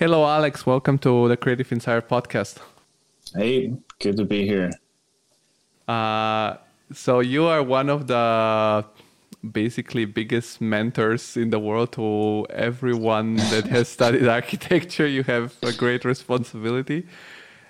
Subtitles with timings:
[0.00, 0.64] Hello, Alex.
[0.64, 2.56] Welcome to the Creative Insider podcast.
[3.34, 4.70] Hey, good to be here.
[5.86, 6.56] Uh,
[6.90, 8.82] so you are one of the
[9.52, 15.06] basically biggest mentors in the world to everyone that has studied architecture.
[15.06, 17.06] You have a great responsibility.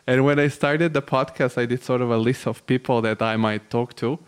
[0.07, 3.21] And when I started the podcast, I did sort of a list of people that
[3.21, 4.21] I might talk to.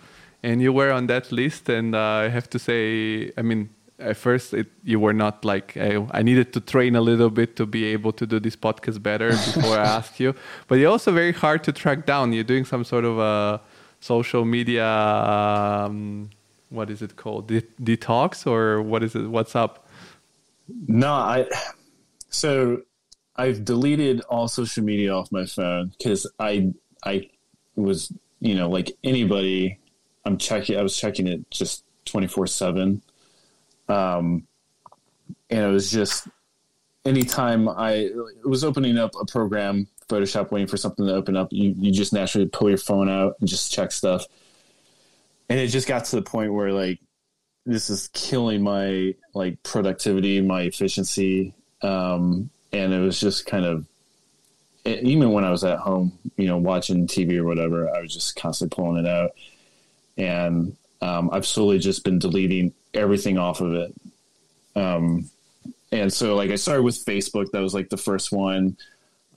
[0.43, 1.69] And you were on that list.
[1.69, 3.71] And uh, I have to say, I mean,
[4.03, 7.57] at first it, you were not like I, I, needed to train a little bit
[7.57, 10.35] to be able to do this podcast better before I asked you.
[10.69, 12.33] But you're also very hard to track down.
[12.33, 13.61] You're doing some sort of a
[14.01, 14.87] social media.
[14.87, 16.31] Um,
[16.71, 17.49] what is it called?
[17.49, 19.27] De- detox or what is it?
[19.29, 19.87] What's up?
[20.87, 21.47] No, I.
[22.31, 22.83] So
[23.37, 26.73] I've deleted all social media off my phone because I
[27.05, 27.29] I
[27.77, 29.79] was you know like anybody
[30.25, 33.03] I'm checking I was checking it just 24 seven
[33.89, 34.47] um
[35.51, 36.29] and it was just
[37.05, 38.11] anytime I
[38.45, 42.13] was opening up a program Photoshop waiting for something to open up you you just
[42.13, 44.27] naturally pull your phone out and just check stuff.
[45.49, 47.01] And it just got to the point where like
[47.67, 51.55] this is killing my like productivity my efficiency.
[51.83, 53.87] Um and it was just kind of
[54.85, 58.37] even when I was at home, you know, watching TV or whatever, I was just
[58.37, 59.31] constantly pulling it out,
[60.17, 63.95] and um, I've slowly just been deleting everything off of it.
[64.75, 65.31] Um,
[65.91, 67.51] and so, like, I started with Facebook.
[67.51, 68.77] That was like the first one.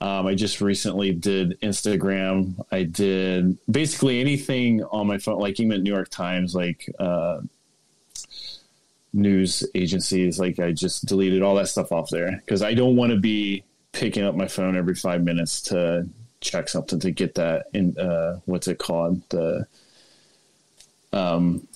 [0.00, 2.62] Um, I just recently did Instagram.
[2.70, 7.40] I did basically anything on my phone, like even New York Times, like uh,
[9.14, 10.38] news agencies.
[10.38, 13.64] Like I just deleted all that stuff off there because I don't want to be
[13.92, 16.06] picking up my phone every five minutes to
[16.40, 19.66] check something to get that in uh, what's it called the
[21.14, 21.66] um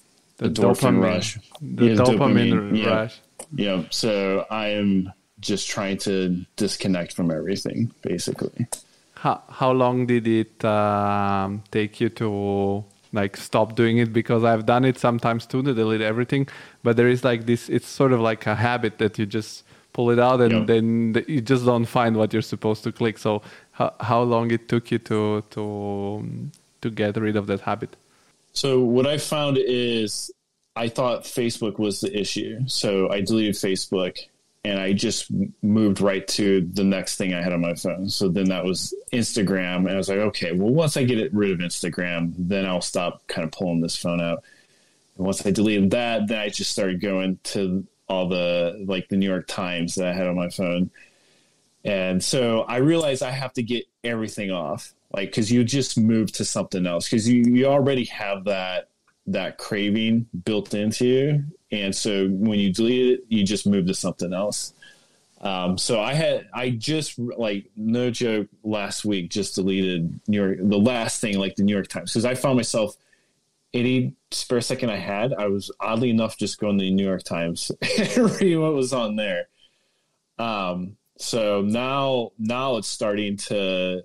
[0.41, 3.21] the, the dopamine rush the yeah, dopamine, dopamine rush
[3.55, 3.77] yeah.
[3.77, 8.67] yeah so I am just trying to disconnect from everything basically
[9.15, 14.67] how how long did it um, take you to like stop doing it because I've
[14.67, 16.49] done it sometimes too to delete everything.
[16.83, 20.11] But there is like this, it's sort of like a habit that you just pull
[20.11, 23.19] it out and then you just don't find what you're supposed to click.
[23.19, 26.51] So how, how long it took you to, to,
[26.83, 27.97] to get rid of that habit?
[28.53, 30.31] So what I found is
[30.77, 32.61] I thought Facebook was the issue.
[32.67, 34.19] So I deleted Facebook
[34.65, 35.31] and I just
[35.63, 38.09] moved right to the next thing I had on my phone.
[38.11, 41.51] So then that was Instagram, and I was like, okay, well, once I get rid
[41.51, 44.45] of Instagram, then I'll stop kind of pulling this phone out.
[45.17, 49.17] And once I deleted that, then I just started going to all the like the
[49.17, 50.91] New York Times that I had on my phone,
[51.85, 56.33] and so I realized I have to get everything off, like because you just move
[56.33, 58.89] to something else because you you already have that
[59.27, 63.95] that craving built into you and so when you delete it, you just move to
[63.95, 64.75] something else.
[65.41, 70.59] Um, so I had I just like no joke last week just deleted New York
[70.61, 72.95] the last thing like the New York Times because I found myself
[73.73, 77.23] any spare second I had I was oddly enough just going to the New York
[77.23, 79.49] Times and reading what was on there.
[80.39, 84.03] Um, so now now it's starting to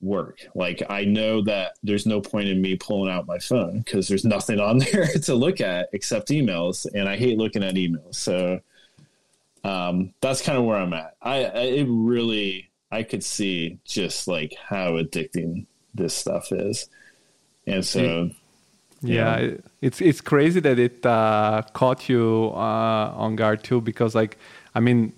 [0.00, 0.46] work.
[0.54, 4.24] Like I know that there's no point in me pulling out my phone because there's
[4.24, 8.16] nothing on there to look at except emails, and I hate looking at emails.
[8.16, 8.60] So
[9.64, 11.16] um, that's kind of where I'm at.
[11.20, 16.88] I, I it really I could see just like how addicting this stuff is,
[17.66, 18.30] and so.
[19.00, 24.16] Yeah, yeah it's it's crazy that it uh, caught you uh, on guard too, because
[24.16, 24.38] like
[24.74, 25.12] I mean,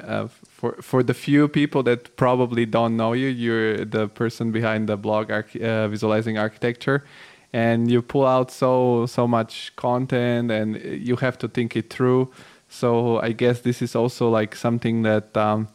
[0.00, 4.88] uh, for for the few people that probably don't know you, you're the person behind
[4.88, 7.04] the blog Arch- uh, Visualizing Architecture,
[7.52, 12.30] and you pull out so so much content, and you have to think it through.
[12.68, 15.36] So I guess this is also like something that.
[15.36, 15.68] Um,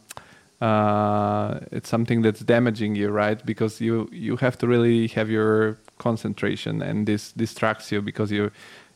[0.62, 3.46] uh, it's something that's damaging you, right?
[3.46, 8.50] Because you you have to really have your concentration, and this distracts you because you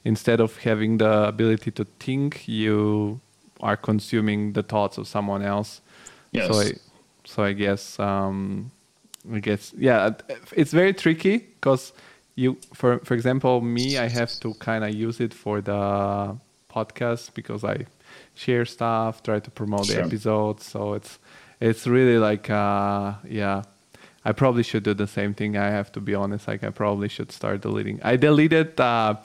[0.05, 3.19] instead of having the ability to think, you
[3.59, 5.81] are consuming the thoughts of someone else.
[6.31, 6.47] Yes.
[6.47, 6.71] So I,
[7.25, 8.71] so I guess um,
[9.31, 10.11] I guess yeah,
[10.55, 11.93] it's very tricky because
[12.35, 16.37] you for for example me I have to kind of use it for the
[16.69, 17.85] podcast because I
[18.35, 19.95] share stuff, try to promote sure.
[19.95, 20.65] the episodes.
[20.65, 21.19] So it's
[21.59, 23.63] it's really like uh, yeah.
[24.25, 25.55] I probably should do the same thing.
[25.55, 26.49] I have to be honest.
[26.49, 28.01] Like I probably should start deleting.
[28.03, 29.15] I deleted uh,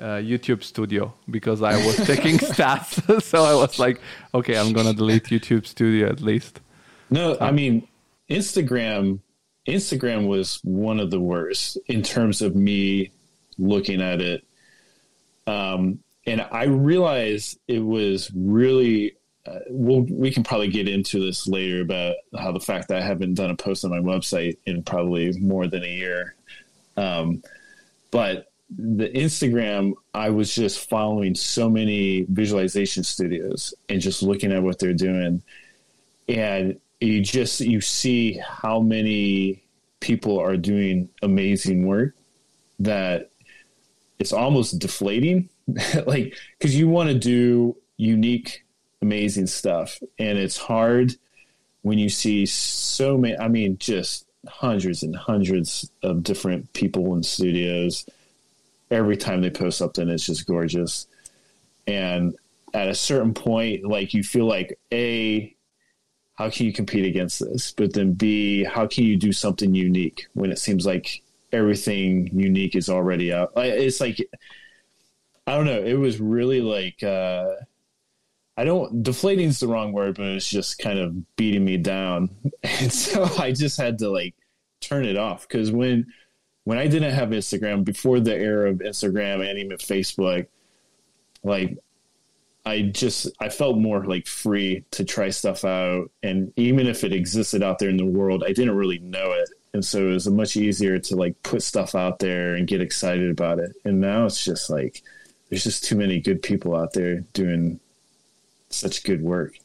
[0.00, 3.22] uh, YouTube Studio because I was taking stats.
[3.22, 4.00] so I was like,
[4.34, 6.60] okay, I'm gonna delete YouTube Studio at least.
[7.10, 7.86] No, I mean
[8.28, 9.20] Instagram.
[9.68, 13.10] Instagram was one of the worst in terms of me
[13.58, 14.44] looking at it,
[15.46, 19.16] um, and I realized it was really
[19.46, 23.04] uh, we'll, we can probably get into this later about how the fact that I
[23.04, 26.34] haven't done a post on my website in probably more than a year.
[26.96, 27.42] Um,
[28.10, 34.62] but the Instagram, I was just following so many visualization studios and just looking at
[34.62, 35.42] what they're doing.
[36.28, 39.64] And you just, you see how many
[40.00, 42.14] people are doing amazing work
[42.78, 43.30] that
[44.18, 45.48] it's almost deflating.
[46.06, 48.64] like, cause you want to do unique
[49.02, 50.00] amazing stuff.
[50.18, 51.14] And it's hard
[51.82, 57.22] when you see so many, I mean, just hundreds and hundreds of different people in
[57.22, 58.06] studios.
[58.90, 61.06] Every time they post something, it's just gorgeous.
[61.86, 62.34] And
[62.74, 65.54] at a certain point, like you feel like, A,
[66.34, 67.72] how can you compete against this?
[67.72, 71.22] But then B, how can you do something unique when it seems like
[71.52, 73.52] everything unique is already out?
[73.56, 74.26] It's like,
[75.46, 75.82] I don't know.
[75.82, 77.46] It was really like, uh,
[78.56, 82.30] I don't deflating is the wrong word, but it's just kind of beating me down.
[82.62, 84.34] And so I just had to like
[84.80, 86.06] turn it off because when
[86.64, 90.46] when I didn't have Instagram before the era of Instagram and even Facebook,
[91.42, 91.78] like
[92.64, 97.12] I just I felt more like free to try stuff out, and even if it
[97.12, 100.28] existed out there in the world, I didn't really know it, and so it was
[100.28, 103.72] much easier to like put stuff out there and get excited about it.
[103.84, 105.02] And now it's just like
[105.48, 107.80] there's just too many good people out there doing
[108.68, 109.56] such good work.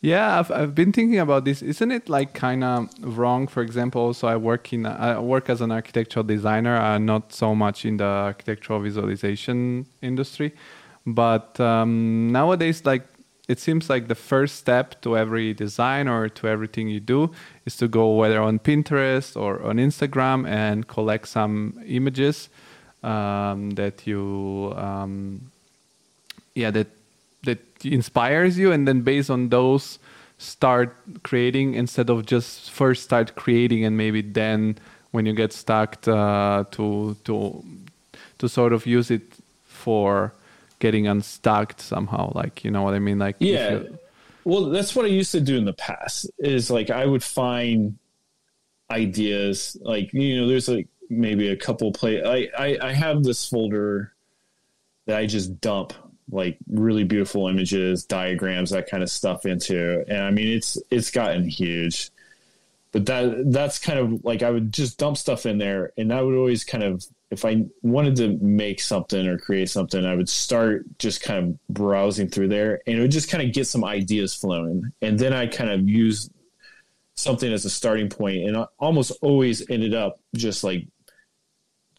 [0.00, 1.62] Yeah, I've, I've been thinking about this.
[1.62, 2.88] Isn't it like kind of
[3.18, 3.46] wrong?
[3.46, 6.76] For example, so I work in I work as an architectural designer.
[6.76, 10.52] I'm not so much in the architectural visualization industry,
[11.06, 13.04] but um, nowadays, like
[13.48, 17.30] it seems like the first step to every design or to everything you do
[17.64, 22.48] is to go whether on Pinterest or on Instagram and collect some images
[23.02, 25.50] um, that you um,
[26.54, 26.88] yeah that
[27.46, 29.98] that inspires you and then based on those
[30.38, 34.76] start creating instead of just first start creating and maybe then
[35.12, 37.64] when you get stuck uh, to to
[38.38, 39.22] to sort of use it
[39.64, 40.32] for
[40.78, 43.18] getting unstuck somehow like you know what i mean?
[43.18, 43.80] Like yeah.
[44.44, 47.98] well that's what i used to do in the past is like i would find
[48.90, 53.48] ideas like you know there's like maybe a couple play I, I i have this
[53.48, 54.12] folder
[55.06, 55.94] that i just dump
[56.30, 60.04] like really beautiful images, diagrams, that kind of stuff into.
[60.08, 62.10] And I mean, it's it's gotten huge.
[62.92, 66.22] But that that's kind of like I would just dump stuff in there, and I
[66.22, 70.28] would always kind of if I wanted to make something or create something, I would
[70.28, 73.84] start just kind of browsing through there, and it would just kind of get some
[73.84, 76.30] ideas flowing, and then I kind of use
[77.16, 80.86] something as a starting point, and I almost always ended up just like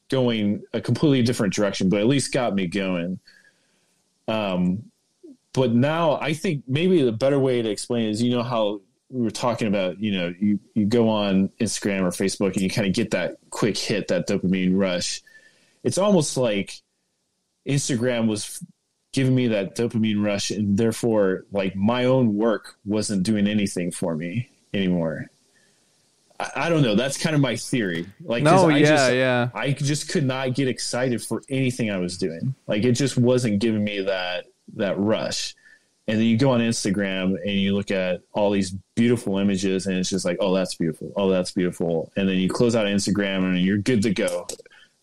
[0.10, 3.20] going a completely different direction, but at least got me going.
[4.28, 4.84] Um,
[5.54, 9.22] but now I think maybe the better way to explain is you know how we
[9.22, 12.88] were talking about you know you you go on Instagram or Facebook and you kind
[12.88, 15.22] of get that quick hit that dopamine rush.
[15.84, 16.82] It's almost like
[17.68, 18.64] Instagram was
[19.14, 24.16] giving me that dopamine rush and therefore like my own work wasn't doing anything for
[24.16, 25.30] me anymore.
[26.40, 26.96] I, I don't know.
[26.96, 28.06] That's kind of my theory.
[28.22, 29.50] Like, no, I yeah, just, yeah.
[29.54, 32.56] I just could not get excited for anything I was doing.
[32.68, 34.46] Like, it just wasn't giving me that
[34.76, 35.56] that rush.
[36.10, 39.98] And then you go on Instagram and you look at all these beautiful images, and
[39.98, 41.12] it's just like, oh, that's beautiful.
[41.18, 42.12] Oh, that's beautiful.
[42.16, 44.48] And then you close out Instagram and you're good to go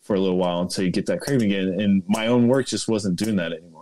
[0.01, 1.79] for a little while until you get that craving again.
[1.79, 3.74] And my own work just wasn't doing that anymore.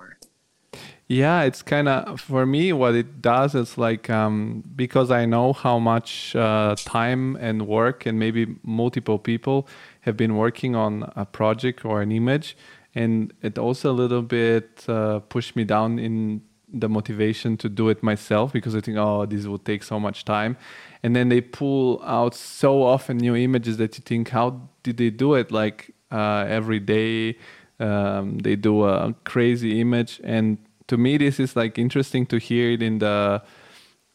[1.13, 2.73] Yeah, it's kind of for me.
[2.73, 8.07] What it does is like um, because I know how much uh, time and work
[8.07, 9.67] and maybe multiple people
[10.01, 12.57] have been working on a project or an image,
[12.95, 17.89] and it also a little bit uh, pushed me down in the motivation to do
[17.89, 20.57] it myself because I think, oh, this will take so much time,
[21.03, 25.11] and then they pull out so often new images that you think, how did they
[25.11, 25.51] do it?
[25.51, 27.37] Like uh, every day,
[27.79, 32.71] um, they do a crazy image and to me this is like interesting to hear
[32.71, 33.41] it in the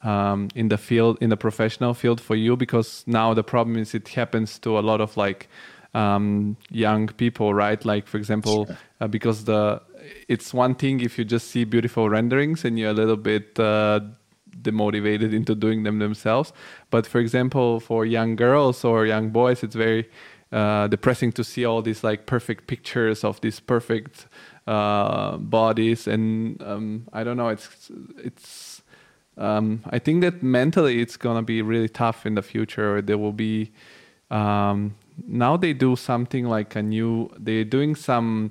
[0.03, 3.95] um, in the field in the professional field for you because now the problem is
[3.95, 5.49] it happens to a lot of like
[5.95, 8.77] um, young people right like for example sure.
[9.01, 9.83] uh, because the
[10.29, 14.01] it's one thing if you just see beautiful renderings and you're a little bit uh,
[14.63, 16.53] demotivated into doing them themselves
[16.91, 20.09] but for example for young girls or young boys it's very
[20.53, 24.27] uh, depressing to see all these like perfect pictures of these perfect
[24.69, 27.49] uh, bodies, and um, I don't know.
[27.49, 28.83] It's it's.
[29.39, 33.01] Um, I think that mentally it's gonna be really tough in the future.
[33.01, 33.71] There will be
[34.31, 34.95] um,
[35.27, 37.31] now they do something like a new.
[37.39, 38.51] They're doing some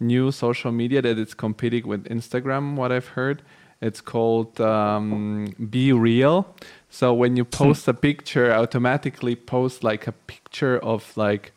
[0.00, 2.76] new social media that is competing with Instagram.
[2.76, 3.42] What I've heard,
[3.80, 6.46] It's called um, BeReal.
[6.90, 11.52] So when you post a picture, automatically post like a picture of like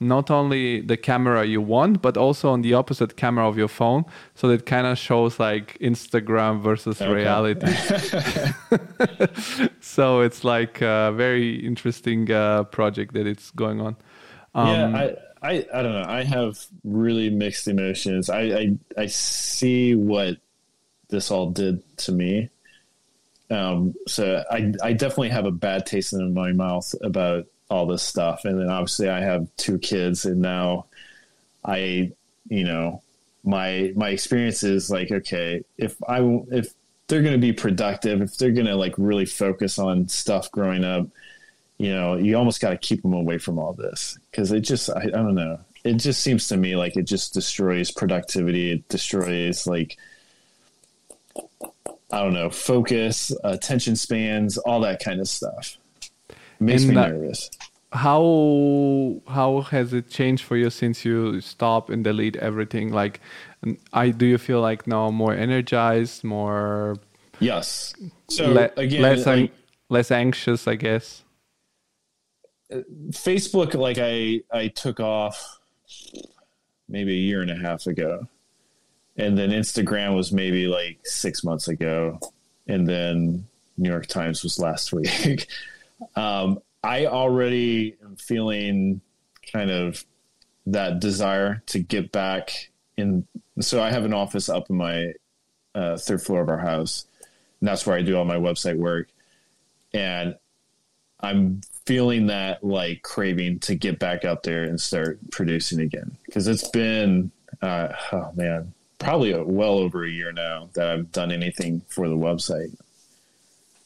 [0.00, 4.04] not only the camera you want, but also on the opposite camera of your phone.
[4.34, 7.12] So that kind of shows like Instagram versus okay.
[7.12, 7.72] reality.
[9.80, 13.96] so it's like a very interesting uh, project that it's going on.
[14.54, 16.06] Um, yeah, I, I, I don't know.
[16.08, 18.30] I have really mixed emotions.
[18.30, 20.38] I, I, I see what
[21.08, 22.50] this all did to me.
[23.50, 28.02] Um, so I, I definitely have a bad taste in my mouth about all this
[28.02, 28.44] stuff.
[28.44, 30.86] And then obviously I have two kids and now
[31.64, 32.12] I,
[32.48, 33.02] you know,
[33.42, 36.20] my, my experience is like, okay, if I,
[36.52, 36.72] if
[37.08, 40.84] they're going to be productive, if they're going to like really focus on stuff growing
[40.84, 41.08] up,
[41.78, 44.88] you know, you almost got to keep them away from all this because it just,
[44.88, 45.58] I, I don't know.
[45.82, 48.70] It just seems to me like it just destroys productivity.
[48.70, 49.98] It destroys like,
[52.10, 55.76] I don't know, focus, attention spans, all that kind of stuff.
[56.30, 57.50] It Makes and me that, nervous.
[57.94, 62.92] How how has it changed for you since you stop and delete everything?
[62.92, 63.20] Like,
[63.92, 66.96] I do you feel like now more energized, more
[67.38, 67.94] yes,
[68.28, 69.52] so le- again, less like,
[69.88, 71.22] less anxious, I guess.
[72.72, 72.78] Uh,
[73.10, 75.60] Facebook, like I I took off
[76.88, 78.26] maybe a year and a half ago,
[79.16, 82.18] and then Instagram was maybe like six months ago,
[82.66, 83.46] and then
[83.76, 85.46] New York Times was last week.
[86.16, 89.00] um, I already am feeling
[89.50, 90.04] kind of
[90.66, 93.26] that desire to get back in.
[93.60, 95.14] So I have an office up in my
[95.74, 97.06] uh, third floor of our house,
[97.60, 99.08] and that's where I do all my website work.
[99.94, 100.36] And
[101.20, 106.46] I'm feeling that like craving to get back out there and start producing again because
[106.48, 107.30] it's been,
[107.62, 112.10] uh, oh man, probably a, well over a year now that I've done anything for
[112.10, 112.76] the website.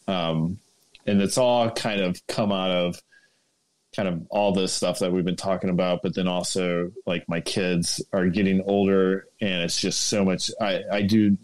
[0.08, 0.58] Um,
[1.08, 3.02] and it's all kind of come out of
[3.96, 7.40] kind of all this stuff that we've been talking about, but then also like my
[7.40, 11.36] kids are getting older and it's just so much, I, I do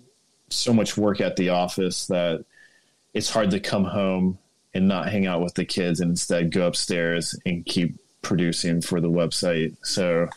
[0.50, 2.44] so much work at the office that
[3.14, 4.38] it's hard to come home
[4.74, 9.00] and not hang out with the kids and instead go upstairs and keep producing for
[9.00, 9.76] the website.
[9.82, 10.28] So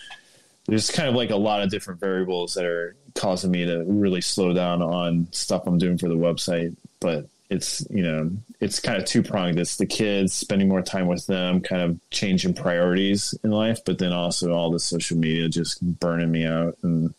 [0.68, 4.22] there's kind of like a lot of different variables that are causing me to really
[4.22, 6.76] slow down on stuff I'm doing for the website.
[7.00, 9.60] But it's you know it's kind of two pronged.
[9.60, 14.00] It's the kids spending more time with them, kind of changing priorities in life, but
[14.00, 17.14] then also all the social media just burning me out and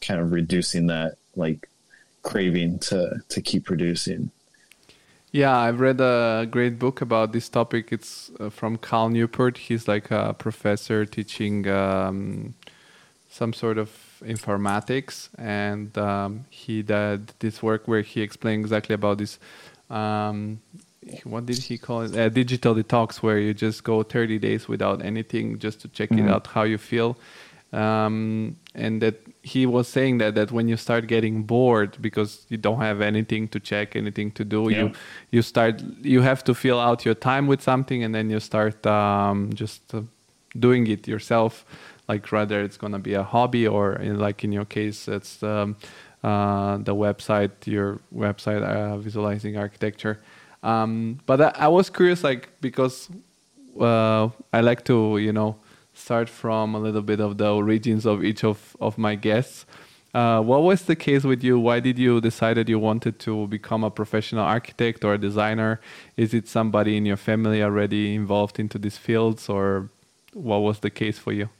[0.00, 1.68] kind of reducing that like
[2.22, 4.30] craving to to keep producing.
[5.30, 7.92] Yeah, I've read a great book about this topic.
[7.92, 9.58] It's uh, from Cal Newport.
[9.58, 12.54] He's like a professor teaching um,
[13.28, 13.90] some sort of
[14.24, 19.38] informatics, and um, he did this work where he explained exactly about this.
[19.90, 20.60] Um,
[21.24, 22.16] what did he call it?
[22.16, 26.28] A digital detox, where you just go 30 days without anything, just to check mm-hmm.
[26.28, 27.16] it out how you feel.
[27.72, 32.56] Um, and that he was saying that that when you start getting bored because you
[32.56, 34.78] don't have anything to check anything to do yeah.
[34.78, 34.92] you
[35.30, 38.86] you start you have to fill out your time with something and then you start
[38.86, 40.00] um, just uh,
[40.58, 41.66] doing it yourself
[42.08, 45.42] like rather it's going to be a hobby or in, like in your case it's
[45.42, 45.76] um,
[46.24, 50.20] uh, the website your website uh, visualizing architecture
[50.62, 53.08] um, but I, I, was curious like because
[53.80, 55.56] uh, i like to you know
[55.98, 59.66] start from a little bit of the origins of each of, of my guests.
[60.14, 61.60] Uh, what was the case with you?
[61.60, 65.80] Why did you decide that you wanted to become a professional architect or a designer?
[66.16, 69.90] Is it somebody in your family already involved into these fields, or
[70.32, 71.50] what was the case for you?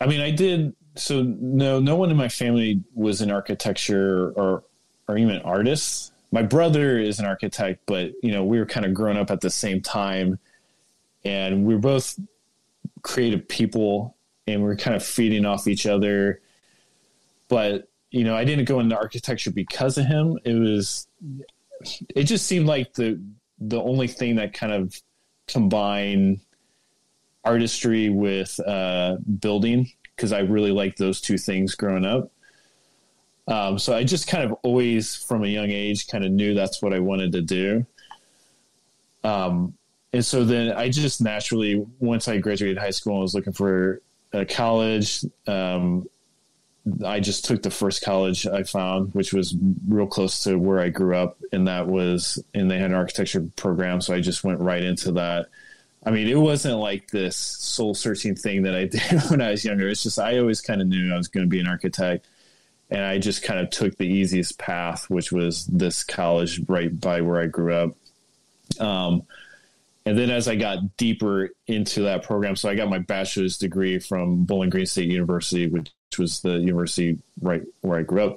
[0.00, 0.74] I mean, I did.
[0.98, 4.64] So no, no one in my family was in architecture or
[5.06, 6.12] or even artists.
[6.30, 9.40] My brother is an architect, but you know, we were kind of growing up at
[9.40, 10.38] the same time,
[11.24, 12.18] and we were both
[13.02, 16.40] creative people and we're kind of feeding off each other.
[17.48, 20.38] But, you know, I didn't go into architecture because of him.
[20.44, 21.06] It was,
[22.14, 23.20] it just seemed like the,
[23.58, 25.00] the only thing that kind of
[25.46, 26.40] combined
[27.44, 32.32] artistry with uh, building because I really liked those two things growing up.
[33.46, 36.82] Um, so I just kind of always, from a young age, kind of knew that's
[36.82, 37.86] what I wanted to do.
[39.22, 39.74] Um,
[40.12, 44.02] and so then I just naturally, once I graduated high school and was looking for
[44.32, 46.08] a college, um,
[47.06, 49.56] I just took the first college I found, which was
[49.86, 53.48] real close to where I grew up, and that was, and they had an architecture
[53.56, 55.46] program, so I just went right into that.
[56.08, 59.62] I mean, it wasn't like this soul searching thing that I did when I was
[59.62, 59.88] younger.
[59.88, 62.26] It's just I always kind of knew I was going to be an architect,
[62.88, 67.20] and I just kind of took the easiest path, which was this college right by
[67.20, 67.90] where I grew up.
[68.80, 69.24] Um,
[70.06, 73.98] and then as I got deeper into that program, so I got my bachelor's degree
[73.98, 78.36] from Bowling Green State University, which was the university right where I grew up.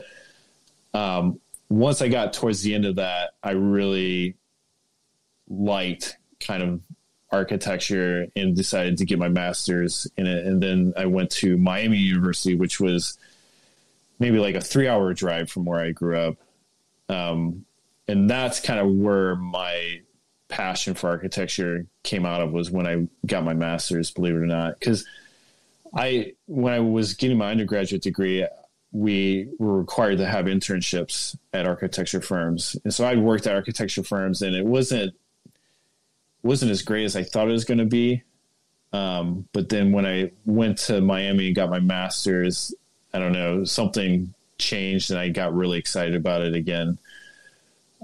[0.93, 4.35] Um, once I got towards the end of that, I really
[5.47, 6.81] liked kind of
[7.31, 10.45] architecture and decided to get my master's in it.
[10.45, 13.17] And then I went to Miami University, which was
[14.19, 16.35] maybe like a three hour drive from where I grew up.
[17.09, 17.65] Um,
[18.07, 20.01] and that's kind of where my
[20.49, 24.45] passion for architecture came out of was when I got my master's, believe it or
[24.45, 24.77] not.
[24.79, 25.05] Because
[25.95, 28.45] I, when I was getting my undergraduate degree,
[28.91, 32.75] we were required to have internships at architecture firms.
[32.83, 35.15] And so I worked at architecture firms and it wasn't
[36.43, 38.23] wasn't as great as I thought it was going to be.
[38.93, 42.73] Um, but then when I went to Miami and got my master's,
[43.13, 46.97] I don't know, something changed and I got really excited about it again.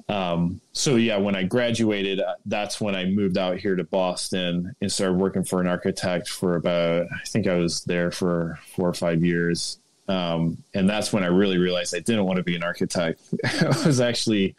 [0.10, 4.76] Um, so yeah, when I graduated, uh, that's when I moved out here to Boston
[4.80, 8.88] and started working for an architect for about, I think I was there for four
[8.88, 9.80] or five years.
[10.08, 13.20] Um, and that's when I really realized I didn't want to be an architect.
[13.44, 14.56] I was actually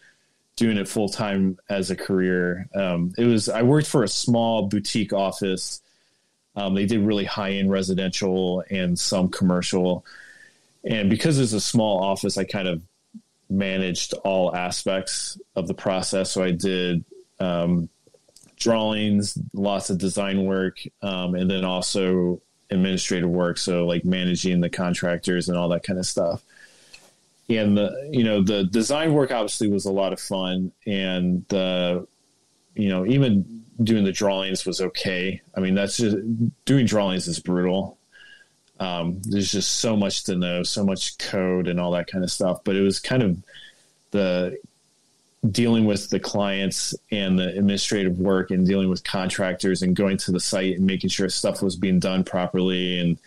[0.59, 2.69] doing it full time as a career.
[2.75, 5.81] Um, it was I worked for a small boutique office.
[6.57, 10.05] Um, they did really high end residential and some commercial,
[10.85, 12.83] and because it's a small office, I kind of
[13.49, 16.33] managed all aspects of the process.
[16.33, 17.05] So I did
[17.39, 17.89] um,
[18.57, 23.59] drawings, lots of design work, um, and then also administrative work.
[23.59, 26.43] So like managing the contractors and all that kind of stuff
[27.49, 32.07] and the you know the design work obviously was a lot of fun and the
[32.75, 35.41] you know even doing the drawings was okay.
[35.57, 36.17] I mean that's just
[36.65, 37.97] doing drawings is brutal.
[38.81, 42.31] Um, there's just so much to know so much code and all that kind of
[42.31, 43.37] stuff but it was kind of
[44.13, 44.57] the
[45.51, 50.33] dealing with the clients and the administrative work and dealing with contractors and going to
[50.33, 53.19] the site and making sure stuff was being done properly and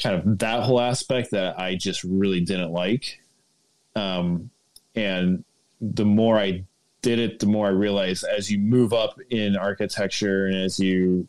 [0.00, 3.20] kind of that whole aspect that I just really didn't like.
[3.94, 4.50] Um,
[4.94, 5.44] and
[5.80, 6.64] the more I
[7.02, 11.26] did it, the more I realized as you move up in architecture and as you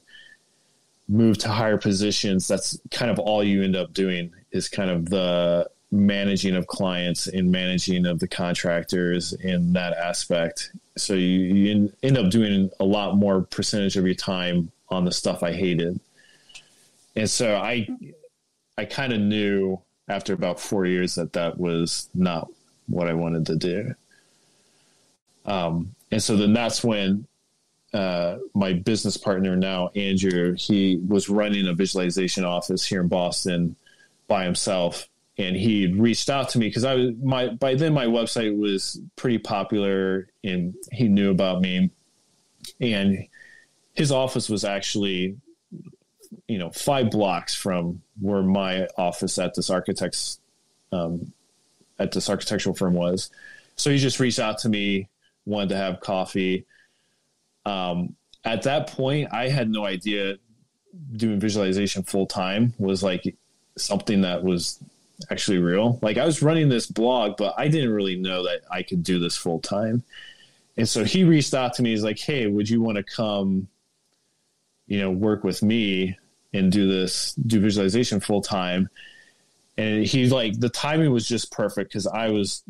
[1.10, 5.10] move to higher positions, that's kind of all you end up doing is kind of
[5.10, 10.72] the managing of clients and managing of the contractors in that aspect.
[10.98, 15.12] So you, you end up doing a lot more percentage of your time on the
[15.12, 16.00] stuff I hated.
[17.16, 17.88] And so I
[18.78, 22.50] I kind of knew after about four years that that was not
[22.88, 23.96] what I wanted to do.
[25.46, 27.28] Um, and so then that's when
[27.94, 33.76] uh, my business partner now, Andrew, he was running a visualization office here in Boston
[34.28, 35.08] by himself,
[35.38, 39.00] and he reached out to me because I was my by then my website was
[39.16, 41.92] pretty popular, and he knew about me,
[42.80, 43.28] and
[43.94, 45.38] his office was actually
[46.48, 50.40] you know five blocks from where my office at this architect's
[50.92, 51.34] um,
[52.00, 53.30] at this architectural firm was.
[53.76, 55.10] So he just reached out to me,
[55.46, 56.66] wanted to have coffee.
[57.66, 60.38] Um, at that point, I had no idea
[61.16, 63.36] doing visualization full time was like
[63.78, 64.80] something that was
[65.32, 66.00] actually real.
[66.02, 69.20] Like I was running this blog, but I didn't really know that I could do
[69.20, 70.04] this full time.
[70.78, 71.92] And so he reached out to me.
[71.92, 73.68] He's like, "Hey, would you want to come,
[74.88, 76.18] you know, work with me
[76.54, 78.90] and do this do visualization full time
[79.78, 82.64] and he's like the timing was just perfect because i was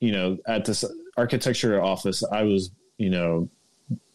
[0.00, 0.84] you know at this
[1.16, 3.48] architecture office i was you know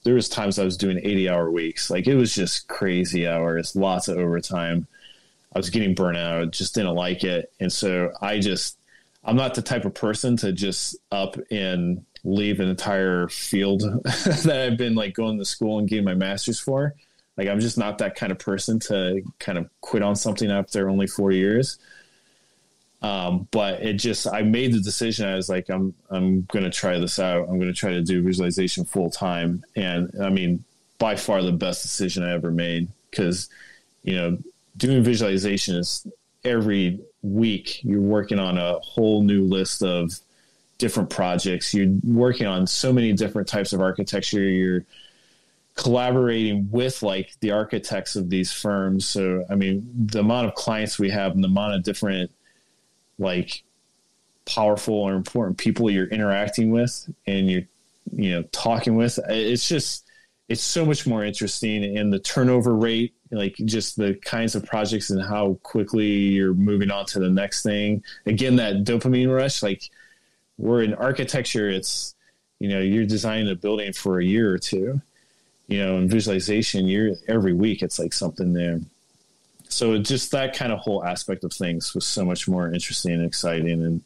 [0.07, 1.89] there was times i was doing 80 hour weeks.
[1.89, 4.87] Like it was just crazy hours lots of overtime.
[5.53, 7.51] I was getting burnout just didn't like it.
[7.59, 8.77] And so i just
[9.25, 14.65] i'm not the type of person to just up and leave an entire field that
[14.65, 16.93] i've been like going to school and getting my master's for
[17.37, 20.89] like I'm just not that kind of person to kind of quit on something after
[20.89, 21.77] only four years.
[23.01, 25.27] Um, but it just I made the decision.
[25.27, 27.47] I was like, I'm I'm gonna try this out.
[27.47, 29.63] I'm gonna try to do visualization full time.
[29.75, 30.63] And I mean,
[30.97, 33.49] by far the best decision I ever made because
[34.03, 34.37] you know
[34.77, 36.07] doing visualization is
[36.43, 40.19] every week you're working on a whole new list of
[40.77, 41.73] different projects.
[41.73, 44.41] You're working on so many different types of architecture.
[44.41, 44.85] You're
[45.77, 49.07] collaborating with like the architects of these firms.
[49.07, 52.31] So, I mean, the amount of clients we have and the amount of different
[53.19, 53.63] like
[54.45, 57.63] powerful or important people you're interacting with and you're,
[58.11, 60.05] you know, talking with, it's just,
[60.49, 61.97] it's so much more interesting.
[61.97, 66.91] And the turnover rate like just the kinds of projects and how quickly you're moving
[66.91, 68.03] on to the next thing.
[68.25, 69.83] Again, that dopamine rush, like
[70.57, 72.15] we're in architecture, it's,
[72.59, 75.01] you know, you're designing a building for a year or two,
[75.67, 78.79] you know, in visualization, you're every week, it's like something there.
[79.69, 83.25] So just that kind of whole aspect of things was so much more interesting and
[83.25, 83.83] exciting.
[83.83, 84.01] And,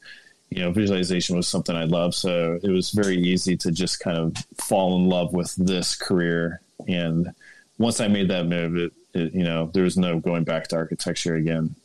[0.50, 2.15] you know, visualization was something I loved.
[2.15, 6.62] So it was very easy to just kind of fall in love with this career.
[6.88, 7.32] And
[7.78, 10.78] once I made that move, it, it you know, there was no going back to
[10.78, 11.76] architecture again.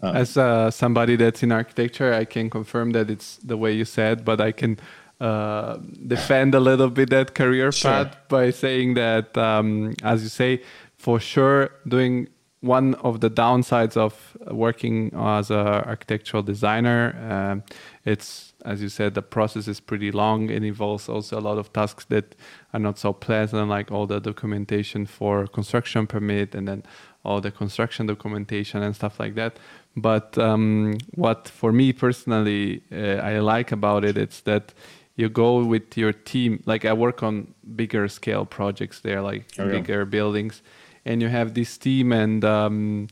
[0.00, 3.84] Uh, As uh, somebody that's in architecture, I can confirm that it's the way you
[3.84, 4.78] said, but I can
[5.20, 7.90] uh, defend a little bit that career sure.
[7.90, 10.62] path by saying that, um, as you say,
[10.96, 12.28] for sure, doing
[12.60, 17.62] one of the downsides of working as an architectural designer, um,
[18.04, 20.48] it's as you said, the process is pretty long.
[20.48, 22.34] It involves also a lot of tasks that
[22.72, 26.82] are not so pleasant, like all the documentation for construction permit and then
[27.24, 29.58] all the construction documentation and stuff like that.
[29.96, 34.72] But um, what for me personally uh, I like about it, it's that
[35.16, 36.62] you go with your team.
[36.66, 40.62] Like I work on bigger scale projects there, like oh, bigger buildings
[41.04, 43.08] and you have this team and um,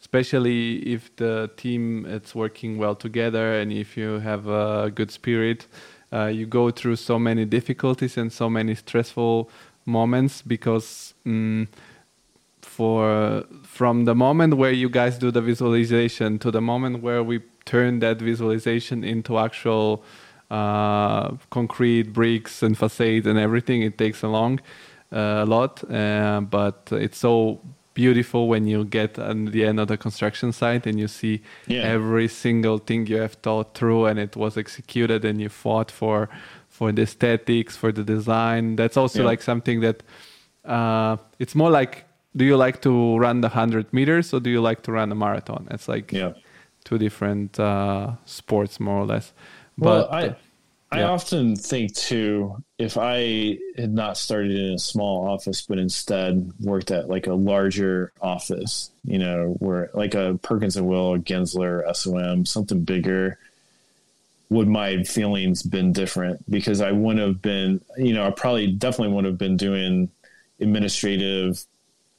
[0.00, 5.66] especially if the team it's working well together and if you have a good spirit
[6.12, 9.50] uh, you go through so many difficulties and so many stressful
[9.84, 11.68] moments because um,
[12.62, 17.40] for from the moment where you guys do the visualization to the moment where we
[17.64, 20.02] turn that visualization into actual
[20.50, 24.60] uh, concrete bricks and facades and everything it takes a long
[25.12, 27.60] a lot, uh, but it's so
[27.94, 31.80] beautiful when you get at the end of the construction site and you see yeah.
[31.80, 36.28] every single thing you have thought through and it was executed and you fought for
[36.68, 39.24] for the aesthetics for the design that's also yeah.
[39.24, 40.02] like something that
[40.66, 42.04] uh, it's more like
[42.36, 45.14] do you like to run the 100 meters or do you like to run a
[45.14, 46.32] marathon it's like yeah.
[46.84, 49.32] two different uh, sports more or less
[49.78, 50.36] well, but I,
[50.90, 56.52] I often think too, if I had not started in a small office, but instead
[56.60, 61.94] worked at like a larger office, you know, where like a Perkins and Will, Gensler,
[61.94, 63.38] SOM, something bigger,
[64.48, 66.48] would my feelings been different?
[66.48, 70.08] Because I wouldn't have been, you know, I probably definitely wouldn't have been doing
[70.60, 71.64] administrative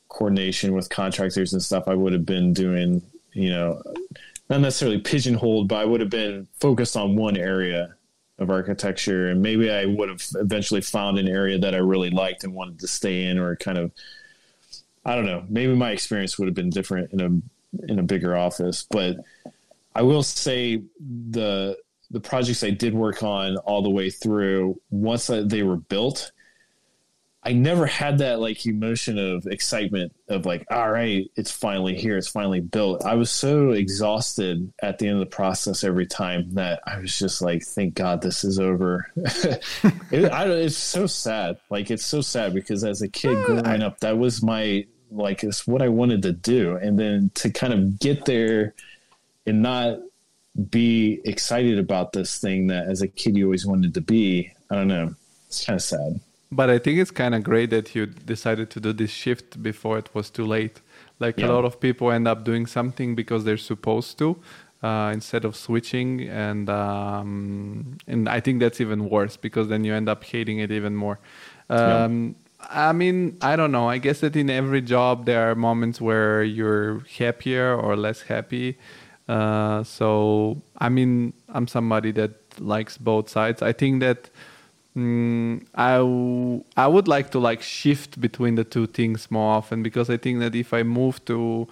[0.10, 1.88] coordination with contractors and stuff.
[1.88, 3.02] I would have been doing,
[3.34, 3.82] you know,
[4.49, 7.95] not necessarily pigeonholed, but I would have been focused on one area
[8.39, 12.43] of architecture and maybe I would have eventually found an area that I really liked
[12.43, 13.91] and wanted to stay in or kind of
[15.03, 18.36] I don't know maybe my experience would have been different in a in a bigger
[18.36, 18.86] office.
[18.89, 19.17] But
[19.95, 20.83] I will say
[21.31, 21.77] the
[22.12, 26.31] the projects I did work on all the way through once they were built
[27.47, 32.17] I never had that like emotion of excitement of like, all right, it's finally here,
[32.17, 33.05] it's finally built.
[33.05, 37.17] I was so exhausted at the end of the process every time that I was
[37.17, 39.10] just like, thank God this is over.
[39.15, 41.57] it, I, it's so sad.
[41.69, 45.65] Like it's so sad because as a kid growing up, that was my like it's
[45.65, 48.73] what I wanted to do, and then to kind of get there
[49.45, 49.99] and not
[50.69, 54.51] be excited about this thing that as a kid you always wanted to be.
[54.69, 55.15] I don't know.
[55.47, 56.19] It's kind of sad.
[56.51, 59.97] But I think it's kind of great that you decided to do this shift before
[59.97, 60.81] it was too late.
[61.19, 61.47] Like yeah.
[61.47, 64.38] a lot of people end up doing something because they're supposed to,
[64.81, 69.93] uh, instead of switching, and um, and I think that's even worse because then you
[69.93, 71.19] end up hating it even more.
[71.69, 72.89] Um, yeah.
[72.89, 73.89] I mean, I don't know.
[73.89, 78.77] I guess that in every job there are moments where you're happier or less happy.
[79.27, 83.62] Uh, so I mean, I'm somebody that likes both sides.
[83.62, 84.29] I think that
[84.97, 89.83] Mm, I, w- I would like to like shift between the two things more often
[89.83, 91.67] because I think that if I move to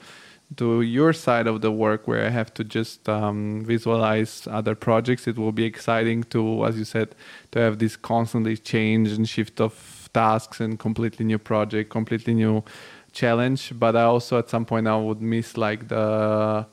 [0.58, 5.28] to your side of the work where I have to just um, visualize other projects,
[5.28, 7.16] it will be exciting to, as you said,
[7.52, 12.64] to have this constantly change and shift of tasks and completely new project, completely new
[13.12, 13.74] challenge.
[13.80, 16.68] But I also at some point I would miss like the,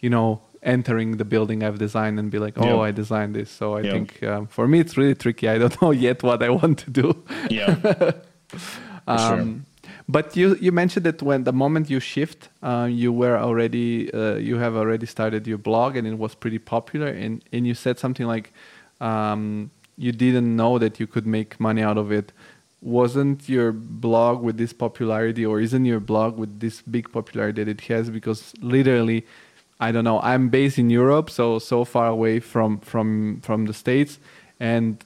[0.00, 3.50] you know, entering the building I've designed and be like, oh, I designed this.
[3.50, 5.48] So I think um, for me it's really tricky.
[5.48, 7.24] I don't know yet what I want to do.
[7.50, 7.76] Yeah.
[9.06, 9.92] um, sure.
[10.08, 14.34] But you you mentioned that when the moment you shift, uh, you were already uh,
[14.34, 17.08] you have already started your blog and it was pretty popular.
[17.08, 18.52] And and you said something like
[19.00, 22.32] um, you didn't know that you could make money out of it.
[22.80, 27.70] Wasn't your blog with this popularity, or isn't your blog with this big popularity that
[27.70, 28.10] it has?
[28.10, 29.24] Because literally
[29.86, 30.20] I don't know.
[30.32, 34.12] I'm based in Europe, so so far away from from from the states,
[34.60, 34.96] and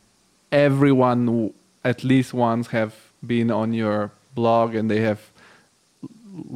[0.52, 1.20] everyone
[1.84, 2.92] at least once have
[3.26, 5.20] been on your blog and they have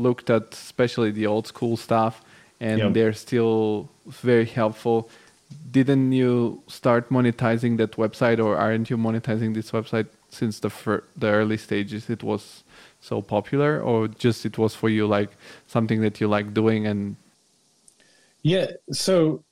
[0.06, 2.14] looked at especially the old school stuff,
[2.60, 2.92] and Yep.
[2.94, 3.88] they're still
[4.26, 5.08] very helpful.
[5.78, 10.06] Didn't you start monetizing that website, or aren't you monetizing this website
[10.38, 12.10] since the fir- the early stages?
[12.10, 12.42] It was
[13.00, 15.30] so popular, or just it was for you like
[15.74, 17.16] something that you like doing and
[18.42, 18.72] Yeah.
[18.92, 19.44] So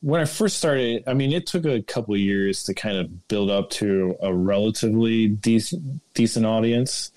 [0.00, 3.28] when I first started, I mean, it took a couple of years to kind of
[3.28, 7.12] build up to a relatively decent decent audience.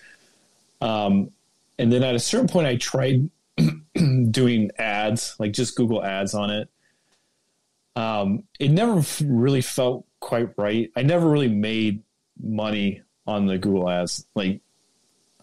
[0.82, 1.32] Um,
[1.80, 3.30] and then at a certain point, I tried
[4.32, 6.70] doing ads, like just Google ads on it.
[7.96, 10.92] Um, it never really felt quite right.
[10.96, 12.02] I never really made
[12.42, 14.26] money on the Google ads.
[14.36, 14.62] Like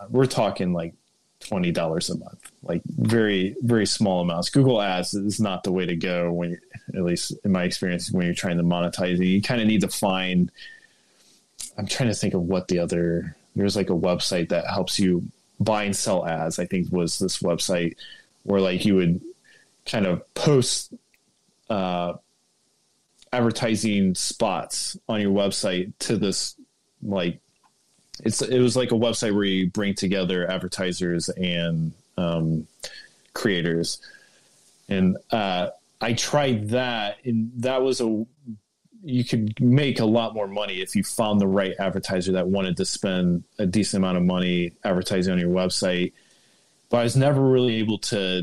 [0.08, 0.94] we're talking like
[1.40, 4.50] twenty dollars a month, like very very small amounts.
[4.50, 6.60] Google Ads is not the way to go when,
[6.94, 9.26] at least in my experience, when you're trying to monetize it.
[9.26, 10.50] You kind of need to find.
[11.78, 13.36] I'm trying to think of what the other.
[13.56, 15.24] There's like a website that helps you
[15.58, 16.58] buy and sell ads.
[16.58, 17.96] I think was this website
[18.44, 19.20] where like you would
[19.86, 20.92] kind of post
[21.68, 22.14] uh,
[23.32, 26.56] advertising spots on your website to this
[27.02, 27.40] like
[28.24, 32.66] it's it was like a website where you bring together advertisers and um,
[33.34, 34.00] creators,
[34.88, 35.68] and uh,
[36.00, 38.24] I tried that, and that was a
[39.02, 42.76] you could make a lot more money if you found the right advertiser that wanted
[42.76, 46.12] to spend a decent amount of money advertising on your website.
[46.90, 48.42] But I was never really able to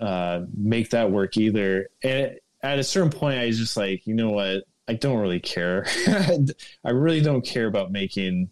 [0.00, 1.88] uh, make that work either.
[2.02, 4.64] And at a certain point, I was just like, you know what?
[4.86, 5.86] I don't really care.
[6.84, 8.50] I really don't care about making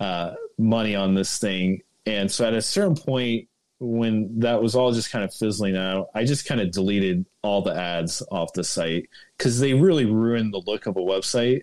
[0.00, 1.82] uh, money on this thing.
[2.06, 6.08] And so at a certain point, when that was all just kind of fizzling out,
[6.14, 10.54] I just kind of deleted all the ads off the site because they really ruined
[10.54, 11.62] the look of a website.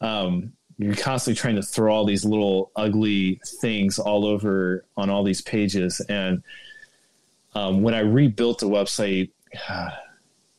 [0.00, 5.22] Um, you're constantly trying to throw all these little ugly things all over on all
[5.22, 6.00] these pages.
[6.08, 6.42] And
[7.54, 9.30] um, when I rebuilt the website,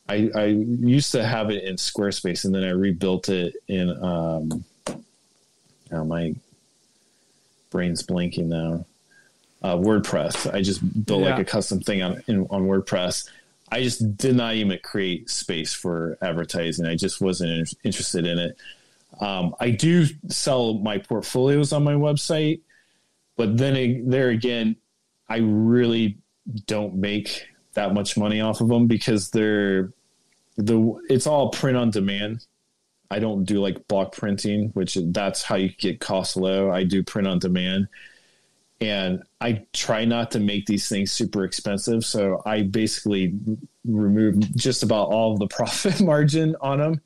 [0.08, 3.90] I, I used to have it in Squarespace, and then I rebuilt it in.
[3.90, 4.64] Um,
[5.92, 6.36] oh, my
[7.70, 8.86] brain's blanking now.
[9.62, 10.52] Uh, WordPress.
[10.52, 13.30] I just built like a custom thing on in, on WordPress.
[13.72, 16.86] I just did not even create space for advertising.
[16.86, 18.58] I just wasn't in- interested in it.
[19.20, 22.62] Um, I do sell my portfolios on my website,
[23.38, 24.78] but then a- there again,
[25.30, 26.18] I really
[26.66, 29.94] don't make that much money off of them because they're
[30.58, 32.46] the it's all print on demand.
[33.10, 36.72] I don't do like block printing, which that's how you get costs low.
[36.72, 37.88] I do print on demand.
[38.82, 42.04] And I try not to make these things super expensive.
[42.04, 43.36] So I basically
[43.86, 47.02] remove just about all of the profit margin on them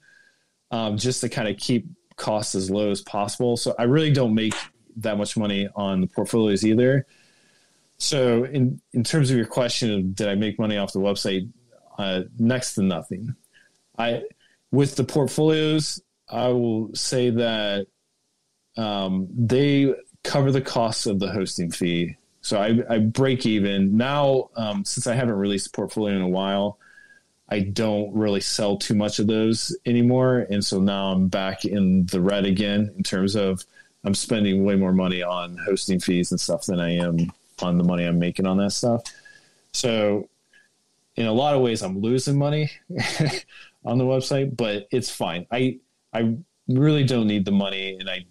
[0.71, 1.85] um, just to kind of keep
[2.15, 3.57] costs as low as possible.
[3.57, 4.53] So I really don't make
[4.97, 7.05] that much money on the portfolios either.
[7.97, 11.49] So in, in terms of your question did I make money off the website,
[11.97, 13.35] uh, next to nothing.
[13.97, 14.23] I
[14.71, 17.87] with the portfolios, I will say that
[18.77, 19.93] um, they
[20.25, 22.17] cover the costs of the hosting fee.
[22.41, 24.49] So I, I break even now.
[24.55, 26.77] Um, since I haven't released a portfolio in a while,
[27.49, 32.05] I don't really sell too much of those anymore, and so now I'm back in
[32.07, 33.63] the red again in terms of
[34.03, 37.83] I'm spending way more money on hosting fees and stuff than I am on the
[37.83, 39.03] money I'm making on that stuff.
[39.71, 40.27] So
[41.15, 42.71] in a lot of ways, I'm losing money
[43.85, 45.45] on the website, but it's fine.
[45.51, 45.79] I
[46.13, 46.35] I
[46.67, 48.25] really don't need the money, and I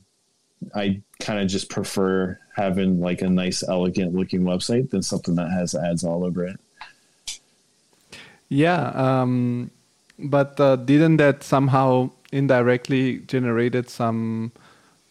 [0.74, 5.50] I kind of just prefer having like a nice, elegant looking website than something that
[5.50, 6.60] has ads all over it.
[8.48, 9.70] Yeah, um,
[10.18, 14.52] but uh, didn't that somehow indirectly generated some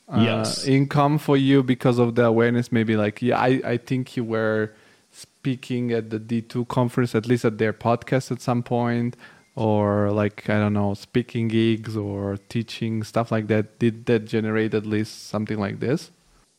[0.08, 0.66] uh, Yes.
[0.66, 2.72] income for you because of the awareness?
[2.72, 4.72] Maybe like, yeah, I, I think you were
[5.12, 9.18] speaking at the D2 conference, at least at their podcast at some point,
[9.56, 13.80] or like, I don't know, speaking gigs or teaching, stuff like that.
[13.80, 16.12] Did that generate at least something like this?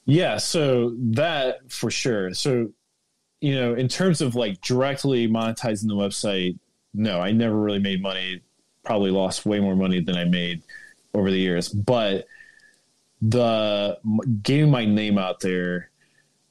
[0.07, 2.35] Yeah, so that for sure.
[2.35, 2.71] So,
[3.41, 6.59] you know, in terms of like directly monetizing the website,
[6.93, 8.41] no, I never really made money.
[8.85, 10.63] Probably lost way more money than I made
[11.15, 11.69] over the years.
[11.69, 12.27] But
[13.23, 13.99] the
[14.43, 15.91] getting my name out there,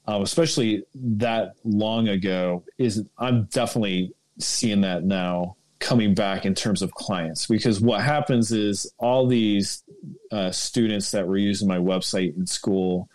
[0.08, 6.82] um, especially that long ago, is I'm definitely seeing that now coming back in terms
[6.82, 9.84] of clients because what happens is all these
[10.32, 13.10] uh, students that were using my website in school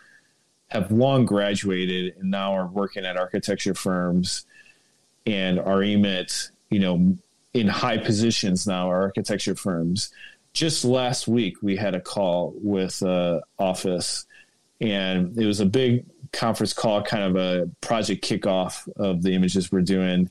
[0.68, 4.44] have long graduated and now are working at architecture firms
[5.26, 7.16] and are emit, you know,
[7.54, 10.12] in high positions now are architecture firms.
[10.52, 14.26] Just last week, we had a call with uh, office,
[14.78, 19.72] and it was a big conference call, kind of a project kickoff of the images
[19.72, 20.28] we're doing.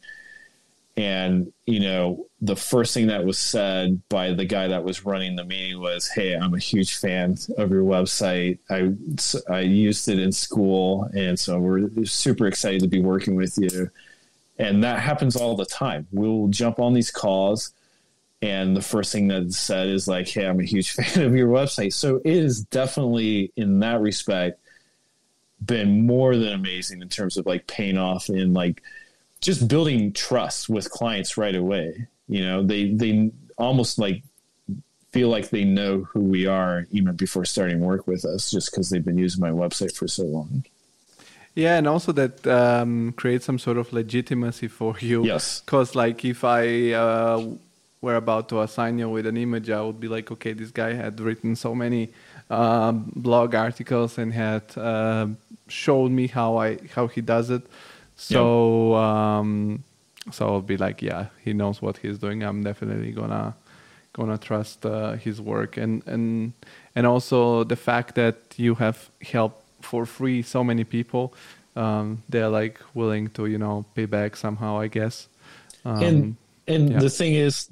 [0.97, 5.35] And, you know, the first thing that was said by the guy that was running
[5.35, 8.57] the meeting was, Hey, I'm a huge fan of your website.
[8.69, 8.93] I,
[9.53, 11.07] I used it in school.
[11.15, 13.91] And so we're super excited to be working with you.
[14.57, 16.07] And that happens all the time.
[16.11, 17.73] We'll jump on these calls
[18.41, 21.49] and the first thing that's said is like, Hey, I'm a huge fan of your
[21.49, 21.93] website.
[21.93, 24.59] So it is definitely in that respect
[25.65, 28.83] been more than amazing in terms of like paying off in like
[29.41, 32.07] just building trust with clients right away.
[32.27, 34.23] You know, they they almost like
[35.11, 38.89] feel like they know who we are even before starting work with us, just because
[38.89, 40.63] they've been using my website for so long.
[41.55, 45.25] Yeah, and also that um, creates some sort of legitimacy for you.
[45.25, 45.61] Yes.
[45.61, 47.47] Because like if I uh,
[47.99, 50.93] were about to assign you with an image, I would be like, okay, this guy
[50.93, 52.09] had written so many
[52.51, 55.27] um, blog articles and had uh,
[55.67, 57.63] showed me how I how he does it.
[58.17, 59.83] So um,
[60.31, 62.43] so I'll be like, yeah, he knows what he's doing.
[62.43, 63.55] I'm definitely gonna
[64.13, 66.53] gonna trust uh, his work and and
[66.95, 71.33] and also the fact that you have helped for free so many people.
[71.75, 75.27] Um, they're like willing to you know pay back somehow, I guess.
[75.85, 76.35] Um, and
[76.67, 76.99] and yeah.
[76.99, 77.69] the thing is,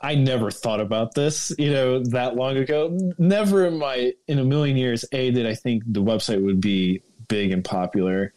[0.00, 2.98] I never thought about this, you know, that long ago.
[3.18, 7.02] Never in my in a million years, a did I think the website would be
[7.28, 8.32] big and popular.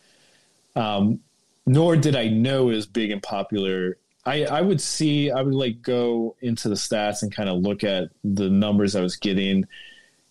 [0.76, 1.20] Um,
[1.66, 3.98] nor did I know it was big and popular.
[4.26, 7.84] I, I would see, I would like go into the stats and kind of look
[7.84, 9.66] at the numbers I was getting,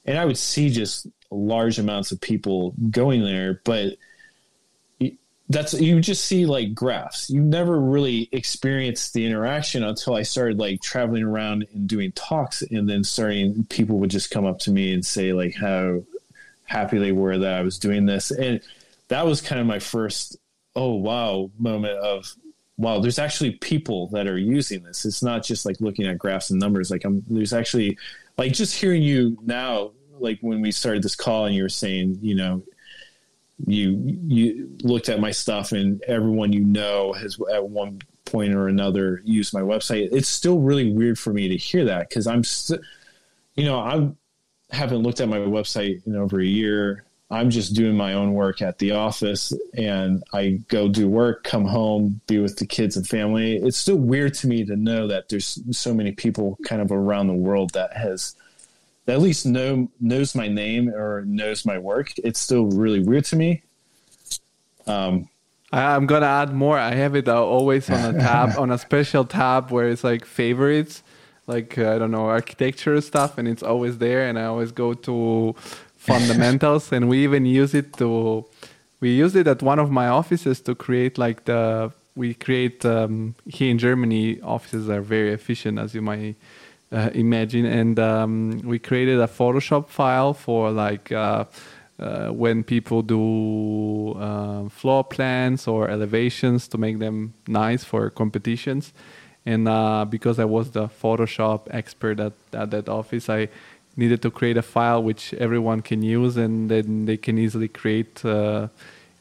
[0.05, 3.97] and I would see just large amounts of people going there, but
[5.51, 7.29] that's you just see like graphs.
[7.29, 12.63] You never really experienced the interaction until I started like traveling around and doing talks,
[12.63, 16.03] and then starting people would just come up to me and say like how
[16.65, 18.61] happy they were that I was doing this, and
[19.09, 20.37] that was kind of my first
[20.77, 22.35] oh wow moment of
[22.77, 25.05] wow there's actually people that are using this.
[25.05, 26.91] It's not just like looking at graphs and numbers.
[26.91, 27.99] Like I'm there's actually
[28.37, 32.19] like just hearing you now like when we started this call and you were saying
[32.23, 32.63] you know
[33.67, 38.69] you you looked at my stuff and everyone you know has at one point or
[38.69, 42.43] another used my website it's still really weird for me to hear that because i'm
[42.43, 42.81] st-
[43.55, 47.97] you know i haven't looked at my website in over a year i'm just doing
[47.97, 52.57] my own work at the office and i go do work come home be with
[52.59, 56.13] the kids and family it's still weird to me to know that there's so many
[56.13, 58.37] people kind of around the world that has
[59.07, 63.37] at least know knows my name or knows my work, it's still really weird to
[63.37, 63.63] me.
[64.87, 65.29] Um,
[65.73, 66.79] I'm gonna add more.
[66.79, 70.25] I have it uh, always on a tab, on a special tab where it's like
[70.25, 71.03] favorites,
[71.47, 74.27] like uh, I don't know architecture stuff, and it's always there.
[74.27, 75.55] And I always go to
[76.05, 78.45] fundamentals, and we even use it to.
[79.01, 81.93] We use it at one of my offices to create like the.
[82.17, 84.41] We create um, here in Germany.
[84.43, 86.37] Offices are very efficient, as you might
[86.93, 87.67] uh, imagine.
[87.67, 91.45] And um, we created a Photoshop file for like uh,
[91.99, 98.93] uh, when people do uh, floor plans or elevations to make them nice for competitions.
[99.47, 103.49] And uh, because I was the Photoshop expert at, at that office, I
[103.97, 108.25] needed to create a file which everyone can use, and then they can easily create
[108.25, 108.69] uh,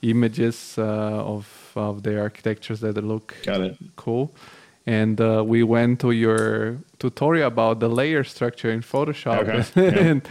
[0.01, 3.35] images of of their architectures that look
[3.95, 4.31] cool
[4.85, 9.99] and uh, we went to your tutorial about the layer structure in Photoshop, okay.
[10.09, 10.27] and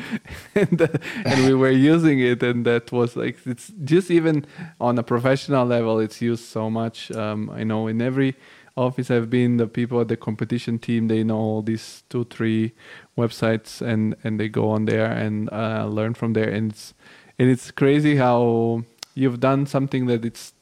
[0.55, 0.89] and, uh,
[1.25, 4.45] and, we were using it, and that was like it's just even
[4.81, 7.11] on a professional level, it's used so much.
[7.13, 8.35] Um, I know in every
[8.77, 12.73] office I've been, the people at the competition team they know these two, three
[13.17, 16.95] websites, and and they go on there and uh, learn from there, and it's
[17.39, 20.53] and it's crazy how you've done something that it's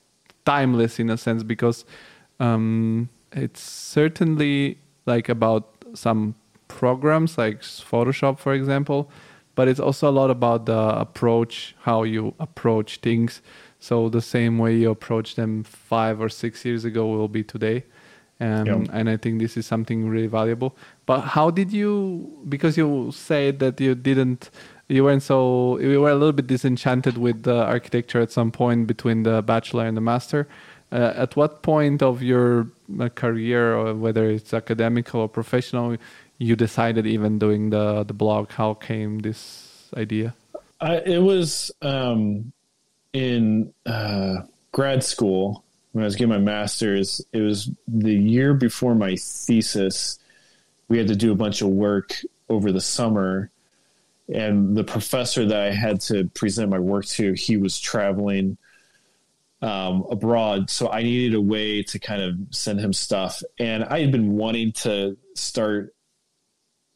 [0.45, 1.85] timeless in a sense because.
[2.39, 6.35] Um, it's certainly like about some
[6.69, 9.11] programs like Photoshop, for example,
[9.55, 13.43] but it's also a lot about the approach, how you approach things.
[13.79, 17.85] So the same way you approach them five or six years ago will be today.
[18.41, 18.89] Um, yep.
[18.93, 20.75] And I think this is something really valuable.
[21.05, 22.39] But how did you?
[22.49, 24.51] Because you said that you didn't,
[24.89, 28.87] you weren't so, you were a little bit disenchanted with the architecture at some point
[28.87, 30.49] between the bachelor and the master.
[30.93, 32.67] Uh, at what point of your
[32.99, 35.97] uh, career, or whether it's academic or professional,
[36.39, 38.51] you decided even doing the the blog?
[38.51, 40.35] How came this idea?
[40.81, 42.53] I, it was um,
[43.13, 44.39] in uh,
[44.73, 47.25] grad school when I was getting my master's.
[47.33, 50.19] It was the year before my thesis.
[50.89, 53.51] We had to do a bunch of work over the summer,
[54.33, 58.57] and the professor that I had to present my work to, he was traveling
[59.63, 63.43] um, abroad, so I needed a way to kind of send him stuff.
[63.59, 65.95] And I had been wanting to start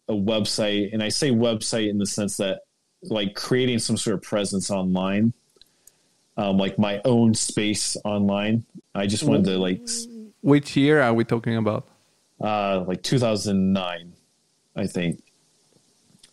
[0.08, 2.60] a website, and I say website in the sense that
[3.02, 5.34] like creating some sort of presence online,
[6.36, 8.64] um, like my own space online.
[8.94, 9.80] I just wanted to like.
[10.40, 11.88] Which year are we talking about?
[12.40, 14.12] Uh, like 2009,
[14.76, 15.22] I think.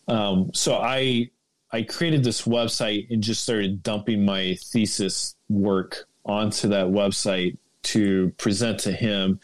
[0.07, 1.29] Um, so I
[1.71, 8.29] I created this website and just started dumping my thesis work onto that website to
[8.37, 9.39] present to him.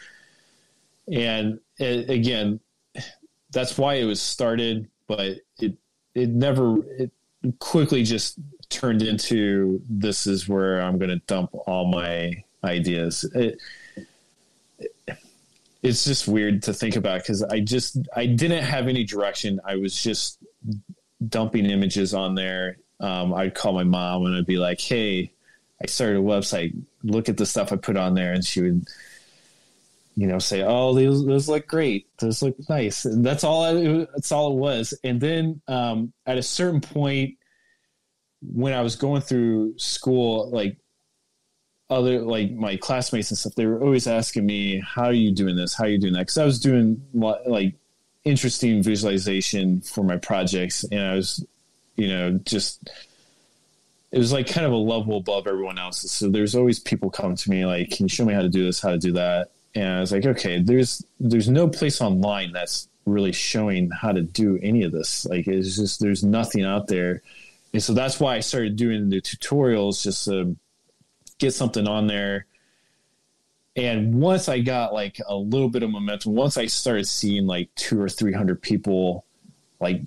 [1.12, 2.60] And it, again,
[3.52, 5.78] that's why it was started, but it
[6.16, 7.12] it never it
[7.60, 8.40] quickly just
[8.70, 13.24] turned into this is where I'm going to dump all my ideas.
[13.34, 13.60] It,
[15.84, 19.60] it's just weird to think about because I just I didn't have any direction.
[19.66, 20.40] I was just
[21.28, 22.78] dumping images on there.
[23.00, 25.32] Um, I'd call my mom and I'd be like, "Hey,
[25.82, 26.76] I started a website.
[27.04, 28.88] Look at the stuff I put on there," and she would,
[30.16, 32.08] you know, say, "Oh, those, those look great.
[32.18, 33.64] Those look nice." And that's all.
[33.64, 34.94] I, that's all it was.
[35.04, 37.37] And then um, at a certain point,
[38.42, 40.78] when I was going through school, like
[41.90, 45.56] other like my classmates and stuff, they were always asking me, "How are you doing
[45.56, 45.74] this?
[45.74, 47.76] How are you doing that?" Because I was doing like
[48.24, 51.46] interesting visualization for my projects, and I was,
[51.96, 52.90] you know, just
[54.12, 56.12] it was like kind of a level above everyone else's.
[56.12, 58.66] So there's always people coming to me like, "Can you show me how to do
[58.66, 58.82] this?
[58.82, 62.88] How to do that?" And I was like, "Okay, there's there's no place online that's
[63.06, 65.26] really showing how to do any of this.
[65.26, 67.22] Like, it's just there's nothing out there."
[67.78, 70.58] And so that's why I started doing the tutorials just to
[71.38, 72.48] get something on there.
[73.76, 77.70] And once I got like a little bit of momentum, once I started seeing like
[77.76, 79.26] two or three hundred people
[79.80, 80.02] like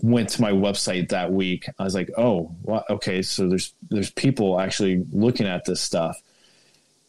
[0.00, 4.10] went to my website that week, I was like, oh, well, okay, so there's there's
[4.12, 6.18] people actually looking at this stuff.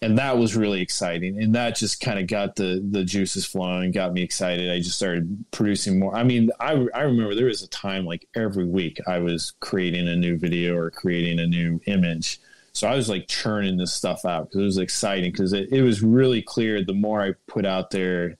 [0.02, 1.42] And that was really exciting.
[1.42, 4.72] And that just kind of got the the juices flowing, got me excited.
[4.72, 6.16] I just started producing more.
[6.16, 10.08] I mean, I I remember there was a time like every week I was creating
[10.08, 12.40] a new video or creating a new image
[12.74, 15.82] so I was like churning this stuff out because it was exciting because it, it
[15.82, 18.38] was really clear the more I put out there,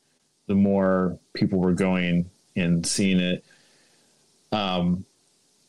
[0.48, 3.44] the more people were going and seeing it.
[4.52, 5.06] Um,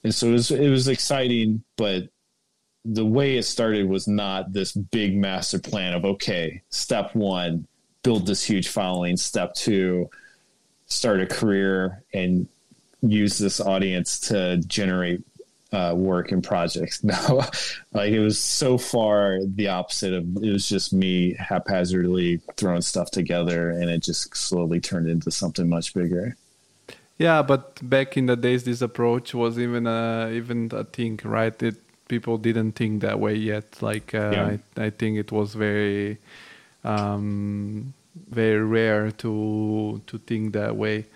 [0.04, 2.08] and so it was, it was exciting, but
[2.84, 7.66] the way it started was not this big master plan of, okay, step one,
[8.02, 9.16] build this huge following.
[9.16, 10.08] Step two,
[10.86, 12.48] start a career and
[13.02, 15.22] use this audience to generate
[15.72, 17.02] uh, work and projects.
[17.10, 17.42] No,
[17.92, 23.10] like it was so far the opposite of it was just me haphazardly throwing stuff
[23.10, 26.36] together, and it just slowly turned into something much bigger.
[27.18, 31.62] Yeah, but back in the days, this approach was even a even a thing, right?
[31.62, 31.76] It
[32.10, 33.80] people didn't think that way yet.
[33.80, 34.56] Like uh, yeah.
[34.76, 36.18] I, I think it was very,
[36.84, 37.94] um,
[38.28, 41.06] very rare to to think that way.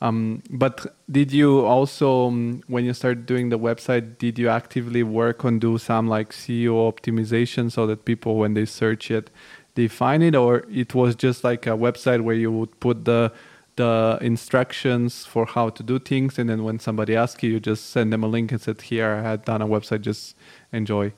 [0.00, 5.02] Um, but did you also, um, when you started doing the website, did you actively
[5.02, 9.28] work on do some like SEO optimization so that people, when they search it,
[9.74, 13.32] they find it, or it was just like a website where you would put the
[13.78, 17.90] the instructions for how to do things, and then when somebody asks you, you just
[17.90, 20.02] send them a link and said, "Here, I had done a website.
[20.02, 20.36] Just
[20.72, 21.12] enjoy."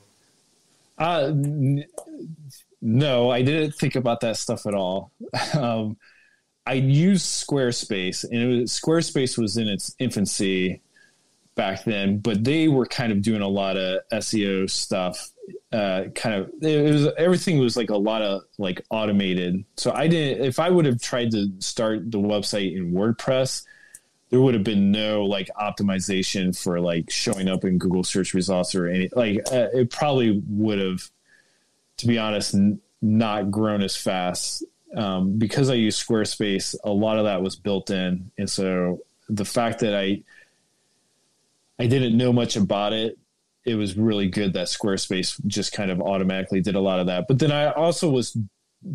[0.97, 1.83] Uh, n-
[2.81, 5.11] no, I didn't think about that stuff at all.
[5.53, 5.97] um,
[6.65, 10.81] I used Squarespace, and was, Squarespace was in its infancy
[11.55, 15.30] back then, but they were kind of doing a lot of SEO stuff.
[15.71, 19.63] Uh, kind of, it was everything was like a lot of like automated.
[19.77, 20.45] So I didn't.
[20.45, 23.63] If I would have tried to start the website in WordPress,
[24.29, 28.75] there would have been no like optimization for like showing up in Google search results
[28.75, 29.39] or any like.
[29.51, 31.09] Uh, it probably would have,
[31.97, 34.63] to be honest, n- not grown as fast
[34.95, 39.45] um, because I use Squarespace, a lot of that was built in, and so the
[39.45, 40.23] fact that I
[41.79, 43.17] I didn't know much about it,
[43.65, 47.27] it was really good that Squarespace just kind of automatically did a lot of that.
[47.27, 48.35] But then I also was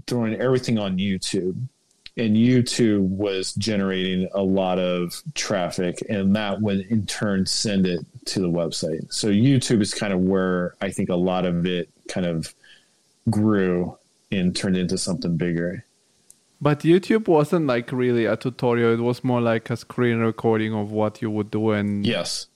[0.06, 1.56] throwing everything on YouTube,
[2.16, 8.00] and YouTube was generating a lot of traffic, and that would in turn send it
[8.26, 9.12] to the website.
[9.12, 12.52] So YouTube is kind of where I think a lot of it kind of
[13.30, 13.96] grew
[14.32, 15.84] and turned into something bigger.
[16.60, 18.94] But YouTube wasn't like really a tutorial.
[18.94, 21.70] It was more like a screen recording of what you would do.
[21.72, 22.46] And yes,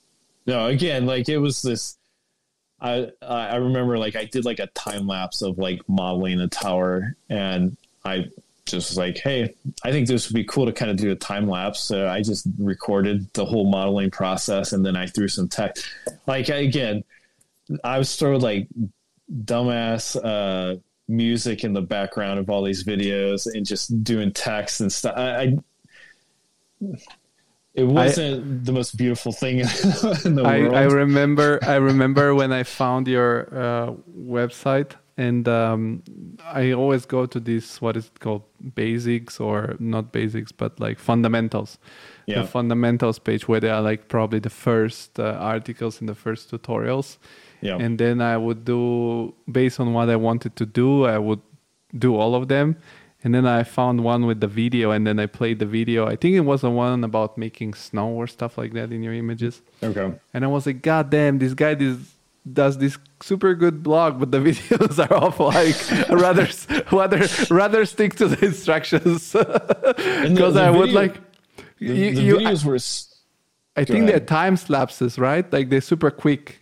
[0.47, 1.97] no, again, like it was this.
[2.81, 7.15] I I remember like I did like a time lapse of like modeling a tower,
[7.29, 8.29] and I
[8.71, 9.55] just was like, hey,
[9.85, 11.81] I think this would be cool to kind of do a time lapse.
[11.81, 15.87] So I just recorded the whole modeling process and then I threw some text.
[16.27, 17.05] Like again,
[17.85, 18.69] I was throwing like
[19.45, 20.79] dumbass uh,
[21.09, 25.15] music in the background of all these videos and just doing text and stuff.
[25.17, 25.59] I, I
[27.81, 29.59] it wasn't I, the most beautiful thing
[30.25, 30.75] in the I, world.
[30.75, 31.59] I remember.
[31.63, 33.93] I remember when I found your uh,
[34.39, 36.03] website, and um,
[36.45, 38.43] I always go to this what is it called
[38.75, 41.79] basics or not basics, but like fundamentals.
[42.27, 42.43] Yeah.
[42.43, 46.51] The fundamentals page where they are like probably the first uh, articles in the first
[46.51, 47.19] tutorials.
[47.63, 47.77] Yeah.
[47.77, 51.05] And then I would do based on what I wanted to do.
[51.05, 51.41] I would
[51.99, 52.77] do all of them
[53.23, 56.07] and then I found one with the video, and then I played the video.
[56.07, 59.13] I think it was the one about making snow or stuff like that in your
[59.13, 59.61] images.
[59.83, 60.15] Okay.
[60.33, 61.99] And I was like, God damn, this guy this,
[62.51, 65.47] does this super good blog, but the videos are awful.
[65.49, 65.77] Like,
[66.09, 66.49] rather,
[66.93, 71.21] rather, rather stick to the instructions because I would like.
[71.79, 72.79] The, you, the videos you, were.
[73.77, 75.51] I think they're time lapses, right?
[75.53, 76.60] Like they're super quick.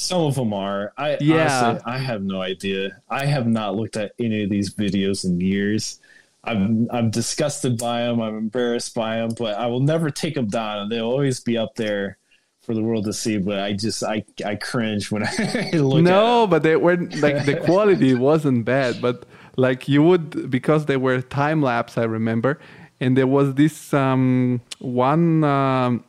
[0.00, 0.94] Some of them are.
[0.96, 1.62] I yeah.
[1.62, 3.02] Honestly, I have no idea.
[3.10, 6.00] I have not looked at any of these videos in years.
[6.42, 8.18] I'm I'm disgusted by them.
[8.20, 10.88] I'm embarrassed by them, but I will never take them down.
[10.88, 12.16] They'll always be up there
[12.62, 13.36] for the world to see.
[13.36, 16.02] But I just I I cringe when I look.
[16.02, 19.26] No, but they were like the quality wasn't bad, but
[19.58, 21.98] like you would because they were time lapse.
[21.98, 22.58] I remember,
[23.00, 25.44] and there was this um, one.
[25.44, 26.04] Um,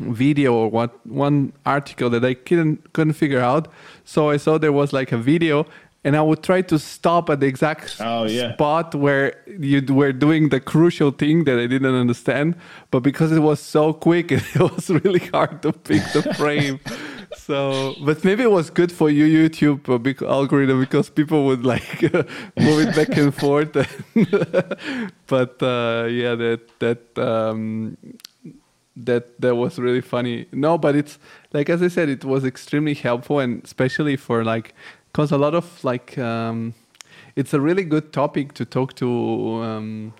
[0.00, 3.68] video or what one article that I couldn't couldn't figure out.
[4.04, 5.66] So I saw there was like a video
[6.02, 8.54] and I would try to stop at the exact oh, yeah.
[8.54, 12.54] spot where you were doing the crucial thing that I didn't understand.
[12.90, 16.80] But because it was so quick, it was really hard to pick the frame.
[17.36, 22.02] so, but maybe it was good for you, YouTube big algorithm, because people would like
[22.56, 23.72] move it back and forth.
[25.26, 27.98] but uh, yeah, that that um,
[29.06, 30.46] that that was really funny.
[30.52, 31.18] No, but it's
[31.52, 34.74] like as I said, it was extremely helpful, and especially for like,
[35.12, 36.74] cause a lot of like, um,
[37.36, 39.08] it's a really good topic to talk to
[39.62, 40.12] um,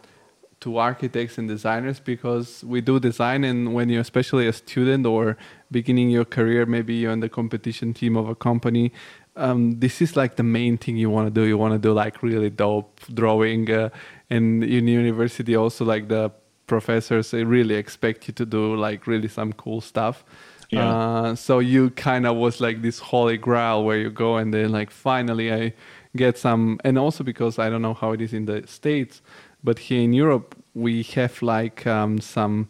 [0.61, 5.37] to architects and designers because we do design, and when you're especially a student or
[5.71, 8.93] beginning your career, maybe you're in the competition team of a company.
[9.37, 11.47] Um, this is like the main thing you want to do.
[11.47, 13.89] You want to do like really dope drawing, uh,
[14.29, 16.31] and in university also like the
[16.75, 20.25] professors they really expect you to do like really some cool stuff
[20.71, 20.89] yeah.
[20.89, 24.71] Uh, so you kind of was like this holy grail where you go and then
[24.71, 25.73] like finally i
[26.15, 29.21] get some and also because i don't know how it is in the states
[29.65, 32.69] but here in europe we have like um, some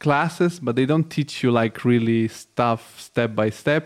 [0.00, 3.84] classes but they don't teach you like really stuff step by step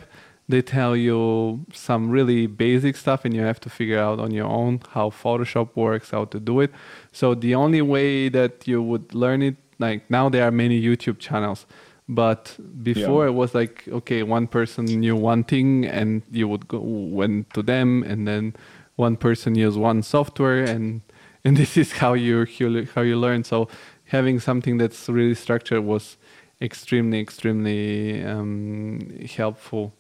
[0.49, 4.47] they tell you some really basic stuff and you have to figure out on your
[4.47, 6.71] own how photoshop works how to do it.
[7.13, 11.19] So the only way that you would learn it like now there are many youtube
[11.19, 11.67] channels
[12.09, 13.31] but before yeah.
[13.31, 17.63] it was like okay one person knew one thing and you would go went to
[17.63, 18.55] them and then
[18.97, 21.03] one person used one software and
[21.47, 22.47] and this is how you
[22.95, 23.45] how you learn.
[23.45, 23.69] So
[24.07, 26.17] having something that's really structured was
[26.61, 29.01] extremely extremely um,
[29.37, 29.95] helpful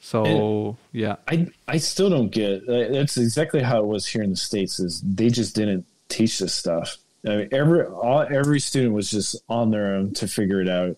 [0.00, 2.66] so and yeah, I I still don't get.
[2.66, 4.80] That's exactly how it was here in the states.
[4.80, 6.96] Is they just didn't teach this stuff.
[7.26, 10.96] I mean, every all, every student was just on their own to figure it out.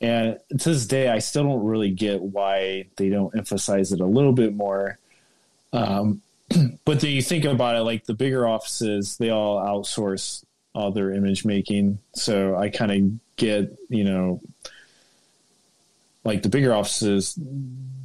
[0.00, 4.06] And to this day, I still don't really get why they don't emphasize it a
[4.06, 4.98] little bit more.
[5.72, 6.22] Um,
[6.84, 10.44] but then you think about it, like the bigger offices, they all outsource
[10.74, 11.98] all their image making.
[12.14, 14.40] So I kind of get, you know,
[16.24, 17.38] like the bigger offices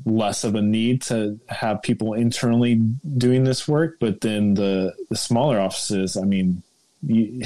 [0.06, 2.76] less of a need to have people internally
[3.18, 6.64] doing this work but then the the smaller offices i mean
[7.04, 7.42] you,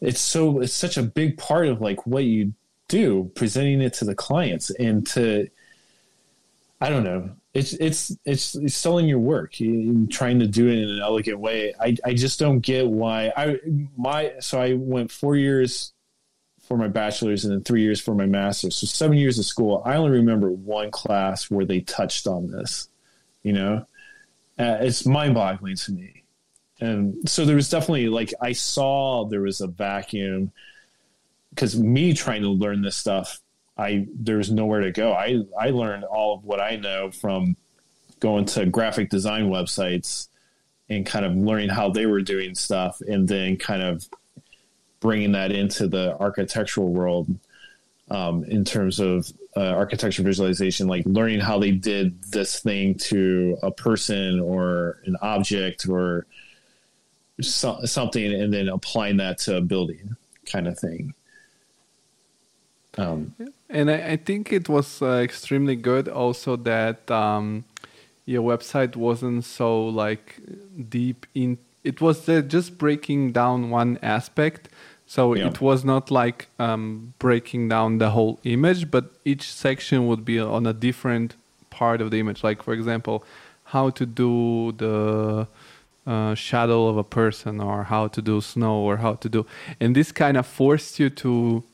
[0.00, 2.52] it's so it's such a big part of like what you
[2.88, 5.48] do presenting it to the clients and to
[6.80, 9.54] i don't know it's it's it's, selling your work
[10.08, 11.74] trying to do it in an elegant way.
[11.80, 13.58] I i just don't get why i
[13.96, 15.92] my so i went four years
[16.70, 18.76] for my bachelor's and then three years for my master's.
[18.76, 19.82] So seven years of school.
[19.84, 22.88] I only remember one class where they touched on this.
[23.42, 23.86] You know,
[24.56, 26.22] uh, it's mind boggling to me.
[26.80, 30.52] And so there was definitely like I saw there was a vacuum
[31.50, 33.40] because me trying to learn this stuff,
[33.76, 35.12] I there's nowhere to go.
[35.12, 37.56] I I learned all of what I know from
[38.20, 40.28] going to graphic design websites
[40.88, 44.08] and kind of learning how they were doing stuff and then kind of
[45.00, 47.28] bringing that into the architectural world
[48.10, 53.56] um, in terms of uh, architecture visualization, like learning how they did this thing to
[53.62, 56.26] a person or an object or
[57.40, 61.14] so, something and then applying that to a building kind of thing.
[62.98, 63.34] Um,
[63.68, 67.64] and I, I, think it was uh, extremely good also that um,
[68.26, 70.40] your website wasn't so like
[70.88, 74.68] deep in it was uh, just breaking down one aspect
[75.10, 75.48] so yeah.
[75.48, 80.38] it was not like um, breaking down the whole image but each section would be
[80.38, 81.34] on a different
[81.68, 83.24] part of the image like for example
[83.74, 85.48] how to do the
[86.06, 89.44] uh, shadow of a person or how to do snow or how to do
[89.80, 91.64] and this kind of forced you to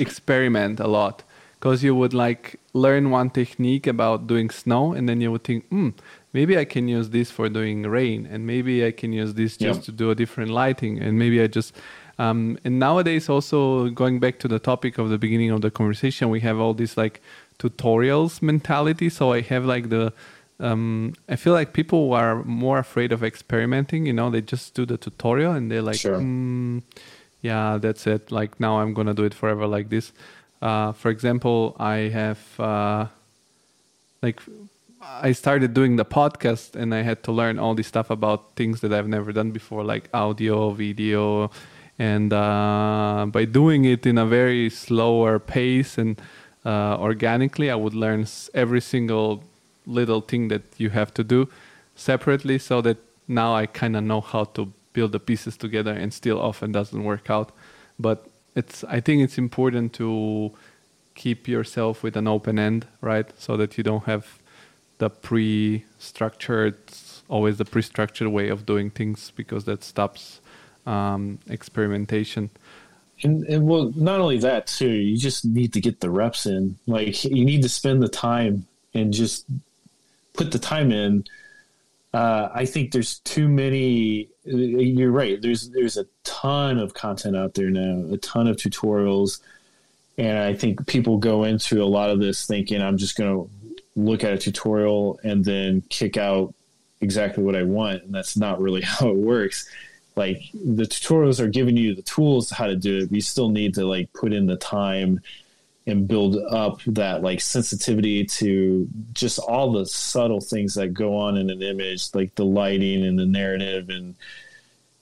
[0.00, 1.22] experiment a lot
[1.60, 5.68] because you would like learn one technique about doing snow and then you would think
[5.68, 5.90] hmm
[6.32, 9.80] maybe i can use this for doing rain and maybe i can use this just
[9.80, 9.84] yeah.
[9.84, 11.74] to do a different lighting and maybe i just
[12.18, 16.28] um, and nowadays also going back to the topic of the beginning of the conversation
[16.30, 17.20] we have all this like
[17.58, 20.12] tutorials mentality so i have like the
[20.58, 24.06] um, I feel like people are more afraid of experimenting.
[24.06, 26.18] You know, they just do the tutorial and they're like, sure.
[26.18, 26.82] mm,
[27.42, 28.32] "Yeah, that's it.
[28.32, 30.12] Like now, I'm gonna do it forever like this."
[30.62, 33.06] Uh, for example, I have uh,
[34.22, 34.40] like
[35.02, 38.80] I started doing the podcast and I had to learn all this stuff about things
[38.80, 41.50] that I've never done before, like audio, video,
[41.98, 46.20] and uh, by doing it in a very slower pace and
[46.64, 49.44] uh, organically, I would learn every single
[49.86, 51.48] little thing that you have to do
[51.94, 56.12] separately, so that now I kind of know how to build the pieces together, and
[56.12, 57.52] still often doesn't work out,
[57.98, 58.26] but
[58.56, 60.52] it's I think it's important to
[61.14, 63.28] keep yourself with an open end, right?
[63.38, 64.38] So that you don't have
[64.98, 66.78] the pre-structured,
[67.28, 70.40] always the pre-structured way of doing things because that stops
[70.86, 72.50] um, experimentation.
[73.22, 76.76] And, and well, not only that too, you just need to get the reps in.
[76.86, 79.46] Like you need to spend the time and just
[80.34, 81.24] put the time in
[82.16, 84.30] uh, I think there's too many.
[84.44, 85.40] You're right.
[85.42, 89.40] There's there's a ton of content out there now, a ton of tutorials,
[90.16, 93.50] and I think people go into a lot of this thinking I'm just going to
[93.96, 96.54] look at a tutorial and then kick out
[97.02, 99.68] exactly what I want, and that's not really how it works.
[100.16, 103.50] Like the tutorials are giving you the tools how to do it, but you still
[103.50, 105.20] need to like put in the time
[105.86, 111.36] and build up that like sensitivity to just all the subtle things that go on
[111.36, 114.16] in an image, like the lighting and the narrative and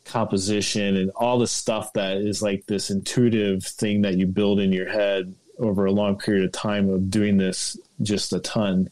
[0.04, 4.72] composition and all the stuff that is like this intuitive thing that you build in
[4.72, 8.90] your head over a long period of time of doing this just a ton.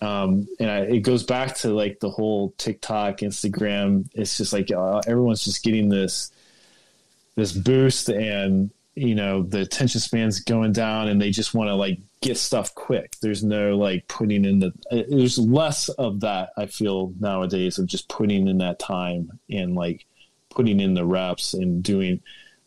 [0.00, 4.08] Um, and I, it goes back to like the whole TikTok, Instagram.
[4.14, 6.30] It's just like uh, everyone's just getting this
[7.36, 11.74] this boost and you know the attention span's going down and they just want to
[11.74, 16.48] like get stuff quick there's no like putting in the uh, there's less of that
[16.56, 20.06] i feel nowadays of just putting in that time and like
[20.48, 22.18] putting in the reps and doing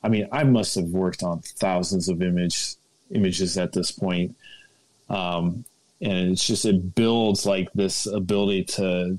[0.04, 2.76] i mean i must have worked on thousands of image
[3.10, 4.36] images at this point
[5.10, 5.66] um,
[6.02, 9.18] and it's just it builds like this ability to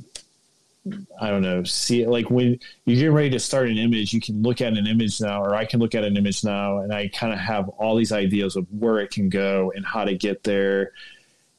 [1.21, 4.21] I don't know, see it like when you get ready to start an image, you
[4.21, 6.93] can look at an image now, or I can look at an image now, and
[6.93, 10.17] I kind of have all these ideas of where it can go and how to
[10.17, 10.93] get there.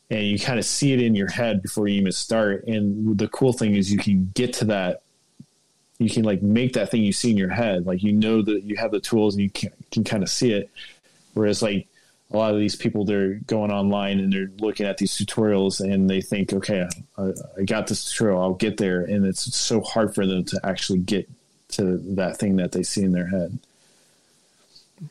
[0.09, 2.65] And you kind of see it in your head before you even start.
[2.65, 5.03] And the cool thing is you can get to that.
[5.99, 7.85] You can like make that thing you see in your head.
[7.85, 10.51] Like you know that you have the tools and you can, can kind of see
[10.51, 10.69] it.
[11.33, 11.87] Whereas like
[12.31, 16.09] a lot of these people they're going online and they're looking at these tutorials and
[16.09, 19.03] they think okay I, I, got this tutorial i'll get there.
[19.03, 21.29] And it's so hard for them to actually get
[21.69, 23.59] to that thing that they see in their head.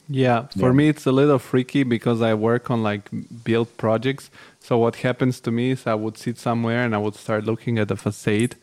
[0.08, 0.72] Yeah for yeah.
[0.72, 3.10] me it's a little freaky because i work on like
[3.44, 4.30] build projects.
[4.60, 7.78] So what happens to me is i would sit somewhere and i would start looking
[7.78, 8.56] at the facade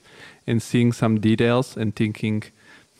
[0.45, 2.43] and seeing some details and thinking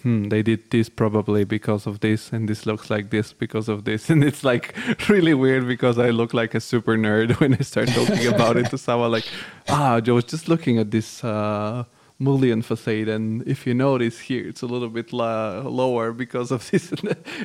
[0.08, 3.84] hmm, they did this probably because of this, and this looks like this because of
[3.84, 4.10] this.
[4.18, 4.74] And it's like
[5.10, 8.70] really weird because I look like a super nerd when I start talking about it
[8.70, 9.28] to someone like,
[9.68, 11.84] ah, I was just looking at this uh,
[12.20, 16.62] mullion facade, and if you notice here, it's a little bit la- lower because of
[16.72, 16.94] this.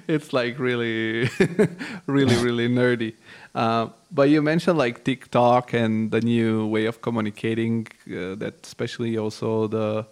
[0.06, 1.28] it's like really,
[2.06, 3.14] really, really nerdy.
[3.56, 9.18] Uh, but you mentioned like TikTok and the new way of communicating, uh, that especially
[9.18, 10.06] also the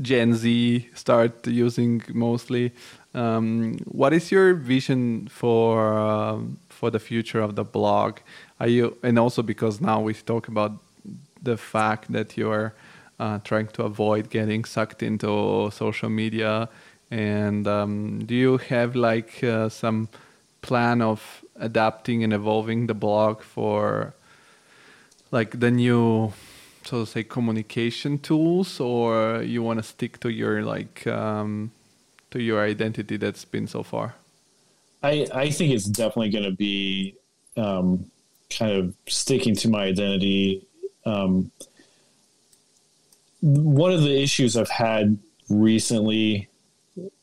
[0.00, 2.72] Gen Z start using mostly.
[3.14, 6.38] Um, what is your vision for uh,
[6.68, 8.18] for the future of the blog?
[8.58, 10.72] Are you and also because now we talk about
[11.42, 12.74] the fact that you're
[13.18, 16.68] uh, trying to avoid getting sucked into social media,
[17.10, 20.08] and um, do you have like uh, some
[20.62, 24.14] plan of adapting and evolving the blog for
[25.30, 26.32] like the new
[26.90, 31.70] so say communication tools, or you want to stick to your like um,
[32.32, 34.16] to your identity that's been so far?
[35.00, 37.14] I I think it's definitely going to be
[37.56, 38.10] um,
[38.50, 40.66] kind of sticking to my identity.
[41.06, 41.52] Um,
[43.40, 45.16] one of the issues I've had
[45.48, 46.48] recently,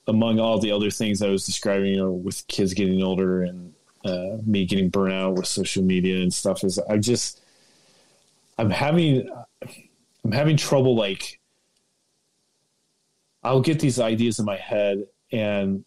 [0.07, 3.74] among all the other things I was describing, you know, with kids getting older and
[4.05, 7.41] uh, me getting burnt out with social media and stuff, is I just
[8.57, 9.30] I'm having
[10.24, 11.39] I'm having trouble like
[13.43, 15.86] I'll get these ideas in my head and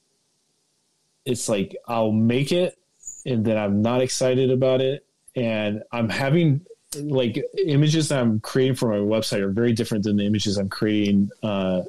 [1.25, 2.79] it's like I'll make it
[3.27, 5.05] and then I'm not excited about it.
[5.37, 6.63] And I'm having
[6.97, 10.69] like images that I'm creating for my website are very different than the images I'm
[10.69, 11.83] creating uh,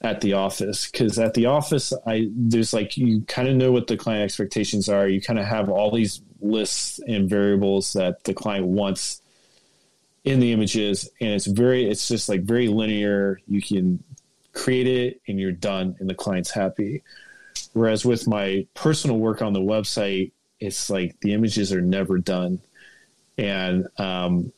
[0.00, 0.90] at the office.
[0.90, 4.88] Because at the office I there's like you kind of know what the client expectations
[4.88, 5.08] are.
[5.08, 9.20] You kind of have all these lists and variables that the client wants
[10.26, 13.40] in the images and it's very it's just like very linear.
[13.48, 14.02] You can
[14.52, 17.02] create it and you're done and the client's happy.
[17.72, 22.60] Whereas with my personal work on the website it's like the images are never done.
[23.38, 24.52] And um,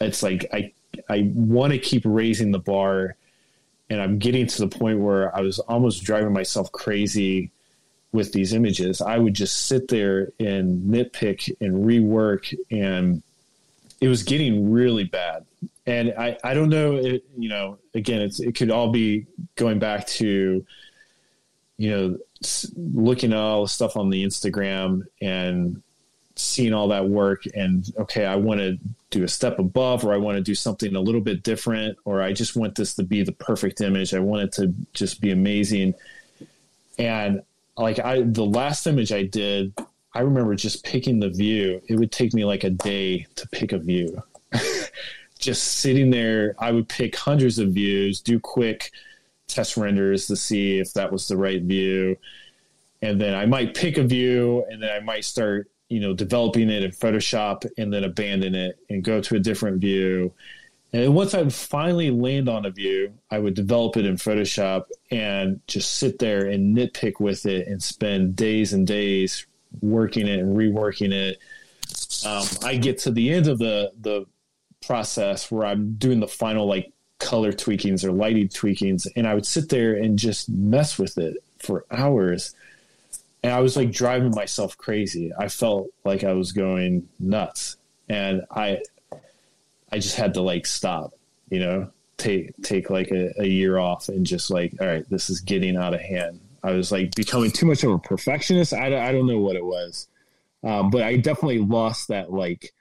[0.00, 0.72] it's like i
[1.08, 3.16] i want to keep raising the bar
[3.90, 7.50] and i'm getting to the point where i was almost driving myself crazy
[8.14, 9.02] with these images.
[9.02, 13.22] I would just sit there and nitpick and rework and
[14.04, 15.46] it was getting really bad.
[15.86, 19.26] And I, I don't know, it, you know, again, it's, it could all be
[19.56, 20.62] going back to,
[21.78, 22.18] you know,
[22.76, 25.82] looking at all the stuff on the Instagram and
[26.36, 28.78] seeing all that work and okay, I want to
[29.08, 32.20] do a step above or I want to do something a little bit different or
[32.20, 34.12] I just want this to be the perfect image.
[34.12, 35.94] I want it to just be amazing.
[36.98, 37.40] And
[37.78, 39.72] like I the last image I did
[40.14, 41.82] I remember just picking the view.
[41.88, 44.22] It would take me like a day to pick a view.
[45.38, 48.92] just sitting there, I would pick hundreds of views, do quick
[49.48, 52.16] test renders to see if that was the right view.
[53.02, 56.70] And then I might pick a view and then I might start, you know, developing
[56.70, 60.32] it in Photoshop and then abandon it and go to a different view.
[60.92, 64.84] And once I would finally land on a view, I would develop it in Photoshop
[65.10, 69.44] and just sit there and nitpick with it and spend days and days
[69.80, 71.38] working it and reworking it.
[72.26, 74.26] Um, I get to the end of the the
[74.86, 79.46] process where I'm doing the final like color tweakings or lighting tweakings, and I would
[79.46, 82.54] sit there and just mess with it for hours.
[83.42, 85.32] And I was like driving myself crazy.
[85.38, 87.76] I felt like I was going nuts,
[88.08, 88.80] and I
[89.92, 91.12] I just had to like stop,
[91.50, 95.30] you know, take take like a, a year off and just like, all right, this
[95.30, 96.40] is getting out of hand.
[96.64, 98.72] I was like becoming too much of a perfectionist.
[98.72, 100.08] I, I don't know what it was,
[100.64, 102.72] um, but I definitely lost that like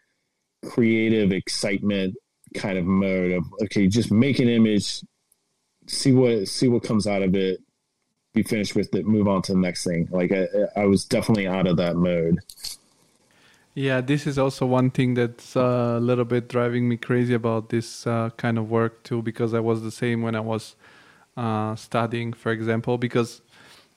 [0.65, 2.15] creative excitement
[2.55, 5.03] kind of mode of okay, just make an image,
[5.87, 7.59] see what see what comes out of it,
[8.33, 10.07] be finished with it, move on to the next thing.
[10.09, 12.39] Like I, I was definitely out of that mode.
[13.75, 17.69] Yeah, this is also one thing that's uh, a little bit driving me crazy about
[17.69, 20.75] this uh, kind of work too, because I was the same when I was
[21.35, 23.41] uh, studying, for example, because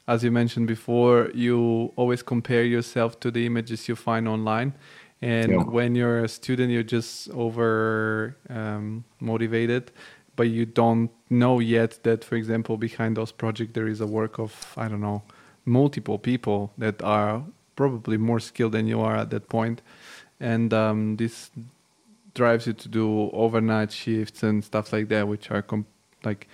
[0.08, 4.72] as you mentioned before, you always compare yourself to the images you find online.
[5.20, 5.62] And yeah.
[5.62, 9.90] when you're a student, you're just over um, motivated,
[10.36, 14.38] but you don't know yet that, for example, behind those projects, there is a work
[14.38, 15.22] of, I don't know,
[15.64, 17.42] multiple people that are
[17.74, 19.82] probably more skilled than you are at that point.
[20.38, 21.50] And um, this
[22.34, 25.64] drives you to do overnight shifts and stuff like that, which are
[26.22, 26.46] like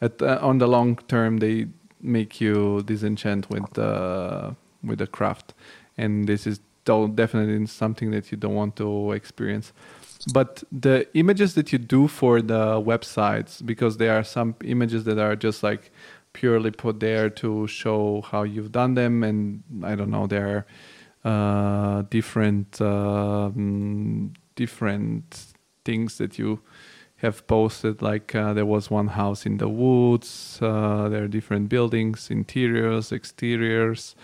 [0.00, 1.68] at, uh, on the long term, they
[2.00, 5.54] make you disenchant with the with the craft,
[5.96, 9.72] and this is definitely something that you don't want to experience.
[10.32, 15.18] But the images that you do for the websites, because there are some images that
[15.18, 15.90] are just like
[16.32, 20.66] purely put there to show how you've done them, and I don't know, there
[21.24, 23.50] are uh, different uh,
[24.56, 25.46] different
[25.84, 26.60] things that you
[27.18, 31.68] have posted like uh, there was one house in the woods uh, there are different
[31.68, 34.14] buildings interiors exteriors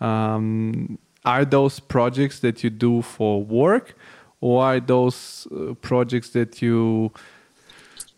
[0.00, 3.94] um, are those projects that you do for work
[4.40, 7.12] or are those uh, projects that you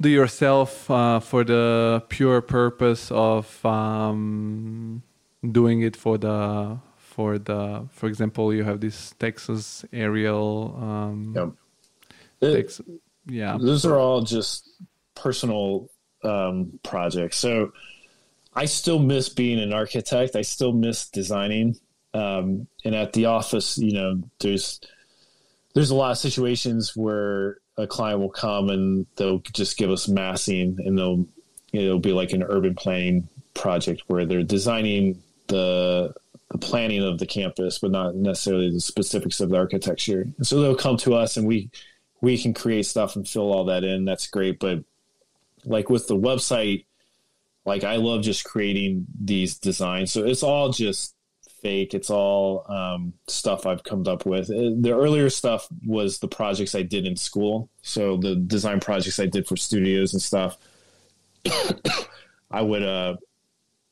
[0.01, 5.03] do yourself uh, for the pure purpose of um,
[5.51, 11.49] doing it for the for the for example you have this texas aerial um, yep.
[12.41, 12.87] Texas,
[13.27, 13.57] yeah.
[13.61, 14.68] Those are all just
[15.14, 15.91] personal
[16.25, 17.39] um, projects.
[17.39, 17.73] So
[18.55, 20.37] i still miss being an architect.
[20.37, 21.77] I still miss designing.
[22.14, 24.81] Um, and at the office you know there's
[25.73, 30.09] there's a lot of situations where a client will come and they'll just give us
[30.09, 31.27] massing and they'll
[31.73, 36.12] it'll be like an urban planning project where they're designing the
[36.51, 40.29] the planning of the campus, but not necessarily the specifics of the architecture.
[40.37, 41.70] And so they'll come to us and we
[42.23, 44.07] we can create stuff and fill all that in.
[44.07, 44.59] That's great.
[44.59, 44.85] But
[45.64, 46.87] like with the website,
[47.66, 50.12] like I love just creating these designs.
[50.12, 51.14] So it's all just
[51.61, 51.95] fake.
[51.95, 54.51] It's all um, stuff I've come up with.
[54.51, 57.68] Uh, the earlier stuff was the projects I did in school.
[57.83, 60.57] So the design projects I did for studios and stuff.
[62.51, 63.16] I would uh,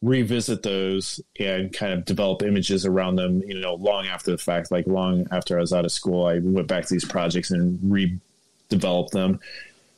[0.02, 4.70] revisit those and kind of develop images around them, you know, long after the fact,
[4.70, 7.78] like long after I was out of school, I went back to these projects and
[7.80, 9.40] redeveloped them.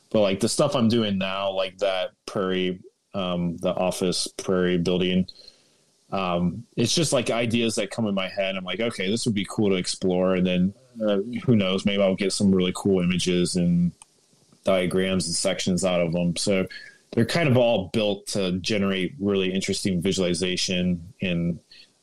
[0.09, 2.79] But like the stuff I'm doing now, like that Prairie,
[3.13, 5.27] um, the office Prairie building,
[6.11, 8.55] um, it's just like ideas that come in my head.
[8.55, 10.35] I'm like, okay, this would be cool to explore.
[10.35, 13.91] And then uh, who knows, maybe I'll get some really cool images and
[14.63, 16.35] diagrams and sections out of them.
[16.35, 16.67] So
[17.13, 21.13] they're kind of all built to generate really interesting visualization.
[21.21, 21.59] And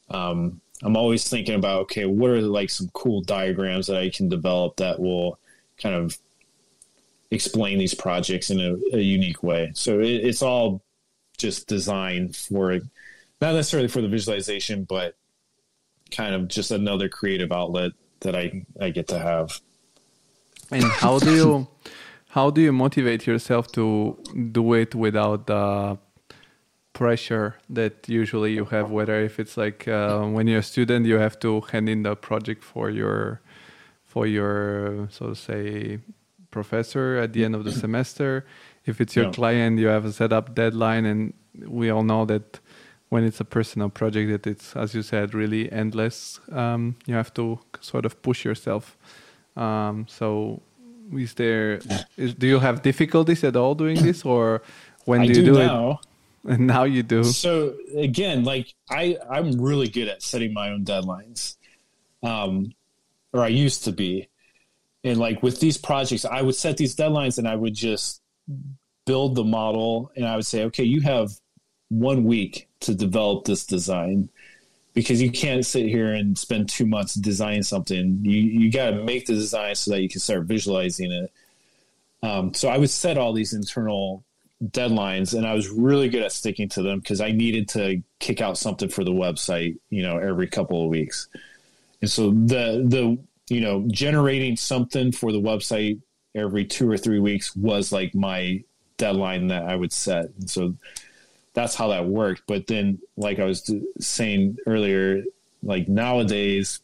[0.09, 4.31] um, i'm always thinking about okay what are like some cool diagrams that i can
[4.31, 5.39] develop that will
[5.77, 6.17] kind of
[7.31, 9.71] explain these projects in a, a unique way.
[9.75, 10.83] So it, it's all
[11.39, 12.73] just designed for
[13.41, 15.17] not necessarily for the visualization but
[16.11, 19.61] kind of just another creative outlet that i i get to have.
[20.71, 21.69] And how do you
[22.31, 24.17] how do you motivate yourself to
[24.53, 25.99] do it without the
[26.93, 31.17] pressure that usually you have whether if it's like uh, when you're a student you
[31.17, 33.41] have to hand in the project for your
[34.05, 35.99] for your so to say
[36.51, 38.45] professor at the end of the semester
[38.85, 39.33] if it's your yeah.
[39.33, 41.33] client you have a set up deadline and
[41.67, 42.61] we all know that
[43.09, 47.33] when it's a personal project that it's as you said really endless um, you have
[47.33, 48.97] to sort of push yourself
[49.57, 50.61] um, so
[51.17, 51.81] is there
[52.17, 54.63] is, do you have difficulties at all doing this or
[55.05, 56.01] when do you do, do now.
[56.03, 56.07] it
[56.51, 57.25] and now you do.
[57.25, 61.57] So again like i i'm really good at setting my own deadlines
[62.23, 62.73] um
[63.33, 64.29] or i used to be.
[65.03, 68.23] And like with these projects i would set these deadlines and i would just
[69.07, 71.31] build the model and i would say okay you have
[71.89, 74.29] one week to develop this design
[74.95, 78.21] because you can't sit here and spend two months designing something.
[78.23, 81.33] You you got to make the design so that you can start visualizing it.
[82.23, 84.25] Um, so I would set all these internal
[84.63, 88.41] deadlines, and I was really good at sticking to them because I needed to kick
[88.41, 91.29] out something for the website, you know, every couple of weeks.
[92.01, 93.19] And so the the
[93.49, 96.01] you know generating something for the website
[96.35, 98.63] every two or three weeks was like my
[98.97, 100.27] deadline that I would set.
[100.39, 100.75] And so
[101.53, 102.43] that's how that worked.
[102.47, 105.23] But then, like I was saying earlier,
[105.63, 106.81] like nowadays,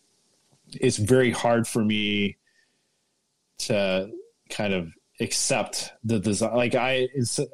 [0.73, 2.37] it's very hard for me
[3.59, 4.11] to
[4.51, 6.55] kind of accept the design.
[6.55, 7.09] Like I,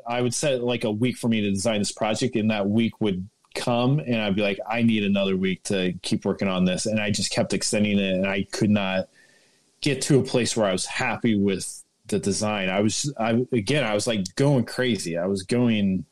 [0.07, 3.01] I would set like a week for me to design this project, and that week
[3.01, 6.87] would come, and I'd be like, I need another week to keep working on this,
[6.87, 9.09] and I just kept extending it, and I could not
[9.81, 12.69] get to a place where I was happy with the design.
[12.69, 15.19] I was, I again, I was like going crazy.
[15.19, 16.05] I was going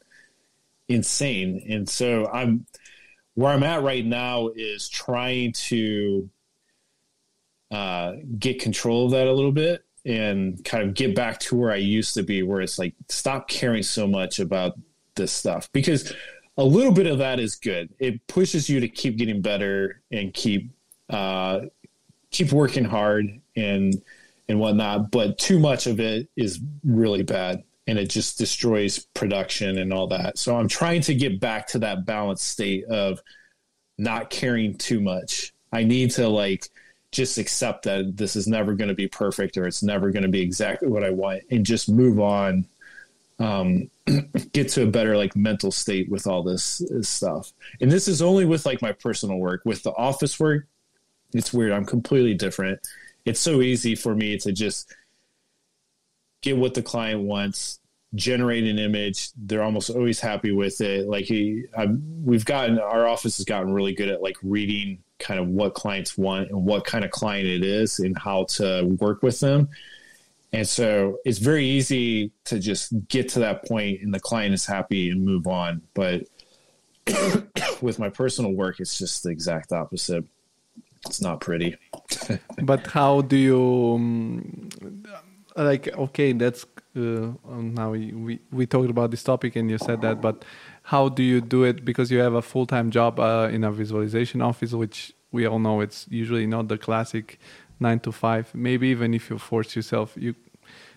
[0.91, 1.65] insane.
[1.71, 2.67] And so I'm
[3.35, 6.29] where I'm at right now is trying to
[7.71, 11.71] uh, get control of that a little bit and kind of get back to where
[11.71, 14.79] I used to be, where it's like stop caring so much about
[15.15, 16.13] this stuff because
[16.57, 17.91] a little bit of that is good.
[17.99, 20.73] It pushes you to keep getting better and keep
[21.09, 21.61] uh,
[22.31, 24.03] keep working hard and
[24.49, 25.13] and whatnot.
[25.13, 30.07] But too much of it is really bad and it just destroys production and all
[30.07, 30.39] that.
[30.39, 33.21] So I'm trying to get back to that balanced state of
[33.99, 35.53] not caring too much.
[35.73, 36.69] I need to like
[37.11, 40.29] just accept that this is never going to be perfect or it's never going to
[40.29, 42.65] be exactly what I want and just move on.
[43.41, 43.91] Um,
[44.53, 47.53] get to a better like mental state with all this, this stuff.
[47.81, 49.63] And this is only with like my personal work.
[49.65, 50.69] With the office work,
[51.35, 51.73] it's weird.
[51.73, 52.87] I'm completely different.
[53.25, 54.95] It's so easy for me to just
[56.43, 57.80] get what the client wants,
[58.15, 59.31] generate an image.
[59.37, 61.09] They're almost always happy with it.
[61.09, 61.87] Like he, I,
[62.25, 66.17] we've gotten our office has gotten really good at like reading kind of what clients
[66.19, 69.69] want and what kind of client it is and how to work with them.
[70.53, 74.67] And so it's very easy to just get to that point and the client is
[74.67, 75.83] happy and move on.
[75.95, 76.25] But
[77.81, 80.25] with my personal work, it's just the exact opposite.
[81.07, 81.77] It's not pretty.
[82.63, 84.69] but how do you um,
[85.57, 85.89] like?
[85.89, 90.45] Okay, that's um, now we, we talked about this topic and you said that, but
[90.83, 91.85] how do you do it?
[91.85, 95.59] Because you have a full time job uh, in a visualization office, which we all
[95.59, 97.39] know it's usually not the classic
[97.79, 98.53] nine to five.
[98.55, 100.35] Maybe even if you force yourself, you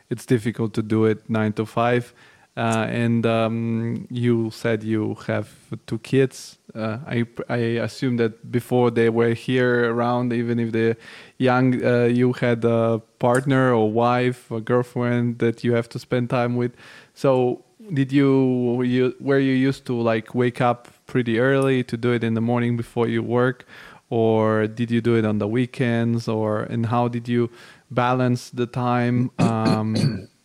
[0.10, 2.14] it's difficult to do it nine to five.
[2.56, 5.50] Uh, and um, you said you have
[5.88, 6.60] two kids.
[6.76, 10.98] Uh, I I assume that before they were here around, even if they're
[11.40, 16.30] young, uh, you had a partner or wife or girlfriend that you have to spend
[16.30, 16.74] time with.
[17.16, 22.12] So did you you were you used to like wake up pretty early to do
[22.12, 23.66] it in the morning before you work,
[24.12, 27.50] or did you do it on the weekends, or and how did you
[27.90, 29.32] balance the time?
[29.40, 30.28] Um,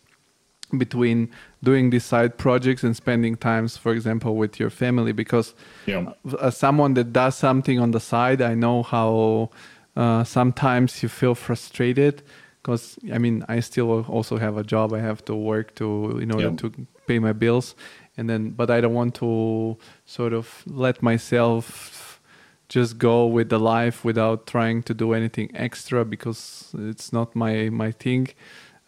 [0.76, 1.30] between
[1.62, 5.54] doing these side projects and spending times for example with your family because
[5.86, 6.12] yeah.
[6.40, 9.50] as someone that does something on the side i know how
[9.96, 12.22] uh, sometimes you feel frustrated
[12.62, 16.30] because i mean i still also have a job i have to work to in
[16.30, 16.56] order yeah.
[16.56, 16.72] to
[17.06, 17.74] pay my bills
[18.16, 22.20] and then but i don't want to sort of let myself
[22.68, 27.70] just go with the life without trying to do anything extra because it's not my
[27.70, 28.28] my thing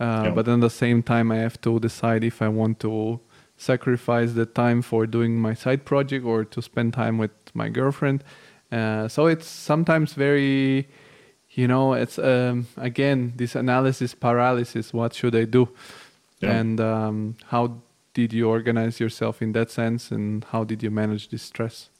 [0.00, 0.30] uh, yeah.
[0.30, 3.20] But at the same time, I have to decide if I want to
[3.56, 8.24] sacrifice the time for doing my side project or to spend time with my girlfriend.
[8.72, 10.88] Uh, so it's sometimes very,
[11.50, 14.94] you know, it's um, again this analysis paralysis.
[14.94, 15.68] What should I do?
[16.40, 16.52] Yeah.
[16.52, 17.82] And um, how
[18.14, 21.90] did you organize yourself in that sense, and how did you manage this stress?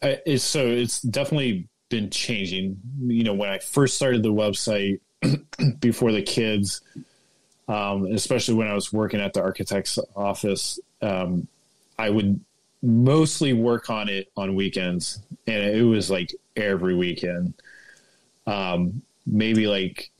[0.00, 2.78] Uh, it's, so it's definitely been changing.
[3.00, 5.00] You know, when I first started the website
[5.80, 6.80] before the kids,
[7.68, 11.48] um, especially when I was working at the architect's office, um,
[11.98, 12.40] I would
[12.82, 17.54] mostly work on it on weekends, and it was like every weekend.
[18.46, 20.10] Um, maybe like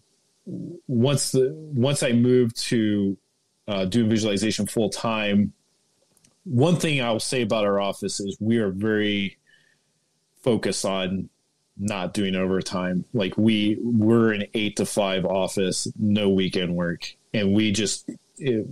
[0.47, 3.17] once the once I moved to
[3.67, 5.53] uh, doing visualization full time,
[6.45, 9.39] one thing I'll say about our office is we are very
[10.43, 11.29] focused on
[11.79, 13.05] not doing overtime.
[13.12, 18.66] Like we we're an eight to five office, no weekend work and we just it,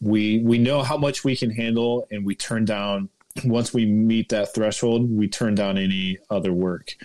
[0.00, 3.08] we we know how much we can handle, and we turn down
[3.44, 6.96] once we meet that threshold, we turn down any other work.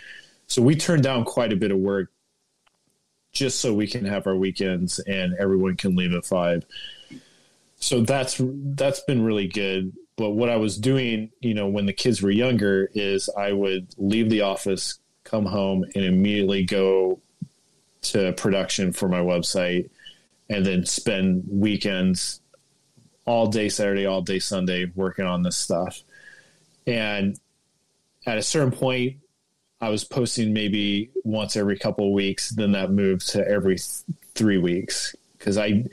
[0.47, 2.11] So we turn down quite a bit of work
[3.31, 6.65] just so we can have our weekends and everyone can leave at five.
[7.77, 9.93] So that's that's been really good.
[10.17, 13.93] But what I was doing, you know, when the kids were younger, is I would
[13.97, 17.19] leave the office, come home, and immediately go
[18.03, 19.89] to production for my website
[20.49, 22.39] and then spend weekends
[23.25, 26.03] all day Saturday, all day Sunday working on this stuff.
[26.87, 27.39] And
[28.25, 29.17] at a certain point,
[29.81, 32.51] I was posting maybe once every couple of weeks.
[32.51, 34.03] Then that moved to every th-
[34.35, 35.85] three weeks because I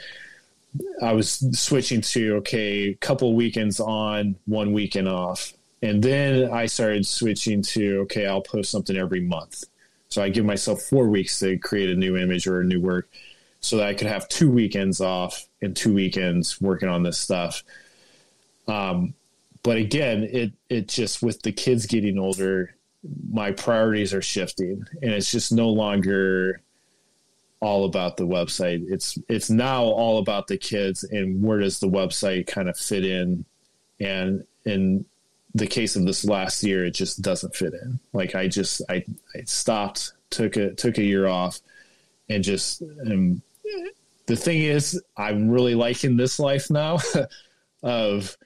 [1.02, 5.52] I was switching to okay, couple weekends on, one weekend off,
[5.82, 9.64] and then I started switching to okay, I'll post something every month.
[10.08, 13.08] So I give myself four weeks to create a new image or a new work
[13.60, 17.64] so that I could have two weekends off and two weekends working on this stuff.
[18.68, 19.14] Um,
[19.62, 22.74] but again, it it just with the kids getting older,
[23.30, 26.60] my priorities are shifting, and it's just no longer
[27.60, 28.84] all about the website.
[28.88, 33.04] It's it's now all about the kids and where does the website kind of fit
[33.04, 33.44] in,
[34.00, 35.04] and in
[35.54, 38.00] the case of this last year, it just doesn't fit in.
[38.12, 41.60] Like I just I, I stopped, took a took a year off,
[42.28, 43.42] and just am
[44.26, 46.98] the thing is, I'm really liking this life now.
[47.82, 48.36] of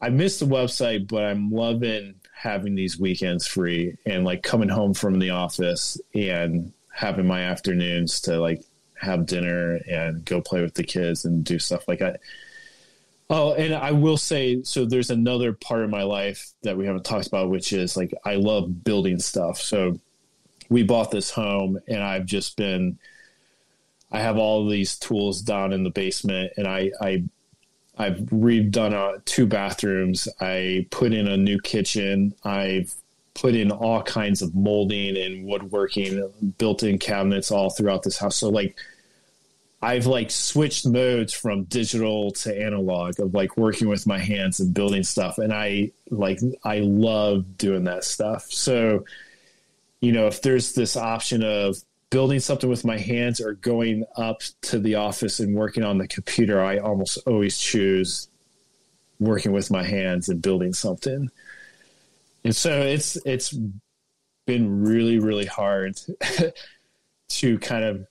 [0.00, 4.94] I miss the website, but I'm loving having these weekends free and like coming home
[4.94, 10.74] from the office and having my afternoons to like have dinner and go play with
[10.74, 12.20] the kids and do stuff like that.
[13.32, 17.04] Oh, and I will say, so there's another part of my life that we haven't
[17.04, 19.60] talked about, which is like I love building stuff.
[19.60, 20.00] So
[20.68, 22.98] we bought this home, and I've just been
[24.12, 27.22] I have all these tools down in the basement, and I, I
[27.96, 30.26] I've redone uh, two bathrooms.
[30.40, 32.34] I put in a new kitchen.
[32.44, 32.94] I've
[33.34, 38.36] put in all kinds of molding and woodworking, built-in cabinets all throughout this house.
[38.36, 38.76] So like,
[39.82, 44.74] I've like switched modes from digital to analog of like working with my hands and
[44.74, 48.44] building stuff, and I like I love doing that stuff.
[48.50, 49.04] So,
[50.00, 51.76] you know, if there's this option of
[52.10, 56.08] building something with my hands or going up to the office and working on the
[56.08, 58.28] computer, I almost always choose
[59.18, 61.30] working with my hands and building something.
[62.44, 63.56] And so it's it's
[64.46, 65.98] been really really hard
[67.28, 68.06] to kind of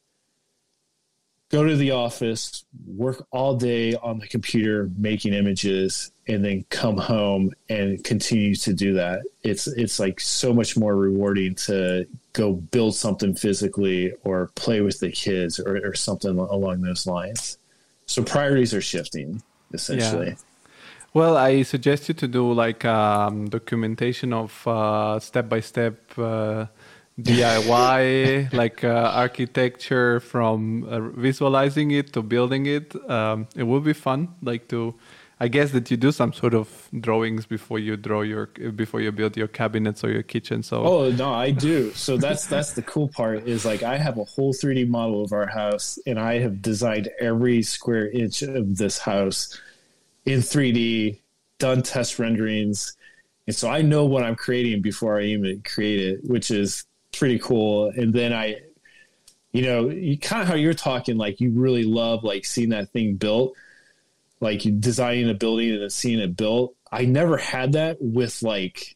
[1.50, 6.98] go to the office, work all day on the computer making images, and then come
[6.98, 9.22] home and continue to do that.
[9.44, 15.00] It's it's like so much more rewarding to go build something physically or play with
[15.00, 17.58] the kids or, or something along those lines.
[18.06, 19.42] So priorities are shifting
[19.74, 20.28] essentially.
[20.28, 20.36] Yeah.
[21.14, 24.52] Well, I suggest you to do like um, documentation of
[25.24, 25.98] step by step
[27.24, 32.96] DIY, like uh, architecture from uh, visualizing it to building it.
[33.10, 34.96] Um, it would be fun, like to.
[35.42, 39.14] I guess that you do some sort of drawings before you draw your before you
[39.14, 40.64] build your cabinets or your kitchen.
[40.64, 41.94] So oh no, I do.
[41.94, 45.32] So that's that's the cool part is like I have a whole 3D model of
[45.32, 49.58] our house, and I have designed every square inch of this house
[50.26, 51.20] in 3D,
[51.58, 52.98] done test renderings,
[53.48, 57.40] and so I know what I'm creating before I even create it, which is pretty
[57.40, 57.90] cool.
[57.90, 58.58] And then I,
[59.52, 62.90] you know, you kind of how you're talking, like you really love like seeing that
[62.90, 63.56] thing built,
[64.40, 66.76] like you designing a building and then seeing it built.
[66.92, 68.96] I never had that with like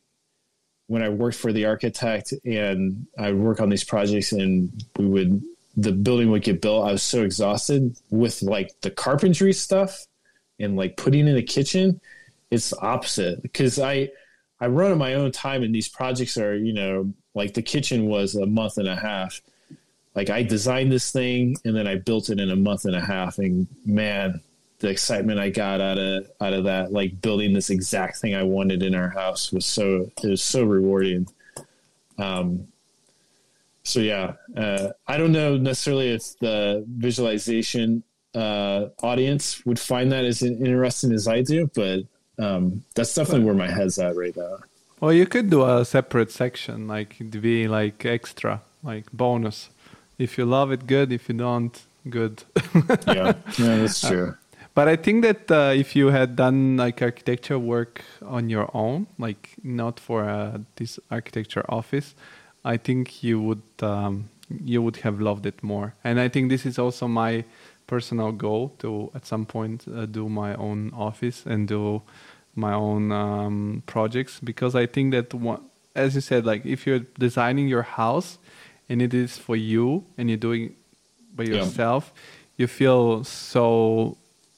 [0.88, 5.44] when I worked for the architect and I work on these projects and we would
[5.76, 6.88] the building would get built.
[6.88, 10.06] I was so exhausted with like the carpentry stuff
[10.60, 12.00] and like putting in a kitchen.
[12.52, 14.10] It's opposite because I
[14.60, 18.06] I run on my own time and these projects are you know like the kitchen
[18.08, 19.42] was a month and a half.
[20.16, 23.02] Like I designed this thing and then I built it in a month and a
[23.02, 23.40] half.
[23.40, 24.42] And man,
[24.80, 28.44] the excitement I got out of out of that, like building this exact thing I
[28.44, 31.28] wanted in our house, was so it was so rewarding.
[32.18, 32.68] Um,
[33.84, 38.04] so yeah, uh, I don't know necessarily if the visualization
[38.36, 42.02] uh, audience would find that as interesting as I do, but
[42.40, 44.58] um, that's definitely where my head's at right now.
[45.04, 49.70] Well, you could do a separate section, like to be like extra, like bonus.
[50.18, 51.12] If you love it, good.
[51.12, 51.78] If you don't,
[52.10, 52.46] good.
[53.06, 54.30] yeah, yeah, that's true.
[54.30, 58.70] Uh, but I think that uh, if you had done like architecture work on your
[58.74, 62.16] own, like not for uh, this architecture office,
[62.64, 64.30] I think you would um,
[64.64, 65.96] you would have loved it more.
[66.06, 67.44] And I think this is also my
[67.88, 72.04] personal goal to at some point uh, do my own office and do
[72.56, 75.62] my own um, projects because I think that one,
[75.96, 78.38] as you said, like if you're designing your house
[78.90, 80.76] and it is for you and you're doing
[81.36, 82.22] by yourself, yeah.
[82.58, 84.18] you feel so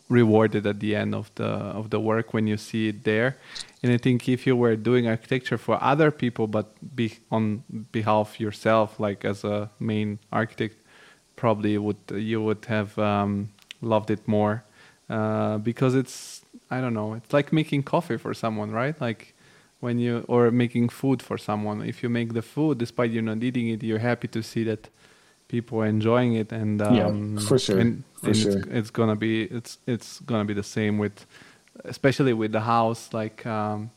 [0.09, 3.37] rewarded at the end of the of the work when you see it there.
[3.81, 8.39] And I think if you were doing architecture for other people, but be on behalf
[8.39, 10.75] yourself, like as a main architect,
[11.35, 13.49] probably would you would have um,
[13.81, 14.63] loved it more
[15.09, 17.13] uh, because it's I don't know.
[17.13, 18.99] It's like making coffee for someone, right?
[18.99, 19.35] Like
[19.79, 21.81] when you or making food for someone.
[21.81, 24.89] If you make the food, despite you're not eating it, you're happy to see that
[25.47, 27.77] people are enjoying it, and um, yeah, for sure.
[27.77, 28.57] And, for and sure.
[28.57, 31.25] It's, it's, gonna be it's it's gonna be the same with,
[31.83, 33.13] especially with the house.
[33.13, 33.91] Like um,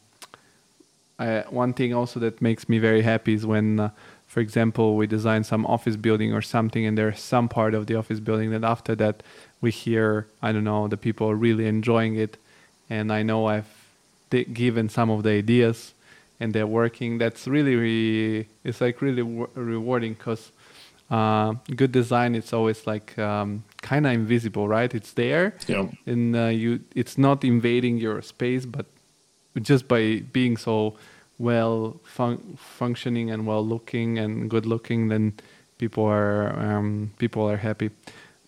[1.19, 3.81] I, one thing also that makes me very happy is when.
[3.81, 3.91] Uh,
[4.29, 7.95] for example, we design some office building or something, and there's some part of the
[7.95, 9.23] office building that after that
[9.63, 12.37] we hear, I don't know, the people are really enjoying it,
[12.91, 13.69] and I know I've
[14.31, 15.95] given some of the ideas
[16.41, 17.19] and they're working.
[17.19, 20.53] That's really, really it's like really rewarding because
[21.11, 24.95] uh, good design it's always like um, kind of invisible, right?
[24.95, 25.87] It's there, yeah.
[26.07, 28.87] and uh, you it's not invading your space, but
[29.61, 30.95] just by being so
[31.39, 35.33] well fun- functioning and well looking and good looking, then
[35.79, 37.91] people are um, people are happy.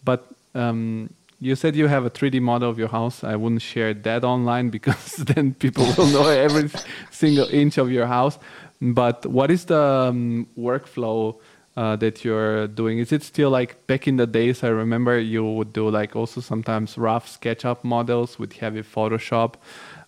[0.05, 1.11] But um,
[1.41, 3.25] you said you have a 3D model of your house.
[3.25, 6.71] I wouldn't share that online because then people will know every
[7.11, 8.39] single inch of your house.
[8.81, 11.37] But what is the um, workflow
[11.77, 12.99] uh, that you're doing?
[12.99, 14.63] Is it still like back in the days?
[14.63, 19.55] I remember you would do like also sometimes rough SketchUp models with heavy Photoshop.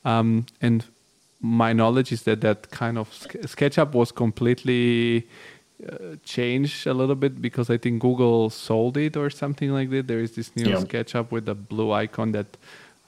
[0.04, 0.84] Um, and
[1.40, 5.28] my knowledge is that that kind of SketchUp was completely
[5.90, 10.06] uh, change a little bit because I think Google sold it or something like that.
[10.06, 10.76] There is this new yeah.
[10.76, 12.56] SketchUp with the blue icon that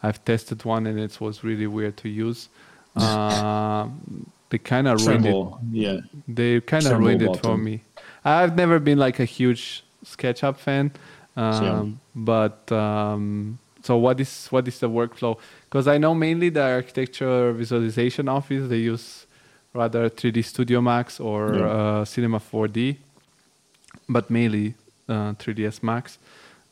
[0.02, 2.48] I've tested one and it was really weird to use.
[2.96, 3.88] Uh,
[4.50, 5.46] they kind of ruined it.
[5.72, 7.82] Yeah, they kind of ruined it for me.
[8.24, 10.92] I've never been like a huge SketchUp fan,
[11.36, 15.38] um, but um, so what is what is the workflow?
[15.64, 19.23] Because I know mainly the architecture visualization office they use
[19.74, 21.66] rather 3D Studio Max or yeah.
[21.66, 22.96] uh, Cinema 4D,
[24.08, 24.74] but mainly
[25.08, 26.18] uh, 3ds Max.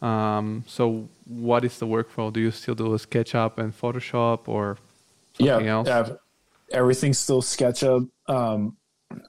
[0.01, 2.33] Um, so, what is the workflow?
[2.33, 4.79] Do you still do SketchUp and Photoshop or
[5.39, 5.89] something yeah, else?
[5.89, 6.09] Yeah,
[6.73, 8.09] everything's still SketchUp.
[8.27, 8.77] Um,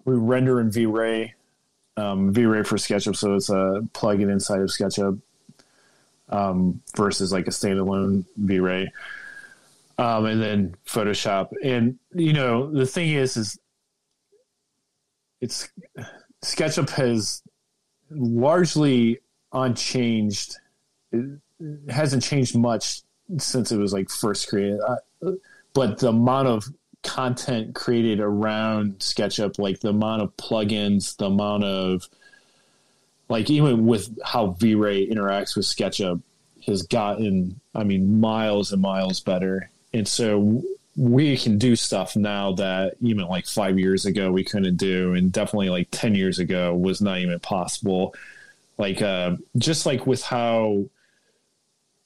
[0.05, 1.35] we render in V-Ray,
[1.97, 5.19] um, V-Ray for SketchUp, so it's a plugin inside of SketchUp.
[6.29, 8.91] um, versus like a standalone V-Ray.
[9.99, 11.49] Um, and then Photoshop.
[11.63, 13.59] And you know, the thing is, is
[15.44, 15.70] it's
[16.41, 17.41] SketchUp has
[18.10, 19.20] largely
[19.52, 20.56] unchanged.
[21.11, 21.40] It
[21.90, 23.02] hasn't changed much
[23.38, 24.80] since it was like first created.
[24.80, 25.32] Uh,
[25.74, 26.65] but the amount of
[27.03, 32.07] content created around SketchUp, like the amount of plugins, the amount of
[33.28, 36.22] like even with how V-Ray interacts with SketchUp
[36.65, 39.70] has gotten, I mean, miles and miles better.
[39.94, 40.64] And so
[40.95, 45.32] we can do stuff now that even like five years ago we couldn't do, and
[45.32, 48.14] definitely like ten years ago was not even possible.
[48.78, 50.86] Like uh, just like with how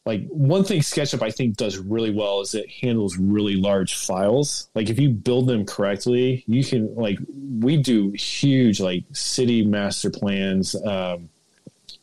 [0.08, 4.70] like one thing SketchUp I think does really well is it handles really large files.
[4.74, 7.20] Like if you build them correctly, you can like
[7.60, 11.28] we do huge like city master plans, um,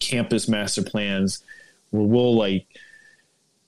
[0.01, 1.43] campus master plans,
[1.91, 2.67] where we'll like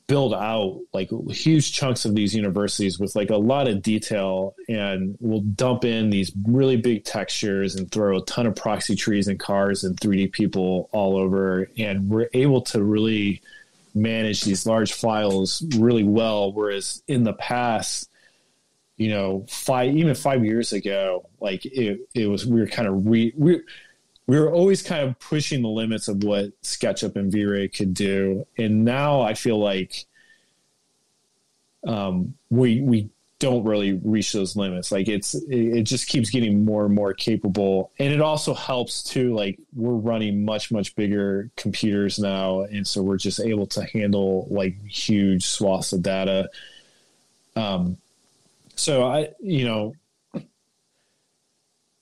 [0.09, 5.17] build out like huge chunks of these universities with like a lot of detail and
[5.19, 9.41] we'll dump in these really big textures and throw a ton of proxy trees and
[9.41, 13.43] cars and 3D people all over and we're able to really
[13.97, 16.53] manage these large files really well.
[16.53, 18.09] Whereas in the past,
[18.97, 23.07] you know, five even five years ago, like it, it was we were kind of
[23.07, 23.63] re, we
[24.27, 28.47] we were always kind of pushing the limits of what SketchUp and V-Ray could do,
[28.59, 30.07] and now I feel like
[31.87, 34.91] um, we we don't really reach those limits.
[34.91, 39.35] Like it's it just keeps getting more and more capable, and it also helps too.
[39.35, 44.49] Like we're running much much bigger computers now, and so we're just able to handle
[44.51, 46.51] like huge swaths of data.
[47.55, 47.99] Um,
[48.75, 49.95] so I you know.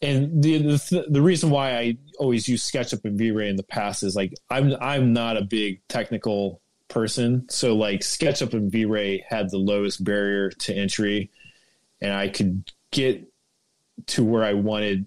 [0.02, 4.02] And the, the the reason why I always use SketchUp and V-Ray in the past
[4.02, 7.46] is like I'm I'm not a big technical person.
[7.48, 11.30] So like SketchUp and V-Ray had the lowest barrier to entry,
[12.00, 13.26] and I could get
[14.06, 15.06] to where I wanted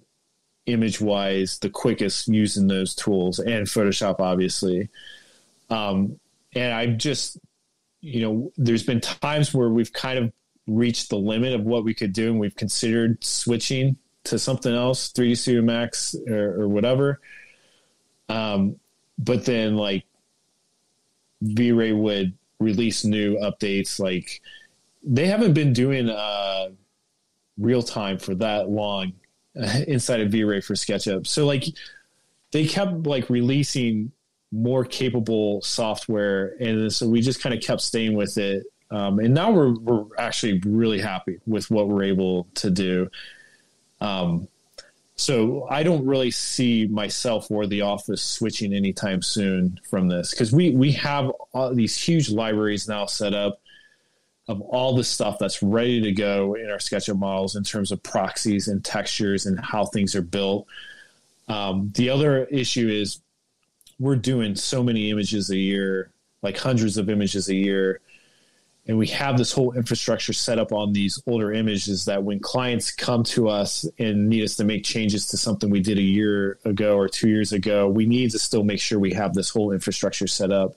[0.66, 4.90] image wise the quickest using those tools and Photoshop obviously.
[5.70, 6.20] Um,
[6.54, 7.38] and I've just
[8.02, 10.34] you know there's been times where we've kind of
[10.68, 13.98] reached the limit of what we could do and we've considered switching
[14.28, 17.20] to something else 3d studio max or, or whatever
[18.30, 18.78] um,
[19.18, 20.06] but then like
[21.42, 24.00] V-Ray would release new updates.
[24.00, 24.42] Like
[25.04, 26.70] they haven't been doing uh,
[27.58, 29.14] real time for that long
[29.88, 31.28] inside of V-Ray for SketchUp.
[31.28, 31.66] So like
[32.52, 34.12] they kept like releasing
[34.52, 38.64] more capable software, and so we just kind of kept staying with it.
[38.90, 43.10] Um, and now we're we're actually really happy with what we're able to do.
[44.02, 44.48] Um,
[45.16, 50.52] so I don't really see myself or the office switching anytime soon from this because
[50.52, 51.32] we we have
[51.74, 53.60] these huge libraries now set up
[54.48, 58.02] of all the stuff that's ready to go in our SketchUp models in terms of
[58.04, 60.68] proxies and textures and how things are built.
[61.50, 63.20] Um, the other issue is
[64.00, 66.12] we're doing so many images a year,
[66.42, 68.00] like hundreds of images a year,
[68.88, 72.90] and we have this whole infrastructure set up on these older images that when clients
[72.90, 76.58] come to us and need us to make changes to something we did a year
[76.64, 79.74] ago or two years ago, we need to still make sure we have this whole
[79.74, 80.76] infrastructure set up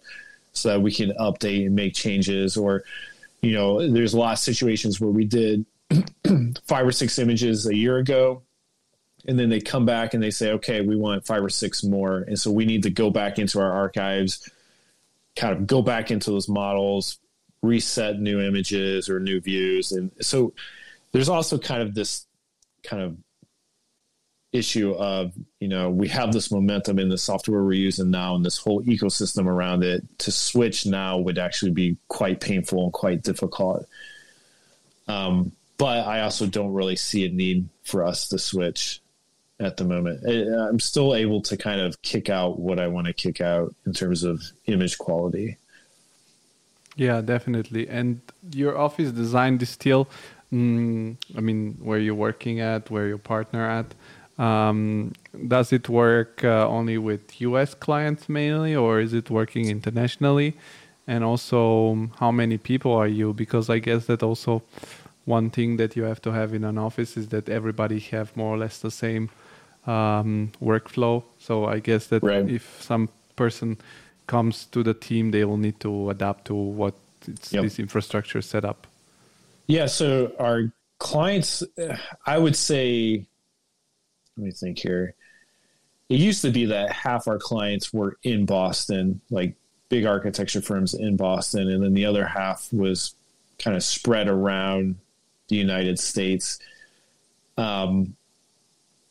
[0.52, 2.56] so that we can update and make changes.
[2.56, 2.82] Or,
[3.42, 5.64] you know, there's a lot of situations where we did
[6.64, 8.42] five or six images a year ago.
[9.28, 12.18] And then they come back and they say, okay, we want five or six more.
[12.18, 14.50] And so we need to go back into our archives,
[15.36, 17.20] kind of go back into those models,
[17.62, 19.92] reset new images or new views.
[19.92, 20.52] And so
[21.12, 22.26] there's also kind of this
[22.82, 23.16] kind of
[24.52, 28.44] issue of, you know, we have this momentum in the software we're using now and
[28.44, 30.02] this whole ecosystem around it.
[30.20, 33.86] To switch now would actually be quite painful and quite difficult.
[35.06, 39.00] Um, but I also don't really see a need for us to switch
[39.58, 40.24] at the moment.
[40.26, 43.92] I'm still able to kind of kick out what I want to kick out in
[43.92, 45.58] terms of image quality.
[47.00, 47.88] Yeah, definitely.
[47.88, 48.20] And
[48.52, 50.06] your office design is still,
[50.52, 53.94] mm, I mean, where you're working at, where your partner at.
[54.38, 55.12] Um,
[55.48, 57.72] does it work uh, only with U.S.
[57.72, 60.58] clients mainly, or is it working internationally?
[61.06, 63.32] And also, how many people are you?
[63.32, 64.62] Because I guess that also
[65.24, 68.54] one thing that you have to have in an office is that everybody have more
[68.54, 69.30] or less the same
[69.86, 71.24] um, workflow.
[71.38, 72.46] So I guess that right.
[72.46, 73.78] if some person
[74.30, 76.94] comes to the team, they will need to adapt to what
[77.50, 77.64] yep.
[77.64, 78.86] this infrastructure set up.
[79.66, 79.86] Yeah.
[79.86, 81.64] So our clients,
[82.24, 83.26] I would say,
[84.36, 85.14] let me think here.
[86.08, 89.54] It used to be that half our clients were in Boston, like
[89.88, 93.14] big architecture firms in Boston, and then the other half was
[93.58, 94.96] kind of spread around
[95.48, 96.60] the United States.
[97.56, 98.16] Um,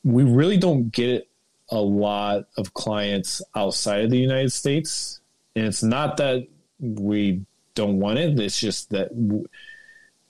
[0.04, 1.29] we really don't get
[1.72, 5.20] a lot of clients outside of the United States,
[5.56, 6.48] and it's not that
[6.80, 8.40] we don't want it.
[8.40, 9.48] It's just that w-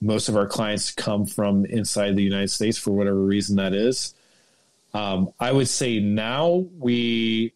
[0.00, 4.14] most of our clients come from inside the United States for whatever reason that is.
[4.92, 7.54] Um, I would say now we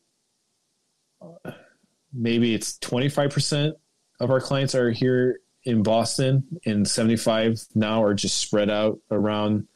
[2.12, 3.72] maybe it's 25%
[4.20, 9.66] of our clients are here in Boston, and 75 now are just spread out around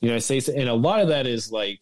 [0.00, 0.48] the United States.
[0.48, 1.80] And a lot of that is like,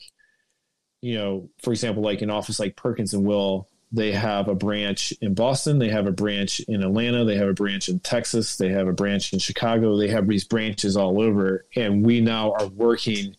[1.02, 5.12] you know, for example, like an office like Perkins and Will, they have a branch
[5.20, 8.70] in Boston, they have a branch in Atlanta, they have a branch in Texas, they
[8.70, 11.66] have a branch in Chicago, they have these branches all over.
[11.76, 13.36] And we now are working.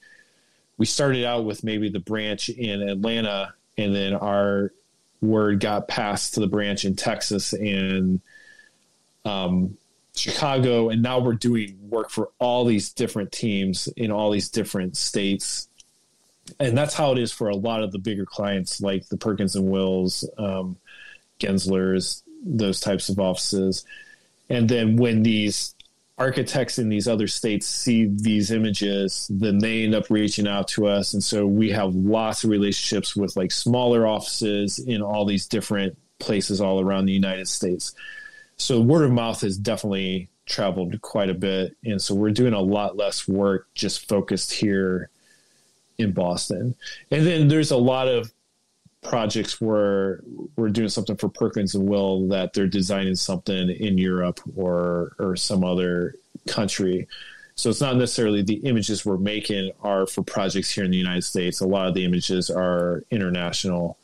[0.77, 4.71] We started out with maybe the branch in Atlanta, and then our
[5.21, 8.21] word got passed to the branch in Texas and
[9.25, 9.77] um,
[10.15, 14.97] Chicago, and now we're doing work for all these different teams in all these different
[14.97, 15.67] states.
[16.59, 19.55] And that's how it is for a lot of the bigger clients, like the Perkins
[19.55, 20.77] and Wills, um,
[21.39, 23.85] Gensler's, those types of offices.
[24.49, 25.73] And then when these
[26.17, 30.87] architects in these other states see these images, then they end up reaching out to
[30.87, 31.13] us.
[31.13, 35.97] And so we have lots of relationships with like smaller offices in all these different
[36.19, 37.93] places all around the United States.
[38.57, 41.75] So word of mouth has definitely traveled quite a bit.
[41.83, 45.09] And so we're doing a lot less work just focused here
[45.97, 46.75] in Boston.
[47.11, 48.31] And then there's a lot of
[49.03, 50.21] projects where
[50.55, 55.35] we're doing something for Perkins and Will that they're designing something in Europe or or
[55.35, 56.15] some other
[56.47, 57.07] country.
[57.55, 61.23] So it's not necessarily the images we're making are for projects here in the United
[61.23, 61.59] States.
[61.61, 63.97] A lot of the images are international,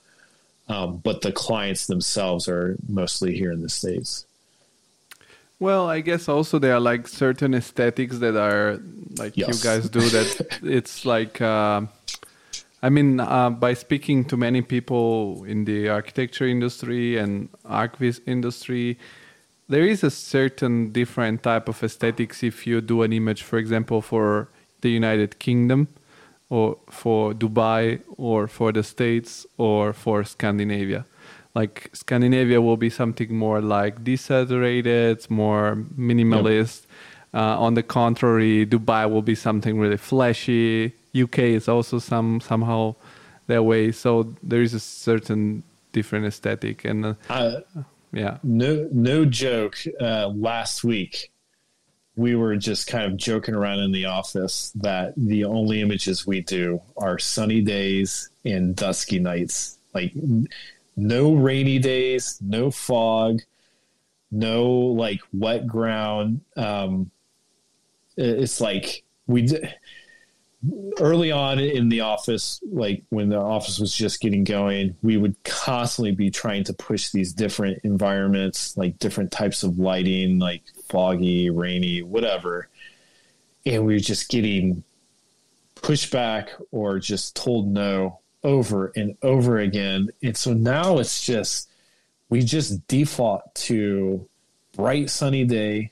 [0.67, 4.27] um, but the clients themselves are mostly here in the states.
[5.59, 8.79] Well, I guess also there are like certain aesthetics that are
[9.19, 9.47] like yes.
[9.49, 11.41] you guys do that it's like.
[11.41, 11.81] Uh,
[12.81, 18.97] I mean, uh, by speaking to many people in the architecture industry and archviz industry,
[19.67, 24.01] there is a certain different type of aesthetics if you do an image, for example,
[24.01, 24.47] for
[24.81, 25.89] the United Kingdom,
[26.49, 31.05] or for Dubai, or for the States, or for Scandinavia.
[31.53, 36.81] Like Scandinavia will be something more like desaturated, more minimalist.
[36.81, 36.88] Yep.
[37.33, 42.95] Uh, on the contrary, Dubai will be something really flashy UK is also some somehow
[43.47, 43.91] that way.
[43.91, 47.61] So there is a certain different aesthetic, and uh, uh,
[48.11, 49.77] yeah, no no joke.
[49.99, 51.31] Uh, last week
[52.15, 56.41] we were just kind of joking around in the office that the only images we
[56.41, 59.77] do are sunny days and dusky nights.
[59.93, 60.13] Like
[60.97, 63.41] no rainy days, no fog,
[64.31, 66.41] no like wet ground.
[66.57, 67.09] Um,
[68.19, 69.73] it's like we did
[70.99, 75.41] early on in the office, like when the office was just getting going, we would
[75.43, 81.49] constantly be trying to push these different environments, like different types of lighting, like foggy,
[81.49, 82.67] rainy, whatever.
[83.65, 84.83] And we were just getting
[85.75, 90.09] pushback or just told no over and over again.
[90.21, 91.69] And so now it's just,
[92.29, 94.27] we just default to
[94.73, 95.91] bright sunny day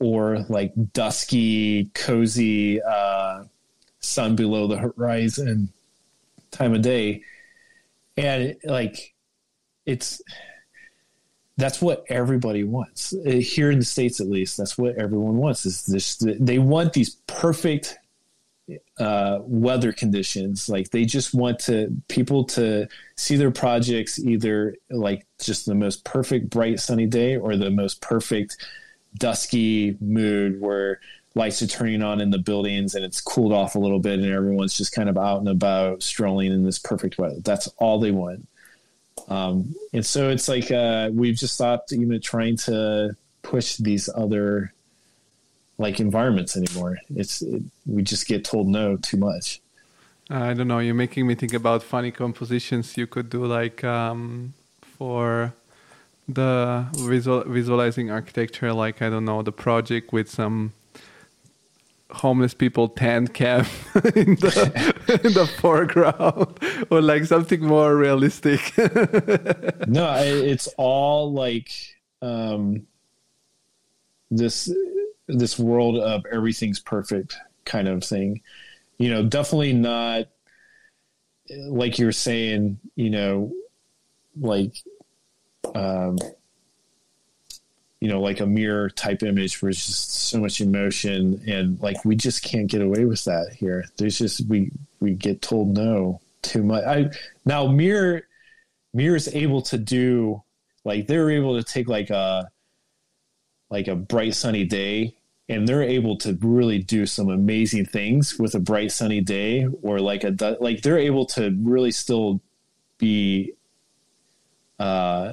[0.00, 3.44] or like dusky, cozy uh,
[4.00, 5.72] sun below the horizon
[6.50, 7.22] time of day,
[8.16, 9.14] and it, like
[9.86, 10.20] it's
[11.56, 14.56] that's what everybody wants uh, here in the states, at least.
[14.56, 15.66] That's what everyone wants.
[15.66, 17.98] Is this they want these perfect
[18.98, 20.68] uh, weather conditions.
[20.68, 26.04] Like they just want to people to see their projects either like just the most
[26.04, 28.56] perfect bright sunny day or the most perfect
[29.18, 31.00] dusky mood where
[31.34, 34.32] lights are turning on in the buildings and it's cooled off a little bit and
[34.32, 37.40] everyone's just kind of out and about strolling in this perfect weather.
[37.40, 38.46] That's all they want.
[39.28, 44.72] Um, and so it's like uh, we've just stopped even trying to push these other
[45.78, 46.98] like environments anymore.
[47.14, 49.60] It's it, we just get told no too much.
[50.28, 50.78] I don't know.
[50.78, 55.52] You're making me think about funny compositions you could do, like um, for
[56.34, 60.72] the visual, visualizing architecture like i don't know the project with some
[62.12, 63.68] homeless people tent camp
[64.14, 66.58] in the in the foreground
[66.90, 68.76] or like something more realistic.
[69.86, 71.70] No it's all like
[72.22, 72.86] um
[74.30, 74.72] this
[75.28, 78.42] this world of everything's perfect kind of thing.
[78.98, 80.26] You know definitely not
[81.48, 83.52] like you're saying you know
[84.40, 84.74] like
[85.74, 86.18] um,
[88.00, 92.02] you know, like a Mir type image where it's just so much emotion and like
[92.04, 93.84] we just can't get away with that here.
[93.98, 94.70] There's just we
[95.00, 96.84] we get told no too much.
[96.84, 97.10] I
[97.44, 98.26] now Mir
[98.94, 100.42] Mir is able to do
[100.84, 102.50] like they're able to take like a
[103.68, 105.14] like a bright sunny day
[105.50, 110.00] and they're able to really do some amazing things with a bright sunny day or
[110.00, 112.40] like a like they're able to really still
[112.98, 113.52] be
[114.78, 115.32] uh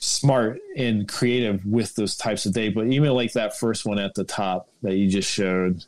[0.00, 2.70] smart and creative with those types of day.
[2.70, 5.84] But even like that first one at the top that you just showed,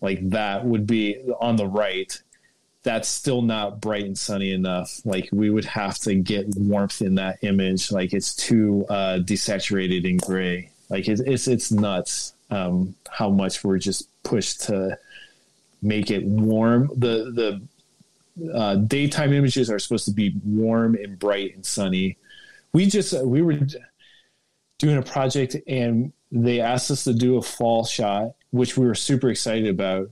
[0.00, 2.20] like that would be on the right.
[2.82, 5.00] That's still not bright and sunny enough.
[5.04, 7.92] Like we would have to get warmth in that image.
[7.92, 10.70] Like it's too uh, desaturated and gray.
[10.88, 14.98] Like it's it's, it's nuts um, how much we're just pushed to
[15.82, 16.90] make it warm.
[16.96, 17.60] The
[18.40, 22.16] the uh, daytime images are supposed to be warm and bright and sunny
[22.72, 23.58] we just uh, we were
[24.78, 28.94] doing a project and they asked us to do a fall shot, which we were
[28.94, 30.10] super excited about.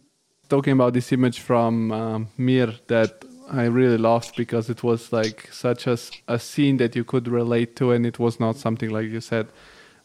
[0.48, 5.48] Talking about this image from um, Mir that I really loved because it was like
[5.52, 9.06] such a, a scene that you could relate to, and it was not something like
[9.06, 9.48] you said,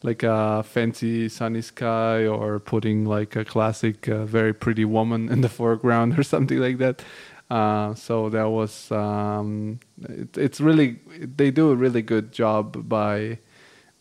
[0.03, 5.41] like a fancy sunny sky or putting like a classic, uh, very pretty woman in
[5.41, 7.03] the foreground or something like that.
[7.51, 13.37] Uh, so that was um, it, it's really they do a really good job by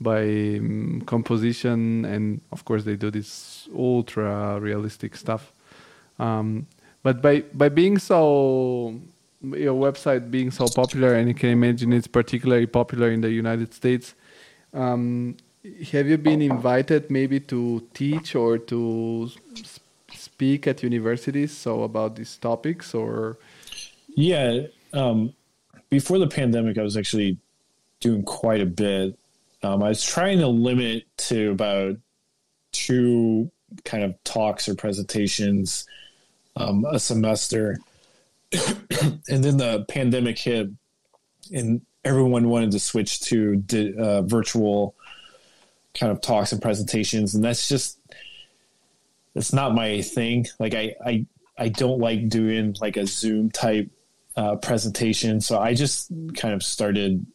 [0.00, 5.52] by um, composition and of course they do this ultra realistic stuff.
[6.20, 6.68] Um,
[7.02, 9.00] but by by being so
[9.42, 13.74] your website being so popular and you can imagine it's particularly popular in the United
[13.74, 14.14] States.
[14.72, 15.36] Um,
[15.90, 19.28] have you been invited maybe to teach or to
[20.40, 23.36] speak at universities so about these topics or?
[24.16, 24.62] Yeah
[24.94, 25.34] um,
[25.90, 27.36] before the pandemic i was actually
[28.00, 29.18] doing quite a bit.
[29.62, 31.96] Um, i was trying to limit to about
[32.72, 33.50] two
[33.84, 35.86] kind of talks or presentations
[36.56, 37.76] um, a semester.
[39.28, 40.70] And then the pandemic hit
[41.52, 43.62] and everyone wanted to switch to
[43.98, 44.94] uh, virtual
[45.94, 48.00] kind of talks and presentations and that's just
[49.34, 50.46] it's not my thing.
[50.58, 51.26] Like I, I,
[51.58, 53.90] I don't like doing like a Zoom type
[54.36, 55.40] uh, presentation.
[55.40, 57.26] So I just kind of started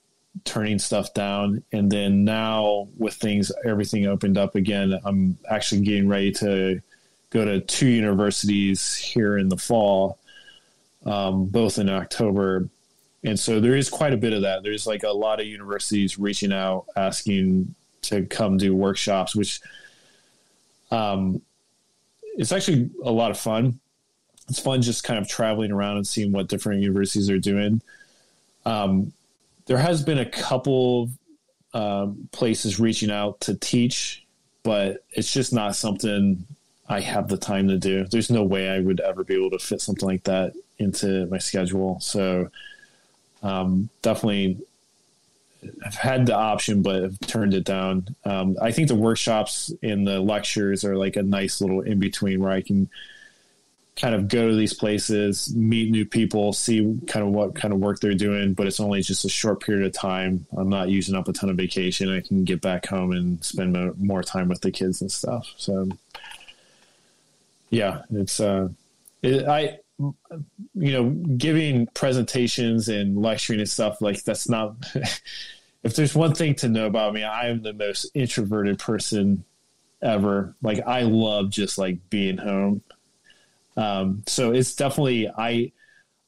[0.44, 1.64] turning stuff down.
[1.72, 6.82] And then now with things, everything opened up again, I'm actually getting ready to
[7.30, 10.20] go to two universities here in the fall,
[11.06, 12.70] um, both in October.
[13.24, 14.64] And so there is quite a bit of that.
[14.64, 17.74] There's like a lot of universities reaching out, asking
[18.04, 19.62] to come do workshops, which,
[20.92, 21.42] um,
[22.38, 23.80] it's actually a lot of fun.
[24.50, 27.82] It's fun just kind of traveling around and seeing what different universities are doing.
[28.66, 29.14] Um,
[29.66, 31.10] there has been a couple
[31.74, 34.24] um, places reaching out to teach,
[34.64, 36.46] but it's just not something
[36.88, 38.06] I have the time to do.
[38.06, 41.40] There's no way I would ever be able to fit something like that into my
[41.40, 42.00] schedule.
[42.00, 42.50] So
[43.42, 44.60] um, definitely
[45.86, 48.08] I've had the option, but I've turned it down.
[48.24, 52.42] Um, I think the workshops and the lectures are like a nice little in between
[52.42, 52.90] where I can
[53.96, 57.80] kind of go to these places, meet new people, see kind of what kind of
[57.80, 60.46] work they're doing, but it's only just a short period of time.
[60.58, 62.10] I'm not using up a ton of vacation.
[62.10, 65.50] I can get back home and spend more time with the kids and stuff.
[65.56, 65.88] So,
[67.70, 68.68] yeah, it's, uh,
[69.22, 74.76] it, I, you know, giving presentations and lecturing and stuff like that's not
[75.86, 79.46] if there's one thing to know about me, I am the most introverted person
[80.02, 80.56] ever.
[80.64, 82.82] Like I love just like being home.
[83.78, 85.72] Um, so it's definitely I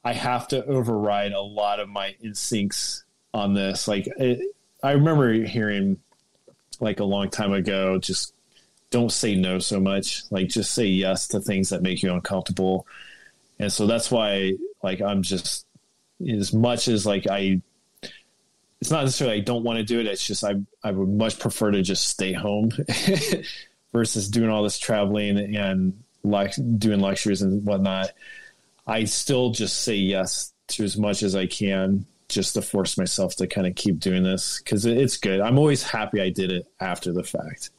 [0.04, 3.04] I have to override a lot of my instincts
[3.34, 3.88] on this.
[3.88, 4.40] Like it,
[4.84, 5.98] I remember hearing
[6.80, 8.36] like a long time ago, just
[8.92, 10.22] don't say no so much.
[10.30, 12.86] Like just say yes to things that make you uncomfortable.
[13.58, 14.54] And so that's why
[14.84, 15.66] like I'm just
[16.30, 17.64] as much as like I
[18.82, 20.06] it's not necessarily I don't want to do it.
[20.06, 22.72] It's just I I would much prefer to just stay home
[23.94, 28.12] versus doing all this traveling and like doing lectures and whatnot.
[28.86, 33.36] I still just say yes to as much as I can just to force myself
[33.38, 35.40] to kind of keep doing this because it's good.
[35.40, 37.70] I'm always happy I did it after the fact.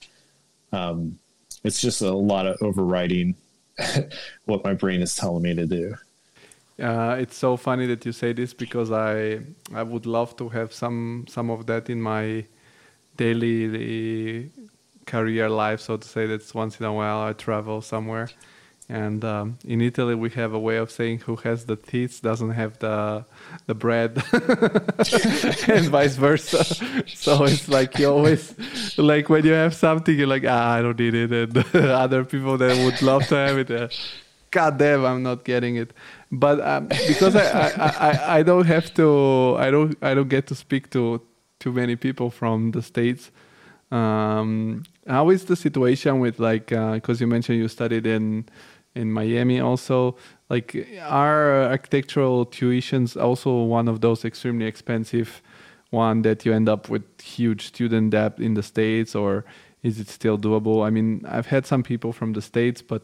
[0.72, 1.18] Um,
[1.64, 3.36] it's just a lot of overriding
[4.46, 5.94] what my brain is telling me to do.
[6.80, 9.40] Uh, it's so funny that you say this because I
[9.74, 12.44] I would love to have some some of that in my
[13.16, 14.50] daily
[15.06, 16.26] career life, so to say.
[16.26, 18.28] That's once in a while I travel somewhere,
[18.88, 22.52] And um, in Italy, we have a way of saying who has the teeth doesn't
[22.52, 23.24] have the
[23.66, 24.22] the bread,
[25.68, 26.64] and vice versa.
[27.14, 28.54] So it's like you always
[28.98, 31.56] like when you have something, you're like, ah, I don't need it, and
[32.04, 33.70] other people that would love to have it.
[33.70, 33.88] Uh,
[34.50, 35.92] God damn, I'm not getting it.
[36.30, 40.46] But um, because I, I, I, I don't have to, I don't I don't get
[40.48, 41.22] to speak to
[41.58, 43.30] too many people from the states.
[43.90, 48.44] Um, how is the situation with like because uh, you mentioned you studied in
[48.94, 50.16] in Miami also
[50.50, 55.42] like are architectural tuitions also one of those extremely expensive
[55.90, 59.44] one that you end up with huge student debt in the states or
[59.82, 63.02] is it still doable i mean i've had some people from the states but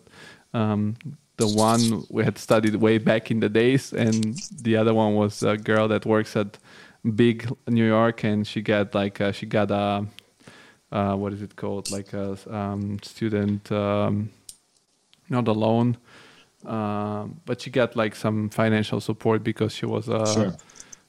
[0.52, 0.96] um,
[1.36, 5.42] the one we had studied way back in the days and the other one was
[5.42, 6.58] a girl that works at
[7.16, 10.06] big new york and she got like uh, she got a
[10.92, 14.30] uh, what is it called like a um, student um,
[15.28, 15.96] not a loan,
[16.66, 20.54] uh, but she got like some financial support because she was a sure.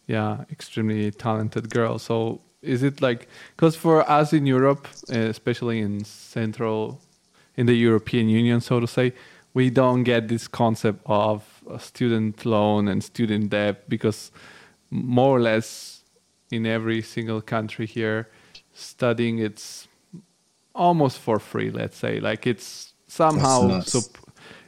[0.07, 1.99] yeah extremely talented girl.
[1.99, 6.99] So is it like because for us in Europe, especially in Central,
[7.55, 9.13] in the European Union, so to say,
[9.55, 14.31] we don't get this concept of a student loan and student debt because
[14.91, 16.01] more or less
[16.51, 18.29] in every single country here
[18.73, 19.87] studying it's
[20.75, 22.19] almost for free let's say.
[22.19, 24.01] Like it's somehow so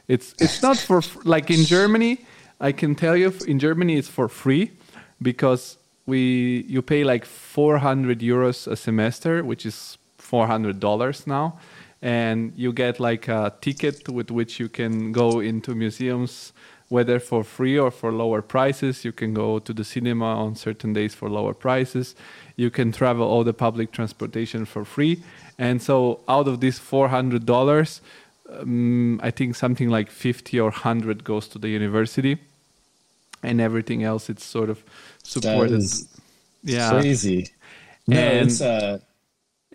[0.08, 2.24] it's it's not for like in Germany
[2.58, 4.72] I can tell you in Germany it's for free
[5.20, 11.58] because we you pay like 400 euros a semester which is 400 dollars now
[12.00, 16.52] and you get like a ticket with which you can go into museums
[16.88, 20.92] whether for free or for lower prices you can go to the cinema on certain
[20.92, 22.14] days for lower prices
[22.56, 25.22] you can travel all the public transportation for free
[25.58, 28.00] and so out of this $400
[28.48, 32.38] um, I think something like 50 or 100 goes to the university,
[33.42, 34.82] and everything else it's sort of
[35.22, 35.82] supported.
[36.62, 37.48] yeah, crazy.
[38.06, 38.98] No, and, it's, uh,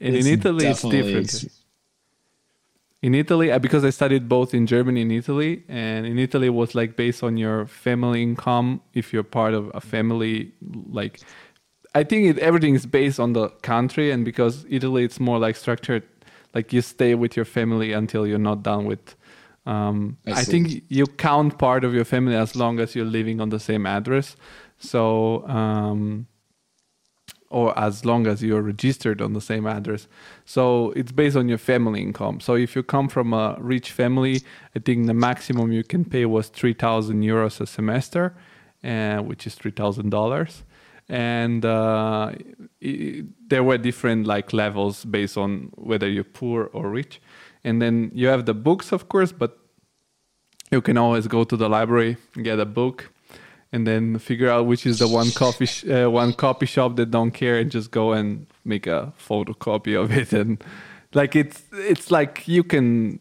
[0.02, 1.46] and it's in Italy it's different.
[3.04, 6.56] In Italy, uh, because I studied both in Germany and Italy, and in Italy it
[6.62, 8.82] was like based on your family income.
[8.94, 10.54] If you're part of a family,
[10.90, 11.20] like
[11.94, 15.58] I think it, everything is based on the country, and because Italy it's more like
[15.58, 16.04] structured
[16.54, 19.16] like you stay with your family until you're not done with
[19.66, 23.40] um, I, I, think you count part of your family as long as you're living
[23.40, 24.36] on the same address
[24.78, 26.28] so um,
[27.54, 30.08] or as long as you're registered on the same address.
[30.44, 32.40] So it's based on your family income.
[32.40, 34.42] So if you come from a rich family
[34.76, 38.36] i think the maximum you can pay was 3000 euros a semester
[38.84, 40.64] uh, which is $3000
[41.10, 42.32] and uh,
[42.82, 47.22] it, there were different like levels based on whether you're poor or rich.
[47.64, 49.58] And then you have the books of course but
[50.72, 53.12] you can always go to the library get a book
[53.74, 57.10] and then figure out which is the one coffee sh- uh, one copy shop that
[57.10, 60.32] don't care and just go and make a photocopy of it.
[60.32, 60.64] And
[61.14, 63.20] like it's it's like you can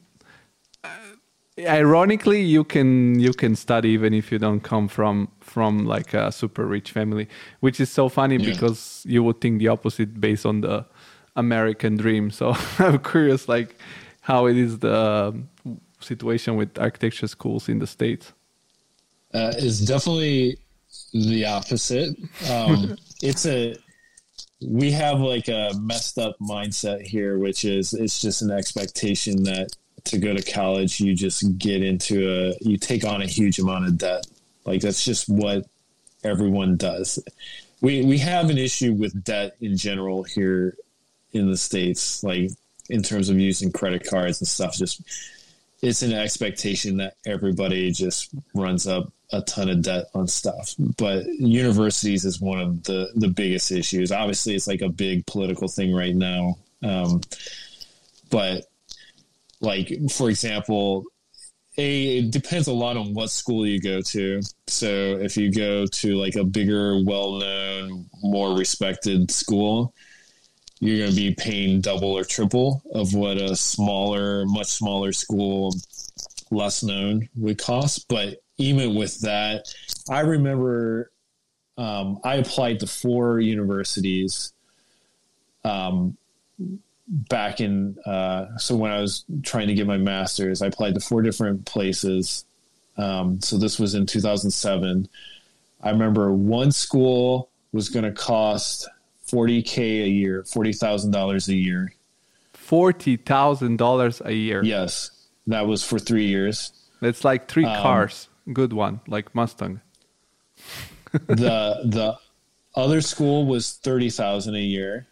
[1.59, 6.31] ironically you can you can study even if you don't come from from like a
[6.33, 7.29] super rich family
[7.61, 8.51] which is so funny yeah.
[8.51, 10.85] because you would think the opposite based on the
[11.37, 12.31] american dream.
[12.31, 13.77] So i'm curious like
[14.21, 15.35] how it is the
[16.01, 18.33] situation with architecture schools in the states
[19.35, 20.57] uh, it's definitely
[21.13, 22.17] the opposite
[22.51, 23.77] um, it's a
[24.65, 29.69] we have like a messed up mindset here which is it's just an expectation that
[30.05, 33.87] to go to college, you just get into a, you take on a huge amount
[33.87, 34.27] of debt.
[34.65, 35.67] Like that's just what
[36.25, 37.19] everyone does.
[37.81, 40.77] We, we have an issue with debt in general here
[41.33, 42.51] in the States, like
[42.91, 44.77] in terms of using credit cards and stuff.
[44.77, 45.03] Just,
[45.83, 50.75] it's an expectation that everybody just runs up a ton of debt on stuff.
[50.97, 54.13] But universities is one of the, the biggest issues.
[54.13, 56.57] Obviously, it's like a big political thing right now.
[56.83, 57.21] Um,
[58.31, 58.65] but
[59.61, 61.05] like for example
[61.79, 64.89] a it depends a lot on what school you go to so
[65.21, 69.95] if you go to like a bigger well-known more respected school
[70.83, 75.73] you're going to be paying double or triple of what a smaller much smaller school
[76.51, 79.73] less known would cost but even with that
[80.11, 81.11] i remember
[81.79, 84.53] um, i applied to four universities
[85.65, 86.17] um,
[87.13, 91.01] back in uh, so when I was trying to get my master's, I applied to
[91.01, 92.45] four different places.
[92.97, 95.09] Um, so this was in 2007.
[95.83, 98.89] I remember one school was going to cost
[99.33, 101.93] 40k a year, forty thousand dollars a year.
[102.53, 104.63] Forty thousand dollars a year.
[104.63, 105.11] Yes,
[105.47, 106.73] that was for three years.
[107.01, 108.29] It's like three Um, cars.
[108.53, 109.81] Good one, like Mustang.
[111.13, 112.17] the the
[112.75, 115.07] other school was thirty thousand a year,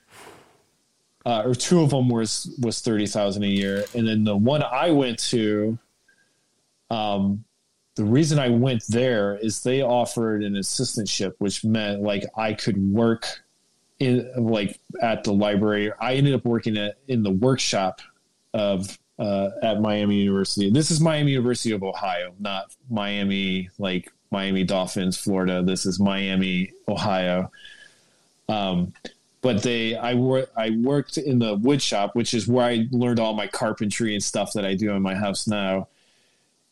[1.27, 4.63] uh, or two of them was was thirty thousand a year, and then the one
[4.63, 5.79] I went to,
[6.91, 7.45] um,
[7.97, 12.79] the reason I went there is they offered an assistantship, which meant like I could
[12.93, 13.27] work
[14.01, 15.93] in like at the library.
[16.01, 18.01] I ended up working at in the workshop
[18.53, 20.71] of uh, at Miami University.
[20.71, 25.63] This is Miami University of Ohio, not Miami like Miami Dolphins, Florida.
[25.63, 27.53] This is Miami, Ohio.
[28.49, 28.95] Um,
[29.43, 33.21] but they, I wor- I worked in the wood shop, which is where I learned
[33.21, 35.89] all my carpentry and stuff that I do in my house now.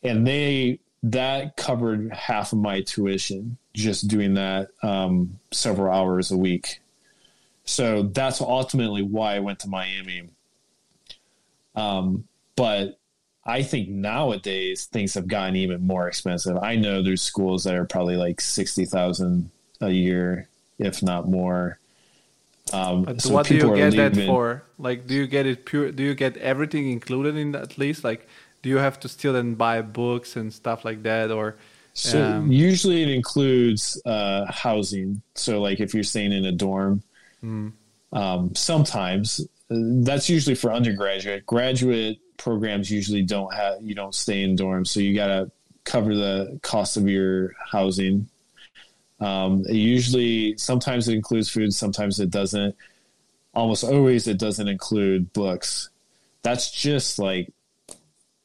[0.03, 6.37] And they that covered half of my tuition just doing that um, several hours a
[6.37, 6.81] week.
[7.69, 10.31] So that's ultimately why I went to Miami.
[11.77, 12.25] Um,
[12.57, 12.99] but
[13.45, 16.57] I think nowadays things have gotten even more expensive.
[16.57, 19.51] I know there's schools that are probably like sixty thousand
[19.83, 21.79] a year, if not more.
[22.73, 24.63] Um, But so what do you get that for?
[24.79, 25.93] Like, do you get it pure?
[25.93, 28.03] Do you get everything included in that at least?
[28.03, 28.27] Like,
[28.63, 31.57] do you have to still then buy books and stuff like that, or
[31.99, 35.21] So um, usually it includes uh, housing.
[35.35, 37.03] So like if you're staying in a dorm,
[37.41, 37.69] Hmm.
[38.13, 41.47] um, sometimes that's usually for undergraduate.
[41.47, 45.51] Graduate programs usually don't have you don't stay in dorms, so you got to
[45.85, 48.29] cover the cost of your housing.
[49.21, 52.77] Um, it usually, sometimes it includes food, sometimes it doesn't.
[53.55, 55.91] Almost always, it doesn't include books.
[56.43, 57.51] That's just like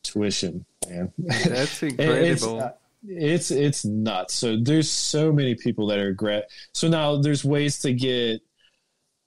[0.02, 1.12] tuition, man.
[1.18, 2.24] that's incredible?
[2.24, 2.72] It's, uh,
[3.06, 4.34] it's it's nuts.
[4.34, 6.46] So there's so many people that are grad.
[6.72, 8.42] So now there's ways to get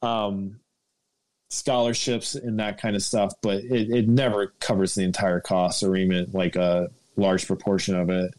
[0.06, 0.60] um,
[1.50, 5.96] scholarships and that kind of stuff, but it, it never covers the entire cost or
[5.96, 8.34] even like a large proportion of it.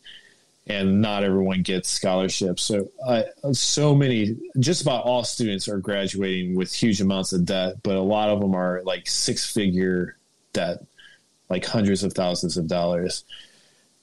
[0.70, 2.62] And not everyone gets scholarships.
[2.62, 3.24] So uh,
[3.54, 8.02] so many, just about all students are graduating with huge amounts of debt, but a
[8.02, 10.18] lot of them are like six figure
[10.52, 10.84] debt,
[11.50, 13.24] like hundreds of thousands of dollars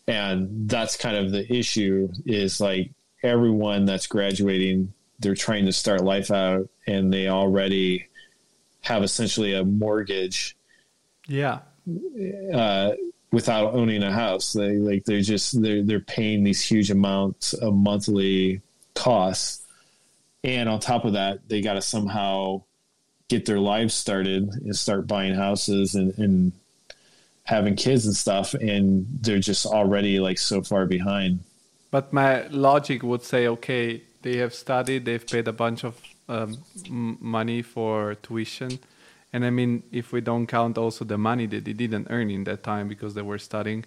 [0.07, 2.91] and that's kind of the issue is like
[3.23, 8.09] everyone that's graduating they're trying to start life out and they already
[8.83, 10.57] have essentially a mortgage
[11.27, 11.61] yeah,
[12.53, 12.93] uh,
[13.33, 14.53] without owning a house.
[14.53, 18.61] They like they're just they're, they're paying these huge amounts of monthly
[18.95, 19.63] costs.
[20.43, 22.63] And on top of that they got to somehow
[23.29, 26.53] get their lives started and start buying houses and, and
[27.45, 28.55] having kids and stuff.
[28.55, 31.41] And they're just already like so far behind.
[31.91, 36.57] But my logic would say, okay, they have studied, they've paid a bunch of um,
[37.21, 38.79] money for tuition,
[39.33, 42.45] and I mean, if we don't count also the money that they didn't earn in
[42.45, 43.85] that time because they were studying,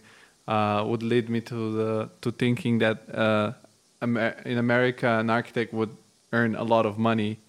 [0.47, 3.53] uh, would lead me to the to thinking that uh,
[4.01, 5.93] Amer- in America an architect would
[6.31, 7.39] earn a lot of money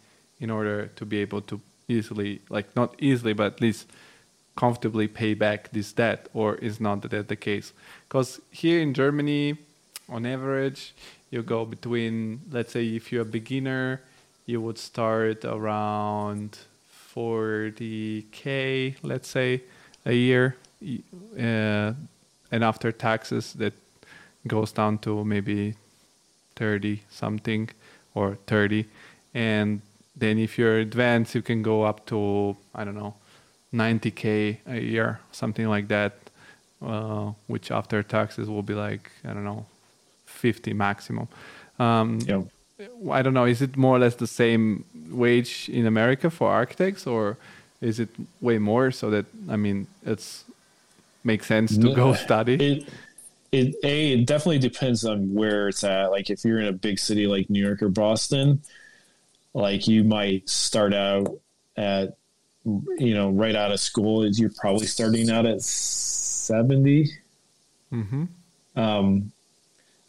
[0.41, 3.87] in order to be able to easily, like not easily, but at least
[4.57, 7.73] comfortably pay back this debt, or is not that the case?
[8.09, 9.57] Because here in Germany,
[10.09, 10.95] on average,
[11.31, 14.01] you go between, let's say, if you're a beginner,
[14.47, 16.59] you would start around
[17.15, 19.63] 40k, let's say,
[20.07, 21.93] a year, uh,
[22.51, 23.75] and after taxes, that
[24.47, 25.75] goes down to maybe
[26.57, 27.71] 30 something
[28.15, 28.85] or 30
[29.35, 29.81] and
[30.17, 33.15] then if you're advanced you can go up to i don't know
[33.73, 36.15] 90k a year something like that
[36.83, 39.67] uh, which after taxes will be like i don't know
[40.39, 41.29] 50 maximum.
[41.79, 42.49] Um, know
[43.11, 47.09] i don't know is it more or less the same wage in america for architects
[47.09, 47.37] or
[47.81, 48.09] is it
[48.41, 50.45] way more so that i mean it's
[51.25, 52.55] makes sense to go study?
[52.55, 52.89] It
[53.51, 56.11] it a it definitely depends on where it's at.
[56.11, 58.61] Like if you're in a big city like new york or boston
[59.55, 61.39] like you might start out
[61.77, 62.17] at
[62.65, 67.11] you know right out of school you're probably starting out at 70
[67.91, 68.25] hmm
[68.77, 69.33] um,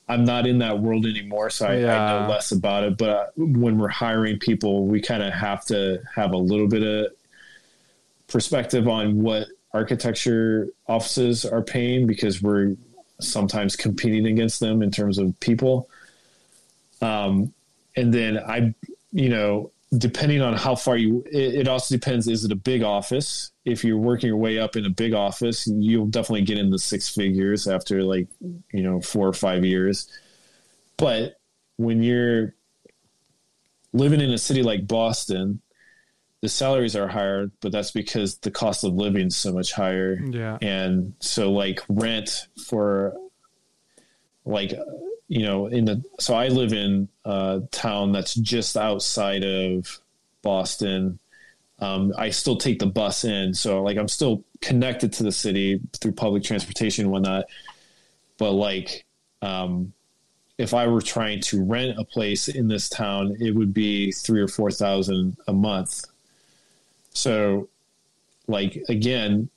[0.09, 2.97] I'm not in that world anymore, so I, I know less about it.
[2.97, 6.81] But uh, when we're hiring people, we kind of have to have a little bit
[6.81, 7.13] of
[8.27, 12.75] perspective on what architecture offices are paying because we're
[13.21, 15.87] sometimes competing against them in terms of people.
[17.01, 17.53] Um,
[17.95, 18.73] and then I,
[19.11, 22.27] you know, depending on how far you, it, it also depends.
[22.27, 23.51] Is it a big office?
[23.65, 27.09] If you're working your way up in a big office, you'll definitely get into six
[27.09, 28.27] figures after like,
[28.71, 30.07] you know, four or five years.
[30.97, 31.39] But
[31.77, 32.53] when you're
[33.93, 35.61] living in a city like Boston,
[36.41, 40.19] the salaries are higher, but that's because the cost of living is so much higher
[40.31, 43.13] yeah and so like rent for
[44.45, 44.73] like
[45.27, 49.99] you know in the so I live in a town that's just outside of
[50.41, 51.19] Boston.
[51.77, 55.79] Um, I still take the bus in, so like I'm still connected to the city
[56.01, 57.45] through public transportation and whatnot.
[58.39, 59.05] But like,
[59.43, 59.93] um,
[60.57, 64.41] if I were trying to rent a place in this town, it would be three
[64.41, 66.05] or four thousand a month.
[67.13, 67.69] So,
[68.47, 69.49] like again,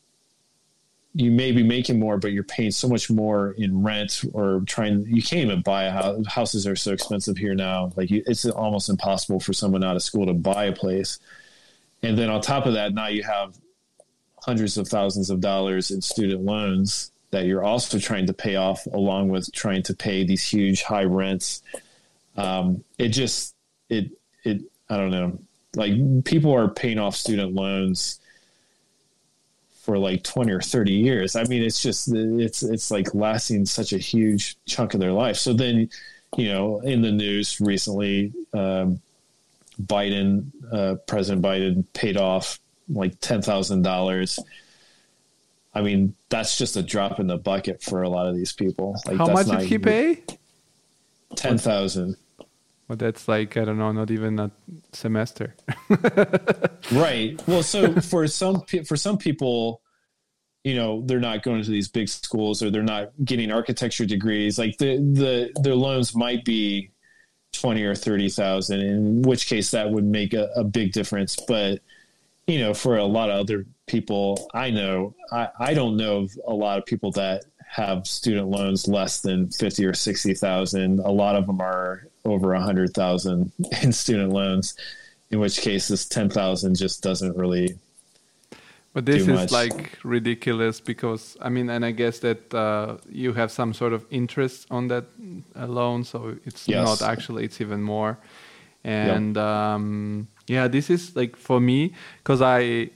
[1.14, 5.04] you may be making more, but you're paying so much more in rent or trying.
[5.06, 6.26] You can't even buy a house.
[6.26, 7.92] Houses are so expensive here now.
[7.96, 11.18] Like you, it's almost impossible for someone out of school to buy a place.
[12.02, 13.56] And then on top of that, now you have
[14.42, 18.86] hundreds of thousands of dollars in student loans that you're also trying to pay off,
[18.86, 21.62] along with trying to pay these huge high rents.
[22.36, 23.54] Um, it just
[23.90, 24.10] it
[24.44, 25.38] it I don't know.
[25.76, 28.18] Like people are paying off student loans
[29.82, 31.34] for like 20 or 30 years.
[31.34, 35.36] I mean, it's just, it's, it's like lasting such a huge chunk of their life.
[35.36, 35.90] So then,
[36.36, 39.02] you know, in the news recently, um,
[39.82, 44.38] Biden, uh, President Biden paid off like $10,000.
[45.74, 48.96] I mean, that's just a drop in the bucket for a lot of these people.
[49.04, 50.22] Like, How much did he pay?
[51.34, 52.16] 10,000.
[52.92, 54.50] Well, that's like I don't know, not even a
[54.92, 55.56] semester.
[56.92, 57.40] right.
[57.48, 59.80] Well, so for some for some people,
[60.62, 64.58] you know, they're not going to these big schools or they're not getting architecture degrees.
[64.58, 66.90] Like the the their loans might be
[67.54, 71.38] twenty or thirty thousand, in which case that would make a, a big difference.
[71.48, 71.80] But
[72.46, 76.52] you know, for a lot of other people, I know I, I don't know a
[76.52, 80.98] lot of people that have student loans less than fifty or sixty thousand.
[80.98, 84.74] A lot of them are over a hundred thousand in student loans.
[85.30, 87.78] In which case, this ten thousand just doesn't really.
[88.94, 93.50] But this is like ridiculous because I mean, and I guess that uh, you have
[93.50, 95.06] some sort of interest on that
[95.56, 96.86] loan, so it's yes.
[96.86, 98.18] not actually; it's even more.
[98.84, 99.44] And yep.
[99.44, 102.90] um, yeah, this is like for me because I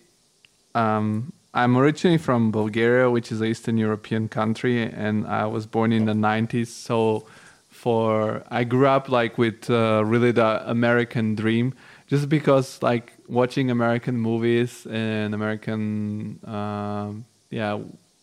[0.74, 5.90] um, I'm originally from Bulgaria, which is an Eastern European country, and I was born
[5.90, 6.66] in the 90s.
[6.66, 7.26] So
[7.76, 11.74] for I grew up like with uh, really the American dream,
[12.06, 17.12] just because like watching American movies and American, uh,
[17.50, 17.78] yeah,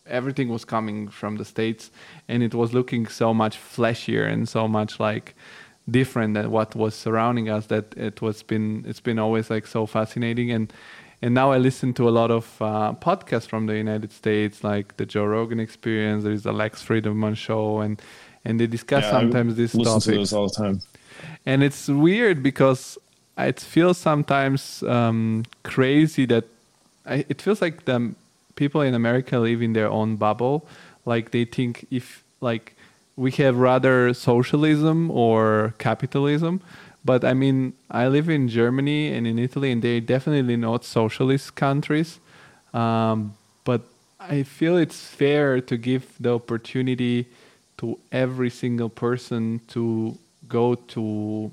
[0.06, 1.90] everything was coming from the states,
[2.28, 5.34] and it was looking so much flashier and so much like
[5.90, 9.84] different than what was surrounding us that it was been it's been always like so
[9.84, 10.72] fascinating and
[11.24, 14.98] and now I listen to a lot of uh, podcasts from the United States, like
[14.98, 16.22] the Joe Rogan Experience.
[16.24, 18.02] There is the Lex Fridman show, and
[18.44, 20.04] and they discuss yeah, sometimes this listen topic.
[20.04, 20.80] to those all the time.
[21.46, 22.98] And it's weird because
[23.36, 26.44] it feels sometimes um, crazy that
[27.06, 28.14] I, it feels like the
[28.56, 30.66] people in America live in their own bubble.
[31.04, 32.74] Like they think if like
[33.16, 36.60] we have rather socialism or capitalism.
[37.04, 41.54] But I mean, I live in Germany and in Italy, and they're definitely not socialist
[41.54, 42.18] countries.
[42.72, 43.34] Um,
[43.64, 43.82] but
[44.18, 47.26] I feel it's fair to give the opportunity
[47.84, 50.16] to every single person to
[50.48, 51.52] go to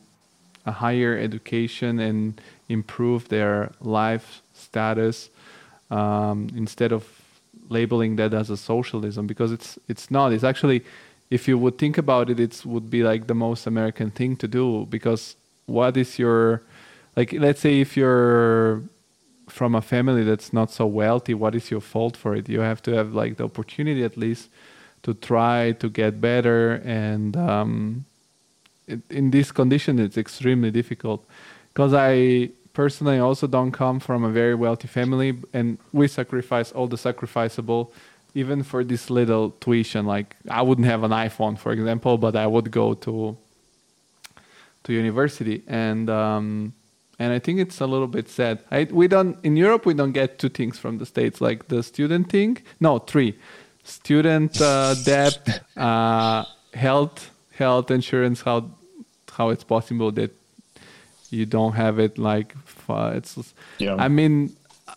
[0.65, 2.39] a higher education and
[2.69, 5.29] improve their life status
[5.89, 7.03] um, instead of
[7.69, 10.31] labeling that as a socialism because it's it's not.
[10.33, 10.79] It's actually
[11.29, 14.47] if you would think about it it would be like the most american thing to
[14.59, 16.61] do because what is your
[17.15, 18.81] like let's say if you're
[19.47, 22.47] from a family that's not so wealthy what is your fault for it?
[22.49, 24.49] You have to have like the opportunity at least
[25.03, 28.05] to try to get better and um,
[28.87, 31.25] it, in this condition it's extremely difficult.
[31.73, 36.87] Because i personally also don't come from a very wealthy family and we sacrifice all
[36.87, 37.91] the sacrificable
[38.33, 40.05] even for this little tuition.
[40.05, 43.37] Like i wouldn't have an iphone for example but i would go to
[44.83, 45.63] to university.
[45.67, 46.73] And um,
[47.19, 48.59] and i think it's a little bit sad.
[48.71, 51.41] I, we don't in europe we don't get two things from the states.
[51.41, 53.35] Like the student thing no three
[53.83, 56.43] student uh, debt, uh,
[56.73, 58.41] health, health insurance.
[58.41, 58.69] How
[59.31, 60.31] how it's possible that
[61.29, 62.17] you don't have it?
[62.17, 62.55] Like
[62.89, 63.53] it's.
[63.77, 63.95] Yeah.
[63.95, 64.55] I mean,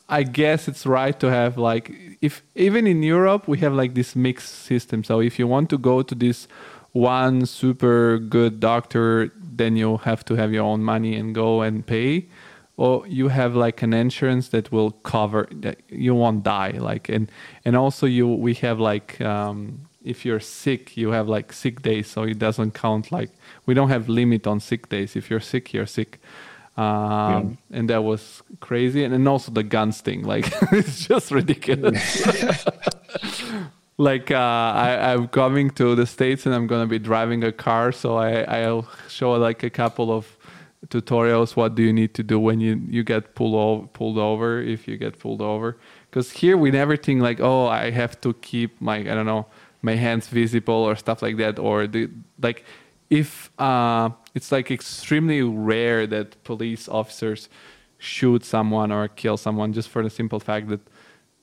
[0.08, 4.16] I guess it's right to have like if even in Europe we have like this
[4.16, 5.04] mixed system.
[5.04, 6.48] So if you want to go to this
[6.92, 11.86] one super good doctor, then you have to have your own money and go and
[11.86, 12.26] pay
[12.76, 17.30] or you have like an insurance that will cover that you won't die like and
[17.64, 22.08] and also you we have like um, if you're sick you have like sick days
[22.08, 23.30] so it doesn't count like
[23.66, 25.16] we don't have limit on sick days.
[25.16, 26.20] If you're sick you're sick.
[26.76, 27.78] Um, yeah.
[27.78, 29.04] and that was crazy.
[29.04, 32.26] And, and also the guns thing like it's just ridiculous.
[33.96, 37.92] Like uh, I, I'm coming to the states and I'm gonna be driving a car,
[37.92, 40.33] so I I'll show like a couple of
[40.88, 41.56] tutorials.
[41.56, 44.88] What do you need to do when you you get pulled over, pulled over if
[44.88, 45.76] you get pulled over?
[46.10, 49.46] Because here we never think like, oh, I have to keep my I don't know
[49.82, 52.08] my hands visible or stuff like that, or the
[52.40, 52.64] like
[53.10, 57.48] if uh, it's like extremely rare that police officers
[57.98, 60.80] shoot someone or kill someone just for the simple fact that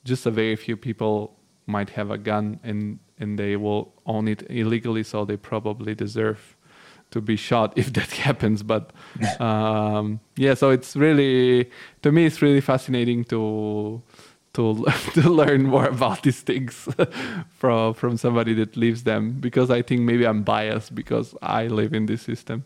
[0.03, 1.35] just a very few people
[1.65, 6.57] might have a gun and and they will own it illegally, so they probably deserve
[7.11, 8.63] to be shot if that happens.
[8.63, 8.91] But
[9.39, 11.69] um, yeah, so it's really
[12.01, 14.01] to me it's really fascinating to
[14.53, 16.87] to to learn more about these things
[17.49, 21.93] from from somebody that lives them because I think maybe I'm biased because I live
[21.93, 22.65] in this system.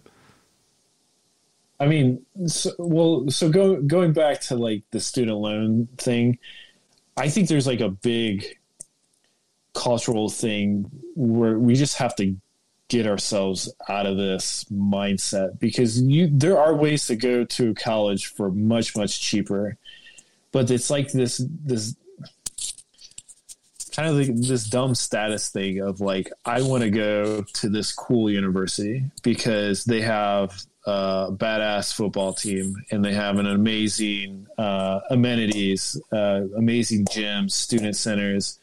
[1.78, 6.40] I mean, so, well, so go, going back to like the student loan thing,
[7.18, 8.46] I think there's like a big
[9.74, 12.38] cultural thing where we just have to
[12.88, 18.28] get ourselves out of this mindset because you there are ways to go to college
[18.28, 19.78] for much much cheaper
[20.52, 21.96] but it's like this this
[23.96, 27.94] kind of like this dumb status thing of like I want to go to this
[27.94, 30.54] cool university because they have
[30.86, 37.96] a badass football team and they have an amazing uh, amenities, uh, amazing gyms, student
[37.96, 38.60] centers,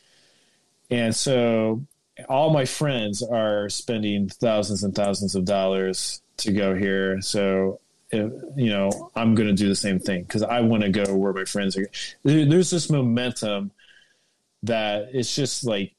[0.90, 1.80] and so
[2.28, 7.20] all my friends are spending thousands and thousands of dollars to go here.
[7.20, 7.80] So,
[8.10, 11.14] if, you know, I'm going to do the same thing because I want to go
[11.14, 11.86] where my friends are.
[12.24, 13.70] there's this momentum
[14.62, 15.94] that it's just like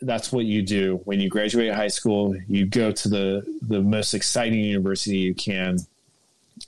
[0.00, 2.36] that's what you do when you graduate high school.
[2.48, 5.78] You go to the the most exciting university you can,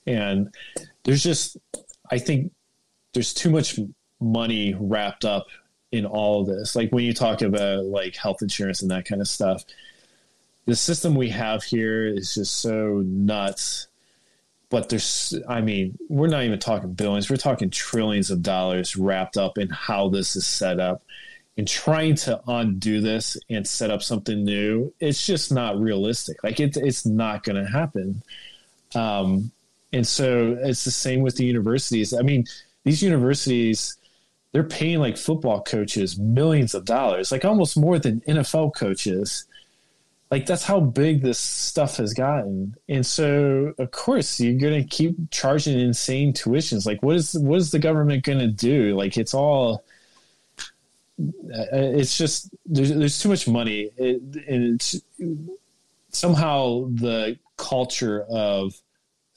[0.07, 0.53] and
[1.05, 1.57] there's just
[2.11, 2.53] I think
[3.13, 3.79] there's too much
[4.21, 5.47] money wrapped up
[5.91, 6.77] in all this.
[6.77, 9.65] Like when you talk about like health insurance and that kind of stuff,
[10.67, 13.87] the system we have here is just so nuts.
[14.71, 19.39] But there's, I mean, we're not even talking billions, we're talking trillions of dollars wrapped
[19.39, 21.03] up in how this is set up.
[21.57, 26.45] And trying to undo this and set up something new, it's just not realistic.
[26.45, 28.23] Like it, it's not going to happen.
[28.95, 29.51] Um,
[29.93, 32.15] and so it's the same with the universities.
[32.15, 32.47] I mean,
[32.85, 33.97] these universities,
[34.53, 39.45] they're paying like football coaches millions of dollars, like almost more than NFL coaches.
[40.31, 42.75] Like that's how big this stuff has gotten.
[42.89, 46.87] And so of course you're gonna keep charging insane tuitions.
[46.87, 48.97] Like what is what is the government gonna do?
[48.97, 49.85] Like it's all
[51.19, 53.91] uh, it's just there's there's too much money.
[53.97, 55.01] It, and it's
[56.11, 58.75] somehow the culture of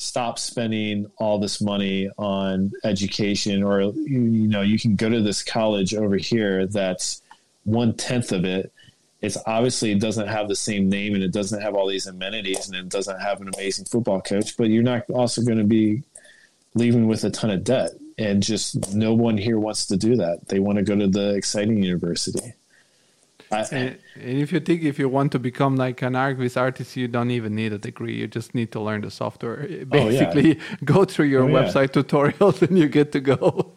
[0.02, 5.22] stop spending all this money on education or you, you know you can go to
[5.22, 7.22] this college over here that's
[7.66, 8.74] one tenth of it.
[9.22, 12.68] It's obviously it doesn't have the same name and it doesn't have all these amenities
[12.68, 16.02] and it doesn't have an amazing football coach but you're not also going to be
[16.74, 17.92] leaving with a ton of debt.
[18.18, 20.48] And just no one here wants to do that.
[20.48, 22.54] They want to go to the exciting university
[23.52, 26.96] I, and, and, if you think if you want to become like an artist artist,
[26.96, 28.16] you don't even need a degree.
[28.16, 29.68] You just need to learn the software.
[29.86, 30.76] Basically, oh, yeah.
[30.86, 32.02] go through your oh, website yeah.
[32.02, 33.74] tutorials and you get to go.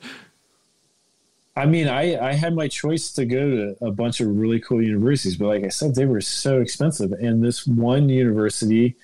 [1.57, 4.83] I mean, I, I had my choice to go to a bunch of really cool
[4.83, 7.13] universities, but like I said, they were so expensive.
[7.13, 8.97] And this one university,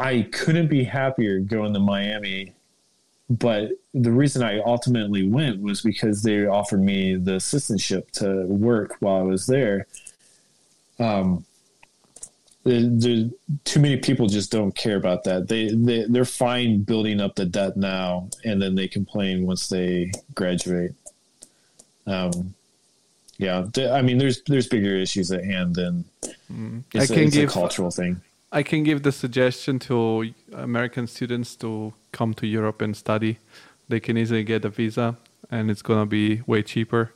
[0.00, 2.54] I couldn't be happier going to Miami
[3.30, 8.96] but the reason I ultimately went was because they offered me the assistantship to work
[9.00, 9.86] while I was there.
[10.98, 11.44] Um,
[12.64, 15.48] the, the, too many people just don't care about that.
[15.48, 20.12] They, they they're fine building up the debt now, and then they complain once they
[20.34, 20.94] graduate.
[22.06, 22.54] Um,
[23.36, 26.04] yeah, I mean, there's there's bigger issues at hand than
[26.50, 26.82] mm.
[26.94, 28.20] it's, I can a, it's give, a cultural thing.
[28.52, 33.38] I can give the suggestion to American students to come to Europe and study.
[33.88, 35.16] They can easily get a visa,
[35.50, 37.12] and it's gonna be way cheaper.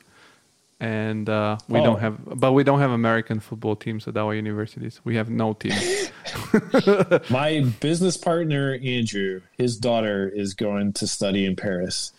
[0.80, 1.84] And uh, we oh.
[1.84, 5.00] don't have, but we don't have American football teams at our universities.
[5.04, 6.10] We have no teams.
[7.30, 12.12] My business partner Andrew, his daughter is going to study in Paris,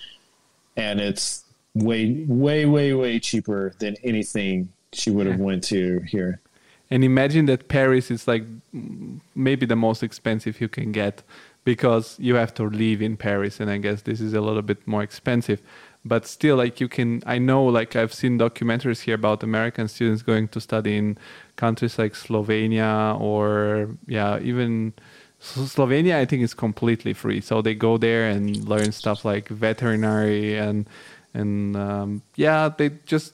[0.76, 6.41] and it's way, way, way, way cheaper than anything she would have went to here
[6.91, 8.43] and imagine that Paris is like
[9.35, 11.23] maybe the most expensive you can get
[11.64, 14.86] because you have to live in Paris, and I guess this is a little bit
[14.88, 15.61] more expensive.
[16.06, 20.22] But still, like you can, I know, like I've seen documentaries here about American students
[20.22, 21.18] going to study in
[21.57, 24.94] countries like Slovenia or yeah, even
[25.41, 26.15] Slovenia.
[26.15, 30.88] I think is completely free, so they go there and learn stuff like veterinary and
[31.34, 33.34] and um, yeah, they just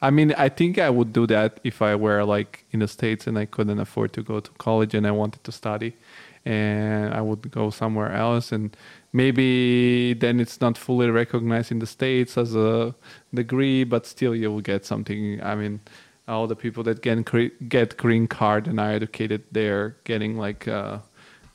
[0.00, 3.26] I mean, I think I would do that if I were like in the states
[3.26, 5.96] and I couldn't afford to go to college and I wanted to study,
[6.44, 8.76] and I would go somewhere else and
[9.12, 12.94] maybe then it's not fully recognized in the states as a
[13.32, 15.42] degree, but still you will get something.
[15.42, 15.80] I mean,
[16.26, 20.98] all the people that get get green card and are educated, they're getting like uh,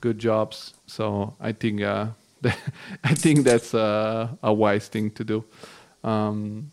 [0.01, 0.73] good jobs.
[0.87, 2.07] So I think uh,
[3.03, 5.45] I think that's a, a, wise thing to do.
[6.03, 6.71] Um,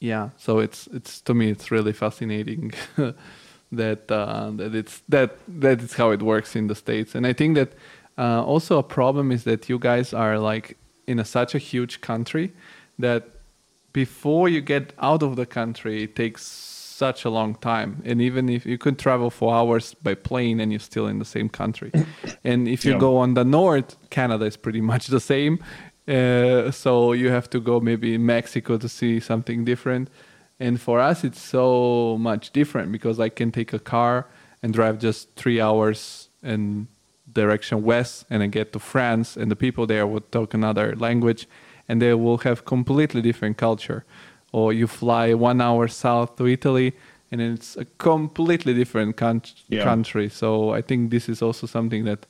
[0.00, 2.72] yeah, so it's it's to me it's really fascinating
[3.72, 7.32] that uh, that it's that that is how it works in the states, and I
[7.32, 7.72] think that
[8.18, 10.76] uh, also a problem is that you guys are like
[11.06, 12.52] in a, such a huge country
[12.98, 13.28] that
[13.92, 16.42] before you get out of the country it takes
[17.00, 18.02] such a long time.
[18.04, 21.30] And even if you could travel for hours by plane and you're still in the
[21.36, 21.90] same country.
[22.44, 23.06] And if you yeah.
[23.06, 25.54] go on the north canada is pretty much the same.
[26.08, 30.08] Uh, so you have to go maybe mexico to see something different
[30.60, 34.26] and for us it's so much different because i can take a car
[34.62, 36.86] and drive just three hours in
[37.32, 41.48] direction west and I get to France and the people there would talk another language
[41.88, 44.04] and they will have completely different culture.
[44.52, 46.92] Or you fly one hour south to Italy
[47.30, 49.84] and it's a completely different con- yeah.
[49.84, 50.28] country.
[50.28, 52.26] So I think this is also something that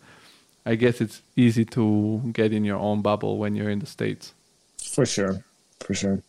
[0.66, 4.34] I guess it's easy to get in your own bubble when you're in the States.
[4.78, 5.42] For sure.
[5.80, 6.22] For sure.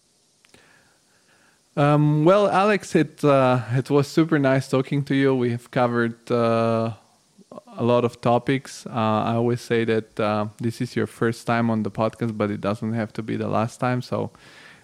[1.77, 5.34] Um, well, Alex, it uh, it was super nice talking to you.
[5.34, 6.91] We have covered uh,
[7.77, 8.85] a lot of topics.
[8.85, 12.52] Uh, I always say that uh, this is your first time on the podcast, but
[12.52, 14.02] it doesn't have to be the last time.
[14.02, 14.31] So,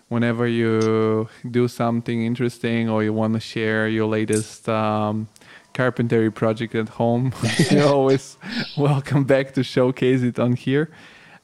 [0.07, 5.27] whenever you do something interesting or you want to share your latest um,
[5.73, 7.34] carpentry project at home,
[7.69, 8.38] you're always
[8.77, 10.89] welcome back to showcase it on here.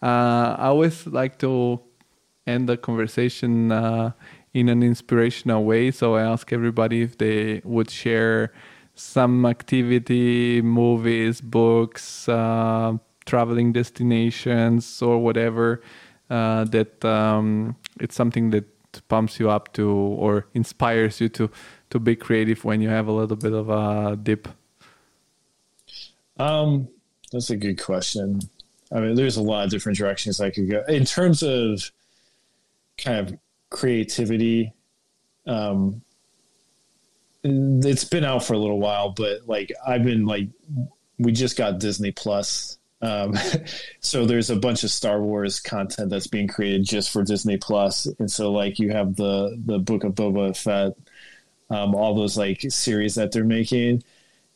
[0.02, 1.82] Uh, I always like to
[2.46, 4.12] end the conversation uh,
[4.54, 5.92] in an inspirational way.
[5.92, 8.52] So, I ask everybody if they would share
[8.96, 15.82] some activity, movies, books, uh, traveling destinations, or whatever
[16.30, 18.66] uh, that um, it's something that
[19.08, 21.50] pumps you up to or inspires you to
[21.90, 24.48] to be creative when you have a little bit of a dip.
[26.38, 26.88] Um,
[27.32, 28.40] that's a good question.
[28.92, 31.92] I mean, there's a lot of different directions I could go in terms of
[32.98, 33.38] kind of
[33.74, 34.72] creativity.
[35.46, 36.02] Um,
[37.44, 40.48] it's been out for a little while, but like I've been like,
[41.20, 42.78] we just got Disney Plus.
[43.02, 43.38] Um,
[44.00, 48.06] so there's a bunch of Star Wars content that's being created just for Disney Plus,
[48.20, 50.94] and so like you have the the Book of Boba Fett,
[51.70, 54.04] um, all those like series that they're making,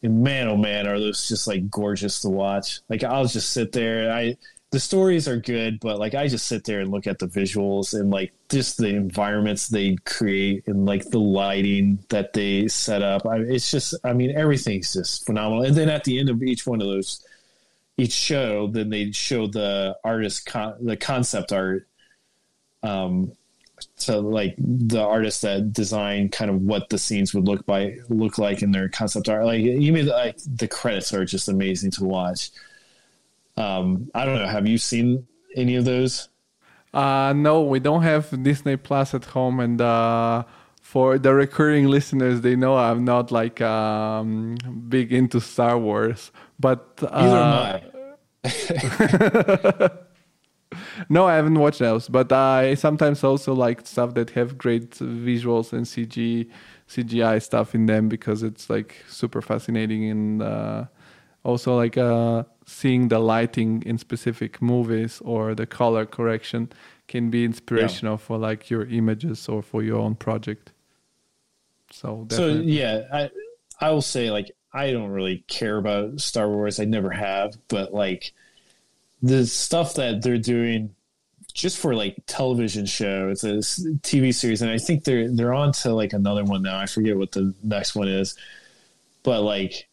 [0.02, 2.80] and man, oh man, are those just like gorgeous to watch.
[2.88, 4.38] Like I'll just sit there, I
[4.72, 7.98] the stories are good, but like I just sit there and look at the visuals
[7.98, 13.26] and like just the environments they create and like the lighting that they set up.
[13.26, 15.64] I, it's just, I mean, everything's just phenomenal.
[15.64, 17.26] And then at the end of each one of those,
[17.98, 21.88] each show, then they show the artist, con- the concept art,
[22.84, 23.32] um,
[23.96, 28.38] so like the artists that design kind of what the scenes would look by look
[28.38, 29.46] like in their concept art.
[29.46, 32.50] Like even like the credits are just amazing to watch.
[33.58, 34.48] Um, I don't know.
[34.48, 36.30] Have you seen any of those?
[36.94, 40.44] Uh, no, we don't have Disney Plus at home, and uh,
[40.82, 44.56] for the recurring listeners, they know I'm not like um,
[44.88, 46.32] big into Star Wars.
[46.60, 47.84] But uh, I.
[51.10, 55.74] no, I haven't watched those, but I sometimes also like stuff that have great visuals
[55.74, 56.50] and CG,
[56.90, 60.86] CGI stuff in them because it's like super fascinating and uh,
[61.48, 66.70] also like uh, seeing the lighting in specific movies or the color correction
[67.08, 68.26] can be inspirational yeah.
[68.26, 70.74] for like your images or for your own project
[71.90, 72.56] so definitely.
[72.56, 73.30] so yeah i
[73.80, 77.94] i will say like i don't really care about star wars i never have but
[77.94, 78.34] like
[79.22, 80.94] the stuff that they're doing
[81.54, 83.56] just for like television show it's a
[84.04, 87.16] tv series and i think they're they're on to like another one now i forget
[87.18, 88.36] what the next one is
[89.24, 89.88] but like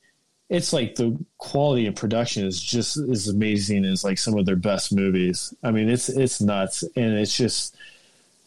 [0.48, 4.56] it's like the quality of production is just as amazing as like some of their
[4.56, 5.54] best movies.
[5.62, 7.76] I mean, it's it's nuts, and it's just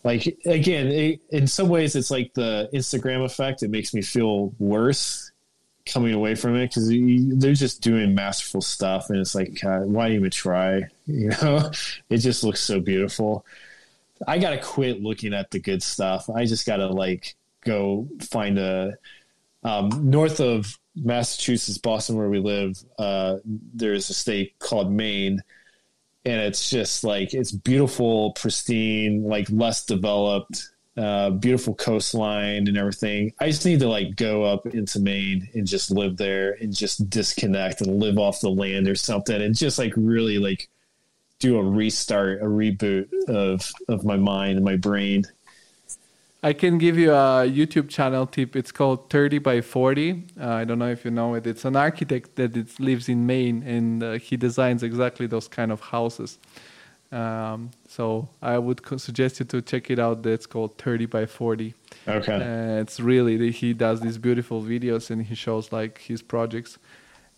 [0.04, 3.64] like again, it, in some ways, it's like the Instagram effect.
[3.64, 5.32] It makes me feel worse
[5.86, 10.12] coming away from it because they're just doing masterful stuff, and it's like, God, why
[10.12, 10.84] even try?
[11.10, 11.72] You know,
[12.10, 13.46] it just looks so beautiful.
[14.28, 16.30] I gotta quit looking at the good stuff.
[16.30, 18.98] I just gotta like go find a
[19.64, 25.42] um, north of Massachusetts, Boston, where we live, uh, there's a state called Maine,
[26.26, 30.70] and it's just like it's beautiful, pristine, like less developed.
[30.98, 33.32] uh, beautiful coastline and everything.
[33.40, 37.08] I just need to like go up into Maine and just live there and just
[37.10, 40.70] disconnect and live off the land or something and just like really like
[41.40, 45.24] do a restart, a reboot of of my mind and my brain.
[46.44, 48.56] I can give you a YouTube channel tip.
[48.56, 50.24] It's called 30 by 40.
[50.40, 51.48] Uh, I don't know if you know it.
[51.48, 55.72] It's an architect that it lives in Maine and uh, he designs exactly those kind
[55.72, 56.38] of houses.
[57.12, 60.26] Um, so I would suggest you to check it out.
[60.26, 61.74] It's called 30 by 40.
[62.08, 62.34] Okay.
[62.34, 66.78] Uh, it's really he does these beautiful videos and he shows like his projects,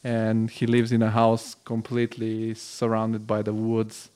[0.03, 4.09] and he lives in a house completely surrounded by the woods.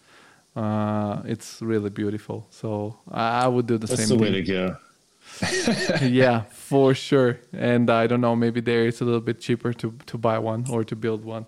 [0.55, 2.47] Uh, it's really beautiful.
[2.51, 4.45] So I, would do the That's same the way thing.
[4.45, 4.77] to
[6.01, 6.05] go.
[6.05, 7.39] yeah, for sure.
[7.53, 10.65] And I don't know, maybe there it's a little bit cheaper to to buy one
[10.69, 11.45] or to build one.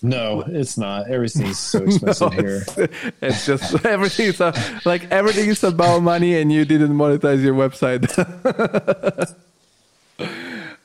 [0.00, 1.10] No, it's not.
[1.10, 2.62] Everything's so expensive No, here.
[2.76, 4.54] it's, it's just everything is a,
[4.84, 8.06] like everything is about money, and you didn't monetize your website.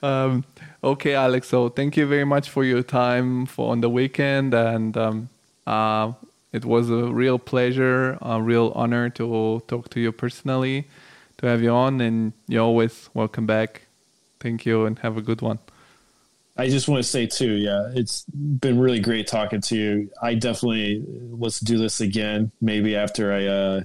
[0.01, 0.43] um,
[0.83, 1.47] okay, Alex.
[1.47, 5.29] So thank you very much for your time for on the weekend, and um,
[5.67, 6.13] uh,
[6.51, 10.87] it was a real pleasure, a real honor to talk to you personally,
[11.37, 13.81] to have you on, and you're always welcome back.
[14.39, 15.59] Thank you, and have a good one.
[16.55, 20.11] I just want to say too, yeah, it's been really great talking to you.
[20.21, 22.51] I definitely let's do this again.
[22.61, 23.81] Maybe after I, uh,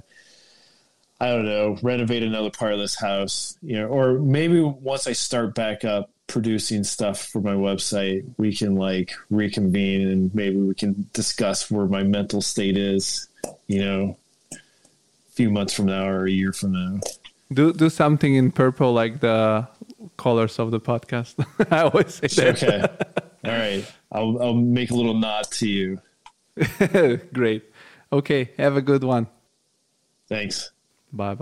[1.19, 5.13] I don't know, renovate another part of this house, you know, or maybe once I
[5.13, 10.75] start back up producing stuff for my website, we can like reconvene and maybe we
[10.75, 13.27] can discuss where my mental state is,
[13.67, 14.17] you know,
[14.53, 14.57] a
[15.31, 16.99] few months from now or a year from now.
[17.51, 19.67] Do do something in purple like the
[20.17, 21.35] colors of the podcast.
[21.71, 22.63] I always say that.
[22.63, 22.81] Okay.
[23.43, 23.85] All right.
[24.11, 26.01] I'll, I'll make a little nod to you.
[27.33, 27.63] Great.
[28.11, 28.51] Okay.
[28.57, 29.27] Have a good one.
[30.27, 30.71] Thanks.
[31.11, 31.37] Bye bye.